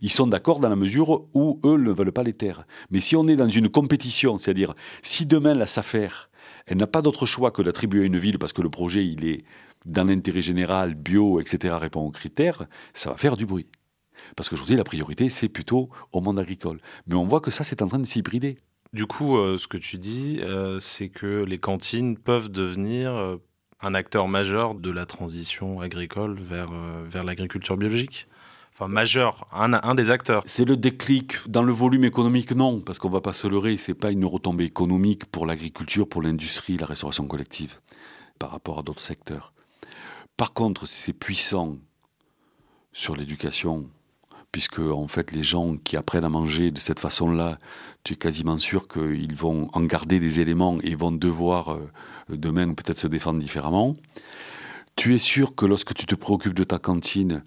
Ils 0.02 0.12
sont 0.12 0.28
d'accord 0.28 0.60
dans 0.60 0.70
la 0.70 0.76
mesure 0.76 1.28
où 1.34 1.60
eux 1.64 1.78
ne 1.78 1.92
veulent 1.92 2.12
pas 2.12 2.24
les 2.24 2.34
terres. 2.34 2.66
Mais 2.90 3.00
si 3.00 3.16
on 3.16 3.28
est 3.28 3.36
dans 3.36 3.50
une 3.50 3.70
compétition, 3.70 4.38
c'est-à-dire 4.38 4.74
si 5.02 5.26
demain 5.26 5.54
la 5.54 5.68
SAFER, 5.68 6.10
elle 6.66 6.78
n'a 6.78 6.88
pas 6.88 7.02
d'autre 7.02 7.26
choix 7.26 7.52
que 7.52 7.62
d'attribuer 7.62 8.04
à 8.04 8.06
une 8.06 8.18
ville 8.18 8.40
parce 8.40 8.54
que 8.54 8.62
le 8.62 8.70
projet 8.70 9.06
il 9.06 9.26
est 9.26 9.44
dans 9.86 10.04
l'intérêt 10.04 10.42
général, 10.42 10.94
bio, 10.94 11.40
etc., 11.40 11.76
répond 11.80 12.02
aux 12.02 12.12
critères, 12.12 12.68
ça 12.94 13.12
va 13.12 13.18
faire 13.18 13.36
du 13.36 13.46
bruit. 13.46 13.68
Parce 14.36 14.50
qu'aujourd'hui, 14.50 14.76
la 14.76 14.84
priorité, 14.84 15.30
c'est 15.30 15.50
plutôt 15.50 15.90
au 16.12 16.22
monde 16.22 16.40
agricole. 16.40 16.80
Mais 17.08 17.16
on 17.16 17.26
voit 17.26 17.42
que 17.42 17.50
ça, 17.50 17.64
c'est 17.64 17.82
en 17.82 17.88
train 17.88 18.00
de 18.00 18.06
s'hybrider. 18.06 18.60
Du 18.94 19.06
coup, 19.06 19.38
euh, 19.38 19.58
ce 19.58 19.68
que 19.68 19.78
tu 19.78 19.98
dis, 19.98 20.40
euh, 20.42 20.80
c'est 20.80 21.10
que 21.10 21.44
les 21.44 21.58
cantines 21.58 22.18
peuvent 22.18 22.50
devenir 22.50 23.14
euh, 23.14 23.38
un 23.82 23.94
acteur 23.94 24.28
majeur 24.28 24.76
de 24.76 24.92
la 24.92 25.06
transition 25.06 25.80
agricole 25.80 26.40
vers, 26.40 26.72
vers 27.06 27.24
l'agriculture 27.24 27.78
biologique 27.78 28.28
Enfin, 28.74 28.88
majeur, 28.88 29.48
un, 29.52 29.74
un 29.74 29.96
des 29.96 30.12
acteurs. 30.12 30.44
C'est 30.46 30.66
le 30.66 30.78
déclic. 30.78 31.38
Dans 31.48 31.62
le 31.62 31.74
volume 31.74 32.06
économique, 32.06 32.52
non, 32.52 32.80
parce 32.80 33.00
qu'on 33.00 33.10
ne 33.10 33.14
va 33.14 33.22
pas 33.22 33.34
se 33.34 33.48
leurrer, 33.48 33.76
c'est 33.78 33.94
pas 33.94 34.12
une 34.12 34.26
retombée 34.26 34.64
économique 34.64 35.26
pour 35.26 35.46
l'agriculture, 35.46 36.08
pour 36.08 36.22
l'industrie, 36.22 36.78
la 36.78 36.86
restauration 36.86 37.28
collective, 37.28 37.80
par 38.40 38.52
rapport 38.52 38.80
à 38.80 38.82
d'autres 38.82 39.02
secteurs. 39.02 39.54
Par 40.38 40.54
contre, 40.54 40.88
c'est 40.88 41.14
puissant 41.14 41.78
sur 42.94 43.16
l'éducation, 43.16 43.90
puisque 44.52 44.80
en 44.80 45.08
fait 45.08 45.32
les 45.32 45.44
gens 45.44 45.76
qui 45.76 45.98
apprennent 45.98 46.26
à 46.26 46.30
manger 46.30 46.72
de 46.72 46.80
cette 46.80 47.00
façon-là, 47.00 47.60
tu 48.04 48.14
es 48.14 48.16
quasiment 48.16 48.58
sûr 48.58 48.88
qu'ils 48.88 49.36
vont 49.36 49.68
en 49.74 49.82
garder 49.82 50.20
des 50.20 50.40
éléments 50.40 50.78
et 50.84 50.96
vont 50.96 51.12
devoir 51.12 51.74
euh, 51.74 51.90
demain 52.30 52.74
peut-être 52.74 53.00
se 53.00 53.08
défendre 53.08 53.40
différemment. 53.40 53.94
Tu 54.96 55.16
es 55.16 55.20
sûr 55.20 55.56
que 55.56 55.66
lorsque 55.66 55.94
tu 55.94 56.06
te 56.06 56.16
préoccupes 56.16 56.54
de 56.54 56.64
ta 56.64 56.80
cantine, 56.80 57.44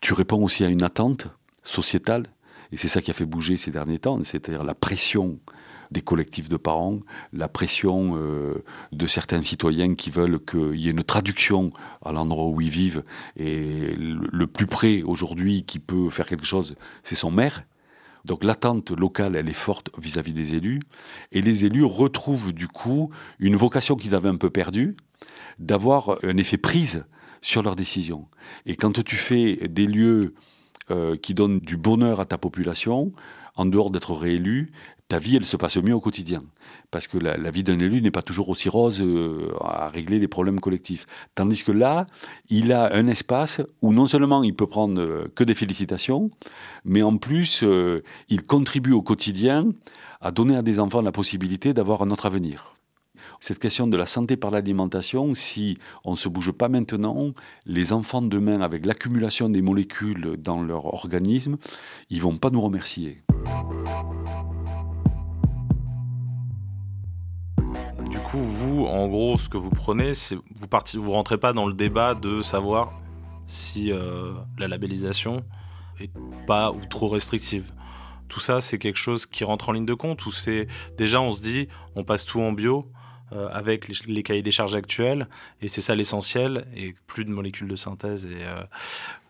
tu 0.00 0.14
réponds 0.14 0.42
aussi 0.42 0.64
à 0.64 0.68
une 0.68 0.82
attente 0.82 1.28
sociétale, 1.62 2.26
et 2.72 2.76
c'est 2.76 2.88
ça 2.88 3.02
qui 3.02 3.10
a 3.10 3.14
fait 3.14 3.26
bouger 3.26 3.56
ces 3.56 3.70
derniers 3.70 3.98
temps, 3.98 4.22
c'est-à-dire 4.22 4.64
la 4.64 4.74
pression 4.74 5.38
des 5.90 6.02
collectifs 6.02 6.48
de 6.48 6.56
parents, 6.56 7.00
la 7.32 7.48
pression 7.48 8.14
euh, 8.16 8.62
de 8.92 9.06
certains 9.06 9.42
citoyens 9.42 9.94
qui 9.94 10.10
veulent 10.10 10.38
qu'il 10.44 10.76
y 10.76 10.88
ait 10.88 10.92
une 10.92 11.02
traduction 11.02 11.70
à 12.04 12.12
l'endroit 12.12 12.48
où 12.48 12.60
ils 12.60 12.70
vivent. 12.70 13.02
Et 13.36 13.94
le, 13.96 14.46
plus 14.46 14.66
près 14.66 15.02
aujourd'hui 15.02 15.64
qui 15.64 15.78
peut 15.78 16.10
faire 16.10 16.26
quelque 16.26 16.44
chose, 16.44 16.76
c'est 17.02 17.14
son 17.14 17.30
maire. 17.30 17.64
Donc 18.28 18.44
l'attente 18.44 18.90
locale, 18.90 19.36
elle 19.36 19.48
est 19.48 19.54
forte 19.54 19.88
vis-à-vis 19.98 20.34
des 20.34 20.54
élus. 20.54 20.80
Et 21.32 21.40
les 21.40 21.64
élus 21.64 21.84
retrouvent 21.84 22.52
du 22.52 22.68
coup 22.68 23.10
une 23.38 23.56
vocation 23.56 23.96
qu'ils 23.96 24.14
avaient 24.14 24.28
un 24.28 24.36
peu 24.36 24.50
perdue, 24.50 24.96
d'avoir 25.58 26.18
un 26.22 26.36
effet 26.36 26.58
prise 26.58 27.06
sur 27.40 27.62
leurs 27.62 27.74
décisions. 27.74 28.28
Et 28.66 28.76
quand 28.76 29.02
tu 29.02 29.16
fais 29.16 29.68
des 29.68 29.86
lieux 29.86 30.34
euh, 30.90 31.16
qui 31.16 31.32
donnent 31.32 31.60
du 31.60 31.78
bonheur 31.78 32.20
à 32.20 32.26
ta 32.26 32.36
population, 32.36 33.12
en 33.56 33.64
dehors 33.64 33.90
d'être 33.90 34.12
réélu, 34.12 34.72
ta 35.08 35.18
vie, 35.18 35.36
elle 35.36 35.46
se 35.46 35.56
passe 35.56 35.78
mieux 35.78 35.94
au 35.94 36.00
quotidien. 36.00 36.44
Parce 36.90 37.08
que 37.08 37.18
la, 37.18 37.50
vie 37.50 37.64
d'un 37.64 37.78
élu 37.78 38.02
n'est 38.02 38.10
pas 38.10 38.22
toujours 38.22 38.50
aussi 38.50 38.68
rose 38.68 39.00
euh, 39.00 39.50
à 39.60 39.88
régler 39.88 40.18
les 40.18 40.28
problèmes 40.28 40.60
collectifs. 40.60 41.06
Tandis 41.34 41.64
que 41.64 41.72
là, 41.72 42.06
il 42.50 42.72
a 42.72 42.94
un 42.94 43.06
espace 43.06 43.62
où 43.80 43.92
non 43.92 44.06
seulement 44.06 44.42
il 44.42 44.54
peut 44.54 44.66
prendre 44.66 45.00
euh, 45.00 45.32
que 45.34 45.44
des 45.44 45.54
félicitations, 45.54 46.30
mais 46.84 47.02
en 47.02 47.16
plus, 47.16 47.62
euh, 47.62 48.02
il 48.28 48.44
contribue 48.44 48.92
au 48.92 49.02
quotidien 49.02 49.72
à 50.20 50.30
donner 50.30 50.56
à 50.56 50.62
des 50.62 50.78
enfants 50.78 51.00
la 51.00 51.12
possibilité 51.12 51.72
d'avoir 51.72 52.02
un 52.02 52.10
autre 52.10 52.26
avenir. 52.26 52.74
Cette 53.40 53.60
question 53.60 53.86
de 53.86 53.96
la 53.96 54.06
santé 54.06 54.36
par 54.36 54.50
l'alimentation, 54.50 55.32
si 55.32 55.78
on 56.04 56.12
ne 56.12 56.16
se 56.16 56.28
bouge 56.28 56.52
pas 56.52 56.68
maintenant, 56.68 57.32
les 57.66 57.92
enfants 57.92 58.22
demain, 58.22 58.60
avec 58.60 58.84
l'accumulation 58.84 59.48
des 59.48 59.62
molécules 59.62 60.36
dans 60.38 60.60
leur 60.60 60.86
organisme, 60.86 61.56
ils 62.10 62.20
vont 62.20 62.36
pas 62.36 62.50
nous 62.50 62.60
remercier. 62.60 63.22
Coup, 68.30 68.38
vous, 68.38 68.84
en 68.84 69.08
gros, 69.08 69.38
ce 69.38 69.48
que 69.48 69.56
vous 69.56 69.70
prenez, 69.70 70.12
c'est 70.12 70.34
vous 70.34 71.02
vous 71.02 71.12
rentrez 71.12 71.38
pas 71.38 71.54
dans 71.54 71.66
le 71.66 71.72
débat 71.72 72.14
de 72.14 72.42
savoir 72.42 72.92
si 73.46 73.90
euh, 73.90 74.34
la 74.58 74.68
labellisation 74.68 75.44
est 75.98 76.12
pas 76.46 76.70
ou 76.70 76.84
trop 76.84 77.08
restrictive. 77.08 77.72
Tout 78.28 78.40
ça, 78.40 78.60
c'est 78.60 78.78
quelque 78.78 78.98
chose 78.98 79.24
qui 79.24 79.44
rentre 79.44 79.70
en 79.70 79.72
ligne 79.72 79.86
de 79.86 79.94
compte 79.94 80.26
ou 80.26 80.30
c'est 80.30 80.66
déjà 80.98 81.22
on 81.22 81.32
se 81.32 81.40
dit 81.40 81.68
on 81.96 82.04
passe 82.04 82.26
tout 82.26 82.40
en 82.40 82.52
bio 82.52 82.90
euh, 83.32 83.48
avec 83.50 83.88
les, 83.88 84.22
cahiers 84.22 84.42
des 84.42 84.50
charges 84.50 84.74
actuels 84.74 85.26
et 85.62 85.68
c'est 85.68 85.80
ça 85.80 85.94
l'essentiel 85.94 86.66
et 86.76 86.94
plus 87.06 87.24
de 87.24 87.30
molécules 87.30 87.68
de 87.68 87.76
synthèse 87.76 88.28
euh, 88.30 88.62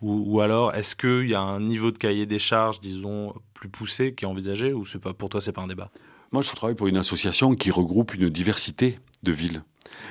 ou, 0.02 0.24
ou, 0.26 0.40
alors 0.40 0.74
est-ce 0.74 0.96
qu'il 0.96 1.28
y 1.28 1.34
a 1.34 1.40
un 1.40 1.60
niveau 1.60 1.92
de 1.92 1.98
cahier 1.98 2.26
des 2.26 2.40
charges 2.40 2.80
disons 2.80 3.34
plus 3.54 3.68
poussé 3.68 4.14
qui 4.14 4.24
est 4.24 4.28
envisagé 4.28 4.72
ou 4.72 4.84
c'est 4.84 4.98
pas 4.98 5.14
pour 5.14 5.28
toi 5.28 5.40
c'est 5.40 5.52
pas 5.52 5.62
un 5.62 5.68
débat? 5.68 5.90
Moi, 6.32 6.42
je 6.42 6.50
travaille 6.52 6.76
pour 6.76 6.88
une 6.88 6.96
association 6.96 7.54
qui 7.54 7.70
regroupe 7.70 8.14
une 8.14 8.28
diversité 8.28 8.98
de 9.22 9.32
villes. 9.32 9.62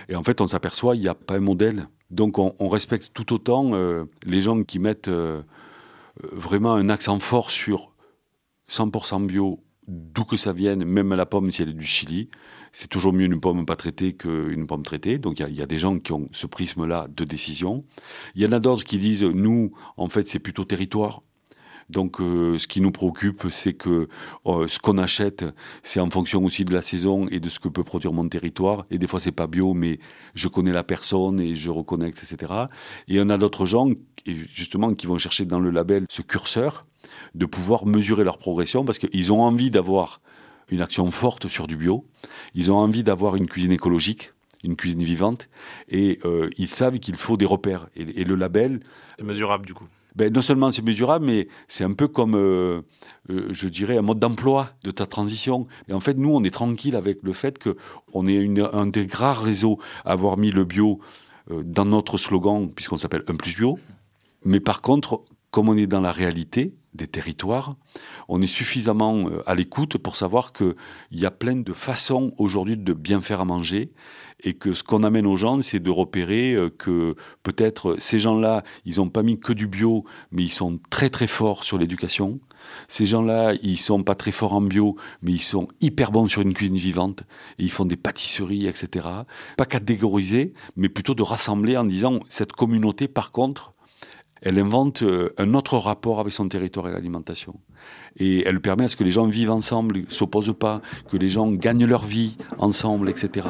Et 0.09 0.15
en 0.15 0.23
fait, 0.23 0.41
on 0.41 0.47
s'aperçoit 0.47 0.93
qu'il 0.93 1.03
n'y 1.03 1.09
a 1.09 1.15
pas 1.15 1.35
un 1.35 1.41
modèle. 1.41 1.87
Donc, 2.09 2.39
on, 2.39 2.67
respecte 2.67 3.11
tout 3.13 3.33
autant 3.33 3.73
euh, 3.73 4.05
les 4.25 4.41
gens 4.41 4.63
qui 4.63 4.79
mettent 4.79 5.09
euh, 5.09 5.41
vraiment 6.31 6.73
un 6.73 6.89
accent 6.89 7.19
fort 7.19 7.51
sur 7.51 7.91
100% 8.71 9.27
bio, 9.27 9.61
d'où 9.87 10.23
que 10.23 10.37
ça 10.37 10.53
vienne, 10.53 10.85
même 10.85 11.13
la 11.13 11.25
pomme 11.25 11.51
si 11.51 11.61
elle 11.61 11.69
est 11.69 11.73
du 11.73 11.85
Chili. 11.85 12.29
C'est 12.71 12.87
toujours 12.87 13.13
mieux 13.13 13.25
une 13.25 13.39
pomme 13.39 13.65
pas 13.65 13.75
traitée 13.75 14.13
qu'une 14.13 14.67
pomme 14.67 14.83
traitée. 14.83 15.17
Donc, 15.19 15.39
il 15.39 15.49
y, 15.49 15.55
y, 15.55 15.61
a 15.61 15.65
des 15.67 15.79
gens 15.79 15.99
qui 15.99 16.13
ont 16.13 16.29
ce 16.31 16.47
prisme-là 16.47 17.07
de 17.09 17.25
décision. 17.25 17.83
Il 18.35 18.41
y 18.41 18.45
en 18.45 18.51
a 18.51 18.59
d'autres 18.59 18.85
qui 18.85 18.97
disent, 18.97 19.23
nous, 19.23 19.73
en 19.97 20.09
fait, 20.09 20.27
c'est 20.27 20.39
plutôt 20.39 20.65
territoire. 20.65 21.21
Donc, 21.89 22.19
euh, 22.19 22.57
ce 22.57 22.67
qui 22.67 22.81
nous 22.81 22.91
préoccupe, 22.91 23.47
c'est 23.49 23.73
que 23.73 24.09
euh, 24.45 24.67
ce 24.67 24.77
qu'on 24.79 24.97
achète, 24.97 25.45
c'est 25.83 25.99
en 25.99 26.09
fonction 26.09 26.43
aussi 26.43 26.65
de 26.65 26.73
la 26.73 26.81
saison 26.81 27.27
et 27.29 27.39
de 27.39 27.47
ce 27.47 27.59
que 27.59 27.69
peut 27.69 27.83
produire 27.83 28.11
mon 28.11 28.27
territoire. 28.27 28.85
Et 28.91 28.97
des 28.97 29.07
fois, 29.07 29.19
c'est 29.19 29.31
pas 29.31 29.47
bio, 29.47 29.73
mais 29.73 29.99
je 30.35 30.49
connais 30.49 30.73
la 30.73 30.83
personne 30.83 31.39
et 31.39 31.55
je 31.55 31.69
reconnecte, 31.69 32.21
etc. 32.23 32.53
Et 33.07 33.21
on 33.21 33.29
a 33.29 33.37
d'autres 33.37 33.65
gens, 33.65 33.89
justement, 34.53 34.93
qui 34.93 35.07
vont 35.07 35.17
chercher 35.17 35.45
dans 35.45 35.59
le 35.59 35.69
label 35.69 36.05
ce 36.09 36.21
curseur 36.21 36.85
de 37.35 37.45
pouvoir 37.45 37.85
mesurer 37.85 38.25
leur 38.25 38.37
progression 38.37 38.83
parce 38.83 38.99
qu'ils 38.99 39.31
ont 39.31 39.41
envie 39.41 39.71
d'avoir 39.71 40.21
une 40.69 40.81
action 40.81 41.09
forte 41.09 41.47
sur 41.47 41.67
du 41.67 41.77
bio. 41.77 42.05
Ils 42.53 42.69
ont 42.69 42.77
envie 42.77 43.03
d'avoir 43.03 43.37
une 43.37 43.47
cuisine 43.47 43.71
écologique 43.71 44.33
une 44.63 44.75
cuisine 44.75 45.03
vivante, 45.03 45.49
et 45.87 46.19
euh, 46.25 46.49
ils 46.57 46.67
savent 46.67 46.97
qu'il 46.99 47.15
faut 47.15 47.37
des 47.37 47.45
repères. 47.45 47.87
Et, 47.95 48.21
et 48.21 48.23
le 48.23 48.35
label... 48.35 48.81
C'est 49.17 49.23
mesurable 49.23 49.65
du 49.65 49.73
coup 49.73 49.87
ben, 50.17 50.33
non 50.33 50.41
seulement 50.41 50.71
c'est 50.71 50.81
mesurable, 50.81 51.25
mais 51.25 51.47
c'est 51.67 51.83
un 51.83 51.93
peu 51.93 52.07
comme, 52.07 52.35
euh, 52.35 52.81
euh, 53.29 53.49
je 53.51 53.67
dirais, 53.67 53.99
un 53.99 54.01
mode 54.01 54.17
d'emploi 54.17 54.71
de 54.83 54.89
ta 54.89 55.05
transition. 55.05 55.67
Et 55.87 55.93
en 55.93 55.99
fait, 55.99 56.15
nous, 56.15 56.31
on 56.31 56.43
est 56.43 56.49
tranquille 56.49 56.95
avec 56.95 57.19
le 57.21 57.33
fait 57.33 57.59
qu'on 57.59 58.25
est 58.25 58.59
un 58.73 58.87
des 58.87 59.07
rares 59.13 59.43
réseaux 59.43 59.77
à 60.05 60.13
avoir 60.13 60.37
mis 60.37 60.49
le 60.49 60.65
bio 60.65 60.99
euh, 61.51 61.61
dans 61.63 61.85
notre 61.85 62.17
slogan, 62.17 62.67
puisqu'on 62.73 62.97
s'appelle 62.97 63.23
Un 63.27 63.35
plus 63.35 63.55
bio. 63.55 63.77
Mais 64.43 64.59
par 64.59 64.81
contre, 64.81 65.23
comme 65.51 65.69
on 65.69 65.77
est 65.77 65.85
dans 65.85 66.01
la 66.01 66.11
réalité 66.11 66.73
des 66.93 67.07
territoires, 67.07 67.75
on 68.27 68.41
est 68.41 68.47
suffisamment 68.47 69.27
à 69.45 69.55
l'écoute 69.55 69.97
pour 69.97 70.15
savoir 70.15 70.51
qu'il 70.53 70.75
y 71.11 71.25
a 71.25 71.31
plein 71.31 71.55
de 71.55 71.73
façons 71.73 72.33
aujourd'hui 72.37 72.77
de 72.77 72.93
bien 72.93 73.21
faire 73.21 73.41
à 73.41 73.45
manger 73.45 73.91
et 74.43 74.53
que 74.53 74.73
ce 74.73 74.83
qu'on 74.83 75.03
amène 75.03 75.25
aux 75.25 75.35
gens, 75.35 75.61
c'est 75.61 75.79
de 75.79 75.89
repérer 75.89 76.53
euh, 76.53 76.69
que 76.69 77.15
peut-être 77.43 77.95
ces 77.99 78.19
gens-là, 78.19 78.63
ils 78.85 78.97
n'ont 78.97 79.09
pas 79.09 79.23
mis 79.23 79.39
que 79.39 79.53
du 79.53 79.67
bio, 79.67 80.05
mais 80.31 80.43
ils 80.43 80.51
sont 80.51 80.79
très 80.89 81.09
très 81.09 81.27
forts 81.27 81.63
sur 81.63 81.77
l'éducation. 81.77 82.39
Ces 82.87 83.05
gens-là, 83.05 83.53
ils 83.63 83.77
sont 83.77 84.03
pas 84.03 84.15
très 84.15 84.31
forts 84.31 84.53
en 84.53 84.61
bio, 84.61 84.95
mais 85.21 85.31
ils 85.31 85.41
sont 85.41 85.67
hyper 85.81 86.11
bons 86.11 86.27
sur 86.27 86.41
une 86.41 86.53
cuisine 86.53 86.77
vivante, 86.77 87.23
et 87.57 87.63
ils 87.63 87.71
font 87.71 87.85
des 87.85 87.95
pâtisseries, 87.95 88.67
etc. 88.67 89.07
Pas 89.57 89.65
catégoriser, 89.65 90.53
mais 90.75 90.89
plutôt 90.89 91.15
de 91.15 91.23
rassembler 91.23 91.77
en 91.77 91.85
disant, 91.85 92.19
cette 92.29 92.51
communauté, 92.51 93.07
par 93.07 93.31
contre, 93.31 93.73
elle 94.41 94.59
invente 94.59 95.03
euh, 95.03 95.33
un 95.37 95.53
autre 95.53 95.77
rapport 95.77 96.19
avec 96.19 96.33
son 96.33 96.47
territoire 96.47 96.87
et 96.87 96.91
l'alimentation. 96.91 97.59
Et 98.17 98.47
elle 98.47 98.61
permet 98.61 98.85
à 98.85 98.87
ce 98.87 98.95
que 98.95 99.03
les 99.03 99.11
gens 99.11 99.27
vivent 99.27 99.51
ensemble, 99.51 99.99
ne 99.99 100.05
s'opposent 100.09 100.55
pas, 100.57 100.81
que 101.09 101.17
les 101.17 101.29
gens 101.29 101.51
gagnent 101.51 101.85
leur 101.85 102.03
vie 102.03 102.37
ensemble, 102.57 103.09
etc. 103.09 103.47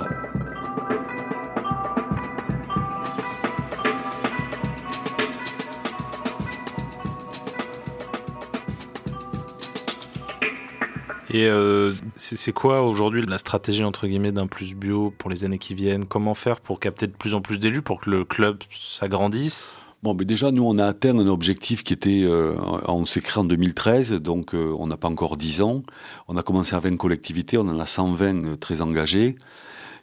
Et 11.30 11.46
euh, 11.46 11.94
c'est 12.16 12.54
quoi 12.54 12.82
aujourd'hui 12.82 13.24
la 13.26 13.38
stratégie 13.38 13.84
entre 13.84 14.08
guillemets 14.08 14.32
d'un 14.32 14.48
plus 14.48 14.74
bio 14.74 15.14
pour 15.18 15.30
les 15.30 15.44
années 15.44 15.60
qui 15.60 15.76
viennent? 15.76 16.06
Comment 16.06 16.34
faire 16.34 16.62
pour 16.62 16.80
capter 16.80 17.06
de 17.06 17.12
plus 17.12 17.34
en 17.34 17.42
plus 17.42 17.60
d'élus 17.60 17.82
pour 17.82 18.00
que 18.00 18.10
le 18.10 18.24
club 18.24 18.64
s'agrandisse? 18.72 19.80
Bon, 20.04 20.14
mais 20.14 20.26
déjà, 20.26 20.52
nous, 20.52 20.64
on 20.64 20.78
a 20.78 20.86
atteint 20.86 21.18
un 21.18 21.28
objectif 21.28 21.84
qui 21.84 21.92
était. 21.94 22.24
Euh, 22.24 22.56
on 22.88 23.06
s'est 23.06 23.22
créé 23.22 23.42
en 23.42 23.46
2013, 23.46 24.14
donc 24.14 24.54
euh, 24.54 24.76
on 24.78 24.86
n'a 24.88 24.98
pas 24.98 25.08
encore 25.08 25.38
10 25.38 25.62
ans. 25.62 25.82
On 26.28 26.38
a 26.38 26.44
commencé 26.44 26.76
à 26.76 26.80
20 26.80 26.98
collectivités, 26.98 27.58
on 27.58 27.62
en 27.62 27.80
a 27.80 27.86
120 27.88 28.60
très 28.60 28.82
engagées, 28.82 29.36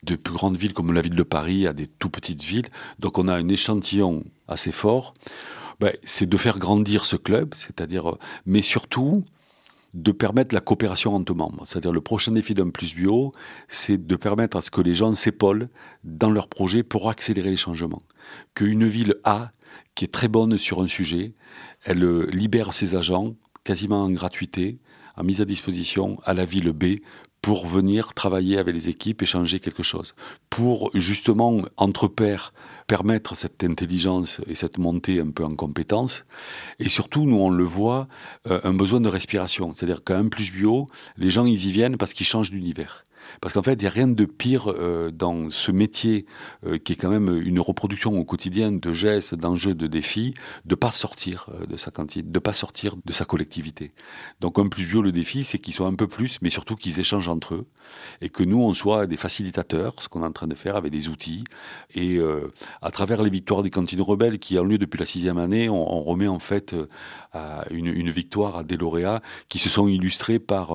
de 0.02 0.16
plus 0.16 0.34
grandes 0.34 0.56
villes 0.56 0.74
comme 0.74 0.92
la 0.92 1.00
ville 1.00 1.14
de 1.14 1.22
Paris 1.22 1.68
à 1.68 1.72
des 1.72 1.86
tout 1.86 2.10
petites 2.10 2.42
villes. 2.42 2.66
Donc 2.98 3.18
on 3.18 3.28
a 3.28 3.34
un 3.34 3.48
échantillon 3.48 4.24
assez 4.48 4.72
fort. 4.72 5.14
Ben, 5.78 5.92
c'est 6.02 6.28
de 6.28 6.36
faire 6.36 6.58
grandir 6.58 7.04
ce 7.04 7.14
club, 7.16 7.54
c'est-à-dire. 7.54 8.16
Mais 8.46 8.62
surtout, 8.62 9.24
de 9.94 10.10
permettre 10.10 10.54
la 10.54 10.60
coopération 10.60 11.14
entre 11.14 11.34
membres. 11.34 11.62
C'est-à-dire 11.66 11.92
le 11.92 12.00
prochain 12.00 12.32
défi 12.32 12.52
d'un 12.52 12.70
plus 12.70 12.96
bio, 12.96 13.32
c'est 13.68 14.06
de 14.06 14.16
permettre 14.16 14.56
à 14.56 14.60
ce 14.60 14.72
que 14.72 14.80
les 14.80 14.94
gens 14.94 15.14
s'épaulent 15.14 15.68
dans 16.02 16.30
leurs 16.30 16.48
projets 16.48 16.82
pour 16.82 17.08
accélérer 17.08 17.50
les 17.50 17.56
changements. 17.56 18.02
Qu'une 18.54 18.88
ville 18.88 19.14
A, 19.22 19.52
qui 19.94 20.04
est 20.04 20.12
très 20.12 20.28
bonne 20.28 20.58
sur 20.58 20.80
un 20.82 20.88
sujet, 20.88 21.32
elle 21.84 22.24
libère 22.30 22.72
ses 22.72 22.94
agents 22.94 23.34
quasiment 23.64 24.02
en 24.02 24.10
gratuité, 24.10 24.78
en 25.16 25.24
mise 25.24 25.40
à 25.40 25.44
disposition 25.44 26.18
à 26.24 26.34
la 26.34 26.44
ville 26.44 26.72
B 26.72 26.96
pour 27.44 27.66
venir 27.66 28.14
travailler 28.14 28.56
avec 28.56 28.74
les 28.74 28.88
équipes, 28.88 29.20
échanger 29.20 29.60
quelque 29.60 29.82
chose. 29.82 30.14
Pour 30.48 30.90
justement, 30.94 31.60
entre 31.76 32.08
pairs, 32.08 32.54
permettre 32.86 33.36
cette 33.36 33.62
intelligence 33.62 34.40
et 34.46 34.54
cette 34.54 34.78
montée 34.78 35.20
un 35.20 35.28
peu 35.28 35.44
en 35.44 35.54
compétence. 35.54 36.24
Et 36.78 36.88
surtout, 36.88 37.26
nous, 37.26 37.36
on 37.36 37.50
le 37.50 37.64
voit, 37.64 38.08
euh, 38.46 38.60
un 38.64 38.72
besoin 38.72 39.02
de 39.02 39.10
respiration. 39.10 39.74
C'est-à-dire 39.74 40.02
qu'à 40.02 40.24
plus 40.24 40.52
bio, 40.52 40.88
les 41.18 41.28
gens, 41.28 41.44
ils 41.44 41.66
y 41.66 41.70
viennent 41.70 41.98
parce 41.98 42.14
qu'ils 42.14 42.24
changent 42.24 42.50
d'univers. 42.50 43.03
Parce 43.40 43.54
qu'en 43.54 43.62
fait, 43.62 43.74
il 43.74 43.80
n'y 43.80 43.86
a 43.86 43.90
rien 43.90 44.08
de 44.08 44.24
pire 44.24 44.70
euh, 44.70 45.10
dans 45.10 45.50
ce 45.50 45.70
métier 45.70 46.26
euh, 46.66 46.78
qui 46.78 46.92
est 46.92 46.96
quand 46.96 47.10
même 47.10 47.28
une 47.42 47.60
reproduction 47.60 48.18
au 48.18 48.24
quotidien 48.24 48.72
de 48.72 48.92
gestes, 48.92 49.34
d'enjeux, 49.34 49.74
de 49.74 49.86
défis, 49.86 50.34
de 50.64 50.74
pas 50.74 50.90
sortir 50.90 51.48
euh, 51.54 51.66
de 51.66 51.76
sa 51.76 51.90
cantine, 51.90 52.30
de 52.30 52.38
pas 52.38 52.52
sortir 52.52 52.94
de 53.04 53.12
sa 53.12 53.24
collectivité. 53.24 53.92
Donc 54.40 54.58
un 54.58 54.68
plus 54.68 54.84
vieux, 54.84 55.02
le 55.02 55.12
défi, 55.12 55.44
c'est 55.44 55.58
qu'ils 55.58 55.74
soient 55.74 55.86
un 55.86 55.94
peu 55.94 56.08
plus, 56.08 56.38
mais 56.42 56.50
surtout 56.50 56.76
qu'ils 56.76 57.00
échangent 57.00 57.28
entre 57.28 57.54
eux 57.54 57.66
et 58.20 58.28
que 58.28 58.42
nous, 58.42 58.62
on 58.62 58.72
soit 58.72 59.06
des 59.06 59.16
facilitateurs, 59.16 59.94
ce 60.00 60.08
qu'on 60.08 60.22
est 60.22 60.26
en 60.26 60.32
train 60.32 60.46
de 60.46 60.54
faire 60.54 60.76
avec 60.76 60.90
des 60.90 61.08
outils. 61.08 61.44
Et 61.94 62.18
à 62.80 62.90
travers 62.90 63.22
les 63.22 63.30
victoires 63.30 63.62
des 63.62 63.70
cantines 63.70 64.00
rebelles 64.00 64.38
qui 64.38 64.58
ont 64.58 64.64
lieu 64.64 64.78
depuis 64.78 64.98
la 64.98 65.06
sixième 65.06 65.38
année, 65.38 65.68
on, 65.68 66.02
remet 66.02 66.26
en 66.26 66.38
fait 66.38 66.74
une, 67.70 68.10
victoire 68.10 68.56
à 68.56 68.64
des 68.64 68.76
lauréats 68.76 69.20
qui 69.48 69.58
se 69.58 69.68
sont 69.68 69.86
illustrés 69.86 70.38
par 70.38 70.72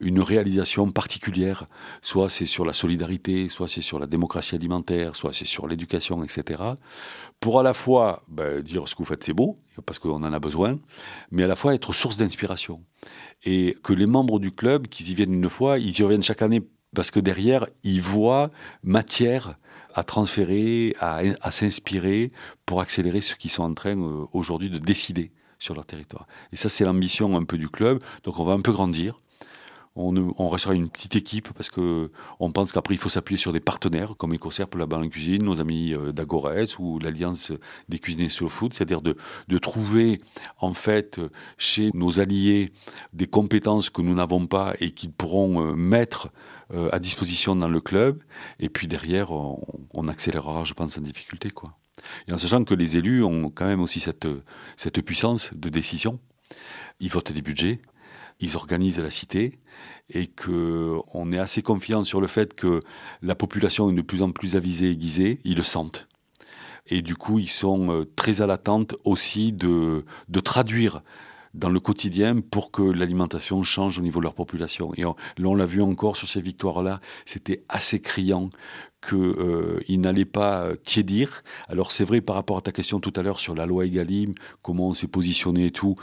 une 0.00 0.20
réalisation 0.20 0.88
particulière 0.90 1.66
soit 2.02 2.28
c'est 2.28 2.46
sur 2.46 2.64
la 2.64 2.72
solidarité, 2.72 3.48
soit 3.48 3.68
c'est 3.68 3.82
sur 3.82 3.98
la 3.98 4.06
démocratie 4.06 4.54
alimentaire, 4.54 5.16
soit 5.16 5.32
c'est 5.32 5.46
sur 5.46 5.66
l'éducation, 5.66 6.22
etc. 6.22 6.62
Pour 7.40 7.60
à 7.60 7.62
la 7.62 7.74
fois 7.74 8.22
ben, 8.28 8.60
dire 8.60 8.88
ce 8.88 8.94
que 8.94 8.98
vous 9.00 9.04
faites 9.04 9.24
c'est 9.24 9.32
beau, 9.32 9.58
parce 9.86 9.98
qu'on 9.98 10.22
en 10.22 10.32
a 10.32 10.38
besoin, 10.38 10.78
mais 11.30 11.44
à 11.44 11.46
la 11.46 11.56
fois 11.56 11.74
être 11.74 11.92
source 11.92 12.16
d'inspiration. 12.16 12.82
Et 13.44 13.76
que 13.82 13.92
les 13.92 14.06
membres 14.06 14.38
du 14.38 14.52
club, 14.52 14.88
qui 14.88 15.04
y 15.04 15.14
viennent 15.14 15.34
une 15.34 15.50
fois, 15.50 15.78
ils 15.78 15.98
y 15.98 16.02
reviennent 16.02 16.22
chaque 16.22 16.42
année 16.42 16.62
parce 16.94 17.10
que 17.10 17.20
derrière, 17.20 17.66
ils 17.82 18.00
voient 18.00 18.50
matière 18.82 19.58
à 19.94 20.04
transférer, 20.04 20.94
à, 21.00 21.22
à 21.40 21.50
s'inspirer 21.50 22.32
pour 22.66 22.80
accélérer 22.80 23.20
ce 23.20 23.34
qu'ils 23.34 23.50
sont 23.50 23.62
en 23.62 23.74
train 23.74 23.98
euh, 23.98 24.26
aujourd'hui 24.32 24.70
de 24.70 24.78
décider 24.78 25.32
sur 25.58 25.74
leur 25.74 25.86
territoire. 25.86 26.26
Et 26.52 26.56
ça, 26.56 26.68
c'est 26.68 26.84
l'ambition 26.84 27.36
un 27.36 27.44
peu 27.44 27.58
du 27.58 27.68
club. 27.68 28.02
Donc 28.22 28.38
on 28.38 28.44
va 28.44 28.52
un 28.52 28.60
peu 28.60 28.72
grandir. 28.72 29.20
On, 29.96 30.48
restera 30.48 30.74
une 30.74 30.88
petite 30.88 31.14
équipe 31.14 31.52
parce 31.52 31.70
que 31.70 32.10
on 32.40 32.50
pense 32.50 32.72
qu'après 32.72 32.94
il 32.94 32.98
faut 32.98 33.08
s'appuyer 33.08 33.38
sur 33.38 33.52
des 33.52 33.60
partenaires 33.60 34.16
comme 34.16 34.34
Écossaire 34.34 34.66
pour 34.66 34.80
la 34.80 34.86
en 34.86 35.08
cuisine, 35.08 35.44
nos 35.44 35.60
amis 35.60 35.94
euh, 35.94 36.10
d'Agorès 36.10 36.80
ou 36.80 36.98
l'Alliance 36.98 37.52
des 37.88 38.00
cuisiniers 38.00 38.28
slow 38.28 38.48
food, 38.48 38.72
c'est-à-dire 38.72 39.02
de, 39.02 39.14
trouver 39.58 40.20
en 40.58 40.74
fait 40.74 41.20
chez 41.58 41.90
nos 41.94 42.18
alliés 42.18 42.72
des 43.12 43.28
compétences 43.28 43.88
que 43.88 44.02
nous 44.02 44.14
n'avons 44.16 44.48
pas 44.48 44.74
et 44.80 44.90
qu'ils 44.90 45.12
pourront 45.12 45.64
euh, 45.64 45.74
mettre 45.74 46.30
euh, 46.72 46.88
à 46.90 46.98
disposition 46.98 47.54
dans 47.54 47.68
le 47.68 47.80
club. 47.80 48.20
Et 48.58 48.68
puis 48.68 48.88
derrière, 48.88 49.30
on, 49.30 49.64
on 49.92 50.08
accélérera, 50.08 50.64
je 50.64 50.74
pense, 50.74 50.98
en 50.98 51.02
difficulté 51.02 51.50
quoi. 51.50 51.78
Et 52.26 52.32
en 52.32 52.38
sachant 52.38 52.64
que 52.64 52.74
les 52.74 52.96
élus 52.96 53.22
ont 53.22 53.48
quand 53.48 53.66
même 53.66 53.80
aussi 53.80 54.00
cette, 54.00 54.26
cette 54.76 55.00
puissance 55.02 55.54
de 55.54 55.68
décision. 55.68 56.18
Ils 57.00 57.10
votent 57.10 57.32
des 57.32 57.42
budgets, 57.42 57.80
ils 58.40 58.56
organisent 58.56 58.98
la 58.98 59.10
cité 59.10 59.58
et 60.10 60.26
qu'on 60.26 61.32
est 61.32 61.38
assez 61.38 61.62
confiant 61.62 62.04
sur 62.04 62.20
le 62.20 62.26
fait 62.26 62.54
que 62.54 62.80
la 63.22 63.34
population 63.34 63.90
est 63.90 63.94
de 63.94 64.02
plus 64.02 64.22
en 64.22 64.32
plus 64.32 64.56
avisée 64.56 64.86
et 64.86 64.90
aiguisée, 64.90 65.40
ils 65.44 65.56
le 65.56 65.62
sentent. 65.62 66.08
Et 66.86 67.00
du 67.00 67.16
coup, 67.16 67.38
ils 67.38 67.48
sont 67.48 67.90
euh, 67.90 68.04
très 68.16 68.42
à 68.42 68.46
l'attente 68.46 68.94
aussi 69.04 69.52
de, 69.52 70.04
de 70.28 70.40
traduire 70.40 71.02
dans 71.54 71.70
le 71.70 71.80
quotidien 71.80 72.40
pour 72.40 72.70
que 72.70 72.82
l'alimentation 72.82 73.62
change 73.62 73.98
au 73.98 74.02
niveau 74.02 74.18
de 74.18 74.24
leur 74.24 74.34
population. 74.34 74.92
Et 74.96 75.06
on, 75.06 75.14
là, 75.38 75.48
on 75.48 75.54
l'a 75.54 75.66
vu 75.66 75.80
encore 75.80 76.16
sur 76.16 76.28
ces 76.28 76.42
victoires-là, 76.42 77.00
c'était 77.24 77.64
assez 77.68 78.00
criant 78.00 78.50
qu'ils 79.08 79.16
euh, 79.18 79.80
n'allaient 79.88 80.24
pas 80.24 80.70
tiédir. 80.82 81.42
Alors 81.68 81.92
c'est 81.92 82.04
vrai 82.04 82.20
par 82.20 82.36
rapport 82.36 82.58
à 82.58 82.60
ta 82.60 82.72
question 82.72 83.00
tout 83.00 83.12
à 83.16 83.22
l'heure 83.22 83.40
sur 83.40 83.54
la 83.54 83.66
loi 83.66 83.86
Egalim, 83.86 84.34
comment 84.62 84.88
on 84.88 84.94
s'est 84.94 85.06
positionné 85.06 85.66
et 85.66 85.70
tout. 85.70 85.96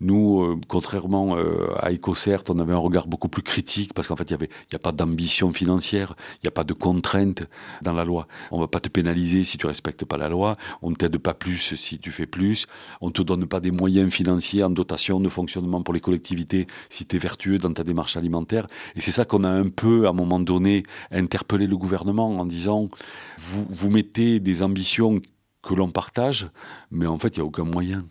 Nous, 0.00 0.42
euh, 0.42 0.60
contrairement 0.68 1.36
euh, 1.36 1.74
à 1.76 1.92
EcoCert, 1.92 2.44
on 2.48 2.60
avait 2.60 2.72
un 2.72 2.78
regard 2.78 3.08
beaucoup 3.08 3.28
plus 3.28 3.42
critique 3.42 3.92
parce 3.94 4.06
qu'en 4.06 4.14
fait, 4.14 4.30
il 4.30 4.36
n'y 4.38 4.76
a 4.76 4.78
pas 4.78 4.92
d'ambition 4.92 5.52
financière, 5.52 6.14
il 6.34 6.40
n'y 6.44 6.48
a 6.48 6.52
pas 6.52 6.62
de 6.62 6.72
contrainte 6.72 7.42
dans 7.82 7.92
la 7.92 8.04
loi. 8.04 8.28
On 8.52 8.58
ne 8.58 8.60
va 8.62 8.68
pas 8.68 8.78
te 8.78 8.88
pénaliser 8.88 9.42
si 9.42 9.58
tu 9.58 9.66
respectes 9.66 10.04
pas 10.04 10.16
la 10.16 10.28
loi, 10.28 10.56
on 10.82 10.90
ne 10.90 10.94
t'aide 10.94 11.18
pas 11.18 11.34
plus 11.34 11.74
si 11.74 11.98
tu 11.98 12.12
fais 12.12 12.26
plus, 12.26 12.66
on 13.00 13.08
ne 13.08 13.12
te 13.12 13.22
donne 13.22 13.46
pas 13.46 13.58
des 13.58 13.72
moyens 13.72 14.12
financiers 14.12 14.62
en 14.62 14.70
dotation 14.70 15.18
de 15.18 15.28
fonctionnement 15.28 15.82
pour 15.82 15.94
les 15.94 16.00
collectivités 16.00 16.68
si 16.90 17.04
tu 17.04 17.16
es 17.16 17.18
vertueux 17.18 17.58
dans 17.58 17.72
ta 17.72 17.82
démarche 17.82 18.16
alimentaire. 18.16 18.68
Et 18.94 19.00
c'est 19.00 19.10
ça 19.10 19.24
qu'on 19.24 19.42
a 19.42 19.50
un 19.50 19.68
peu, 19.68 20.06
à 20.06 20.10
un 20.10 20.12
moment 20.12 20.38
donné, 20.38 20.84
interpellé 21.10 21.66
le 21.66 21.76
gouvernement 21.76 22.38
en 22.38 22.46
disant, 22.46 22.88
vous, 23.36 23.66
vous 23.68 23.90
mettez 23.90 24.38
des 24.38 24.62
ambitions 24.62 25.20
que 25.60 25.74
l'on 25.74 25.90
partage, 25.90 26.50
mais 26.92 27.06
en 27.06 27.18
fait, 27.18 27.36
il 27.36 27.40
n'y 27.40 27.42
a 27.42 27.46
aucun 27.46 27.64
moyen 27.64 28.06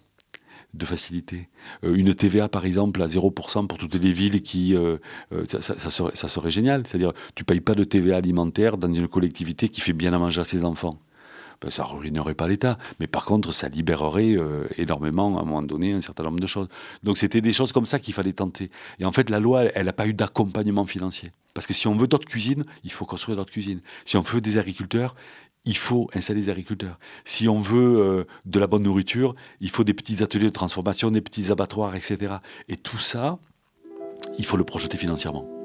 de 0.77 0.85
facilité. 0.85 1.49
Euh, 1.83 1.95
une 1.95 2.13
TVA, 2.13 2.47
par 2.47 2.65
exemple, 2.65 3.01
à 3.01 3.07
0% 3.07 3.67
pour 3.67 3.77
toutes 3.77 3.95
les 3.95 4.13
villes 4.13 4.41
qui... 4.41 4.75
Euh, 4.75 4.97
euh, 5.33 5.45
ça, 5.49 5.61
serait, 5.89 6.15
ça, 6.15 6.27
serait, 6.27 6.51
génial. 6.51 6.83
C'est-à-dire, 6.85 7.13
tu 7.35 7.43
payes 7.43 7.61
pas 7.61 7.75
de 7.75 7.83
TVA 7.83 8.17
alimentaire 8.17 8.77
dans 8.77 8.91
une 8.91 9.07
collectivité 9.07 9.69
qui 9.69 9.81
fait 9.81 9.93
bien 9.93 10.13
à 10.13 10.19
manger 10.19 10.41
à 10.41 10.45
ses 10.45 10.63
enfants. 10.63 10.99
Ben, 11.61 11.71
ça 11.71 11.83
ruinerait 11.83 12.35
pas 12.35 12.47
l'État. 12.47 12.77
Mais 12.99 13.07
par 13.07 13.25
contre, 13.25 13.51
ça 13.51 13.67
libérerait 13.67 14.37
énormément, 14.77 15.39
à 15.39 15.41
un 15.41 15.45
moment 15.45 15.63
donné, 15.63 15.93
un 15.93 16.01
certain 16.01 16.23
nombre 16.23 16.39
de 16.39 16.45
choses. 16.45 16.67
Donc 17.01 17.17
c'était 17.17 17.41
des 17.41 17.51
choses 17.51 17.71
comme 17.71 17.87
ça 17.87 17.97
qu'il 17.97 18.13
fallait 18.13 18.33
tenter. 18.33 18.69
Et 18.99 19.05
en 19.05 19.11
fait, 19.11 19.31
la 19.31 19.39
loi, 19.39 19.63
elle 19.73 19.87
n'a 19.87 19.93
pas 19.93 20.05
eu 20.05 20.13
d'accompagnement 20.13 20.85
financier. 20.85 21.31
Parce 21.55 21.65
que 21.65 21.73
si 21.73 21.87
on 21.87 21.95
veut 21.95 22.05
d'autres 22.05 22.27
cuisines, 22.27 22.63
il 22.83 22.91
faut 22.91 23.05
construire 23.05 23.35
d'autres 23.37 23.51
cuisines. 23.51 23.81
Si 24.05 24.15
on 24.17 24.21
veut 24.21 24.41
des 24.41 24.59
agriculteurs, 24.59 25.15
il 25.67 25.77
faut 25.77 26.09
installer 26.15 26.41
des 26.41 26.49
agriculteurs. 26.49 26.97
Si 27.25 27.47
on 27.49 27.59
veut 27.59 27.97
euh, 27.97 28.23
de 28.45 28.59
la 28.59 28.67
bonne 28.67 28.83
nourriture, 28.83 29.35
il 29.59 29.69
faut 29.69 29.83
des 29.83 29.93
petits 29.93 30.23
ateliers 30.23 30.45
de 30.45 30.51
transformation, 30.51 31.11
des 31.11 31.21
petits 31.21 31.51
abattoirs, 31.51 31.93
etc. 31.93 32.35
Et 32.69 32.77
tout 32.77 32.99
ça, 32.99 33.37
il 34.37 34.45
faut 34.45 34.57
le 34.57 34.63
projeter 34.63 34.97
financièrement. 34.97 35.56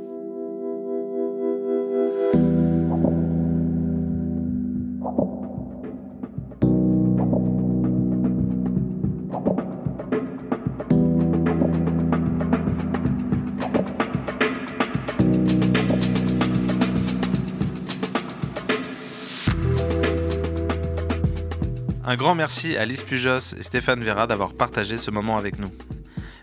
Un 22.13 22.17
grand 22.17 22.35
merci 22.35 22.77
à 22.77 22.85
Lise 22.85 23.05
Pujos 23.05 23.55
et 23.57 23.63
Stéphane 23.63 24.05
Vera 24.05 24.27
d'avoir 24.27 24.53
partagé 24.53 24.99
ce 24.99 25.11
moment 25.11 25.39
avec 25.39 25.59
nous. 25.59 25.71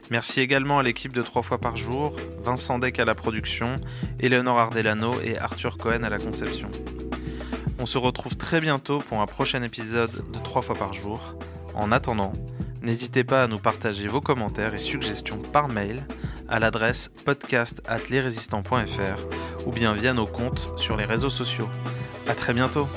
Merci 0.10 0.42
également 0.42 0.80
à 0.80 0.84
l'équipe 0.84 1.14
de 1.14 1.22
3 1.22 1.44
fois 1.44 1.60
par 1.60 1.78
jour, 1.78 2.16
Vincent 2.44 2.80
Deck 2.80 2.98
à 2.98 3.06
la 3.06 3.14
production, 3.14 3.80
Eleonore 4.20 4.58
Ardelano 4.58 5.22
et 5.22 5.38
Arthur 5.38 5.78
Cohen 5.78 6.02
à 6.02 6.10
la 6.10 6.18
conception. 6.18 6.72
On 7.78 7.86
se 7.86 8.00
retrouve 8.00 8.36
très 8.36 8.60
bientôt 8.62 8.98
pour 8.98 9.22
un 9.22 9.28
prochain 9.28 9.62
épisode 9.62 10.10
de 10.34 10.40
3 10.40 10.64
fois 10.64 10.74
par 10.74 10.92
jour. 10.92 11.36
En 11.76 11.92
attendant, 11.92 12.34
n'hésitez 12.82 13.24
pas 13.24 13.44
à 13.44 13.48
nous 13.48 13.60
partager 13.60 14.08
vos 14.08 14.22
commentaires 14.22 14.74
et 14.74 14.80
suggestions 14.80 15.38
par 15.38 15.68
mail 15.68 16.08
à 16.48 16.58
l'adresse 16.58 17.12
podcast 17.26 17.84
ou 19.68 19.72
bien 19.72 19.94
via 19.94 20.14
nos 20.14 20.26
comptes 20.26 20.72
sur 20.78 20.98
les 20.98 21.06
réseaux 21.06 21.30
sociaux. 21.30 21.70
A 22.28 22.34
très 22.34 22.56
bientôt 22.56 22.88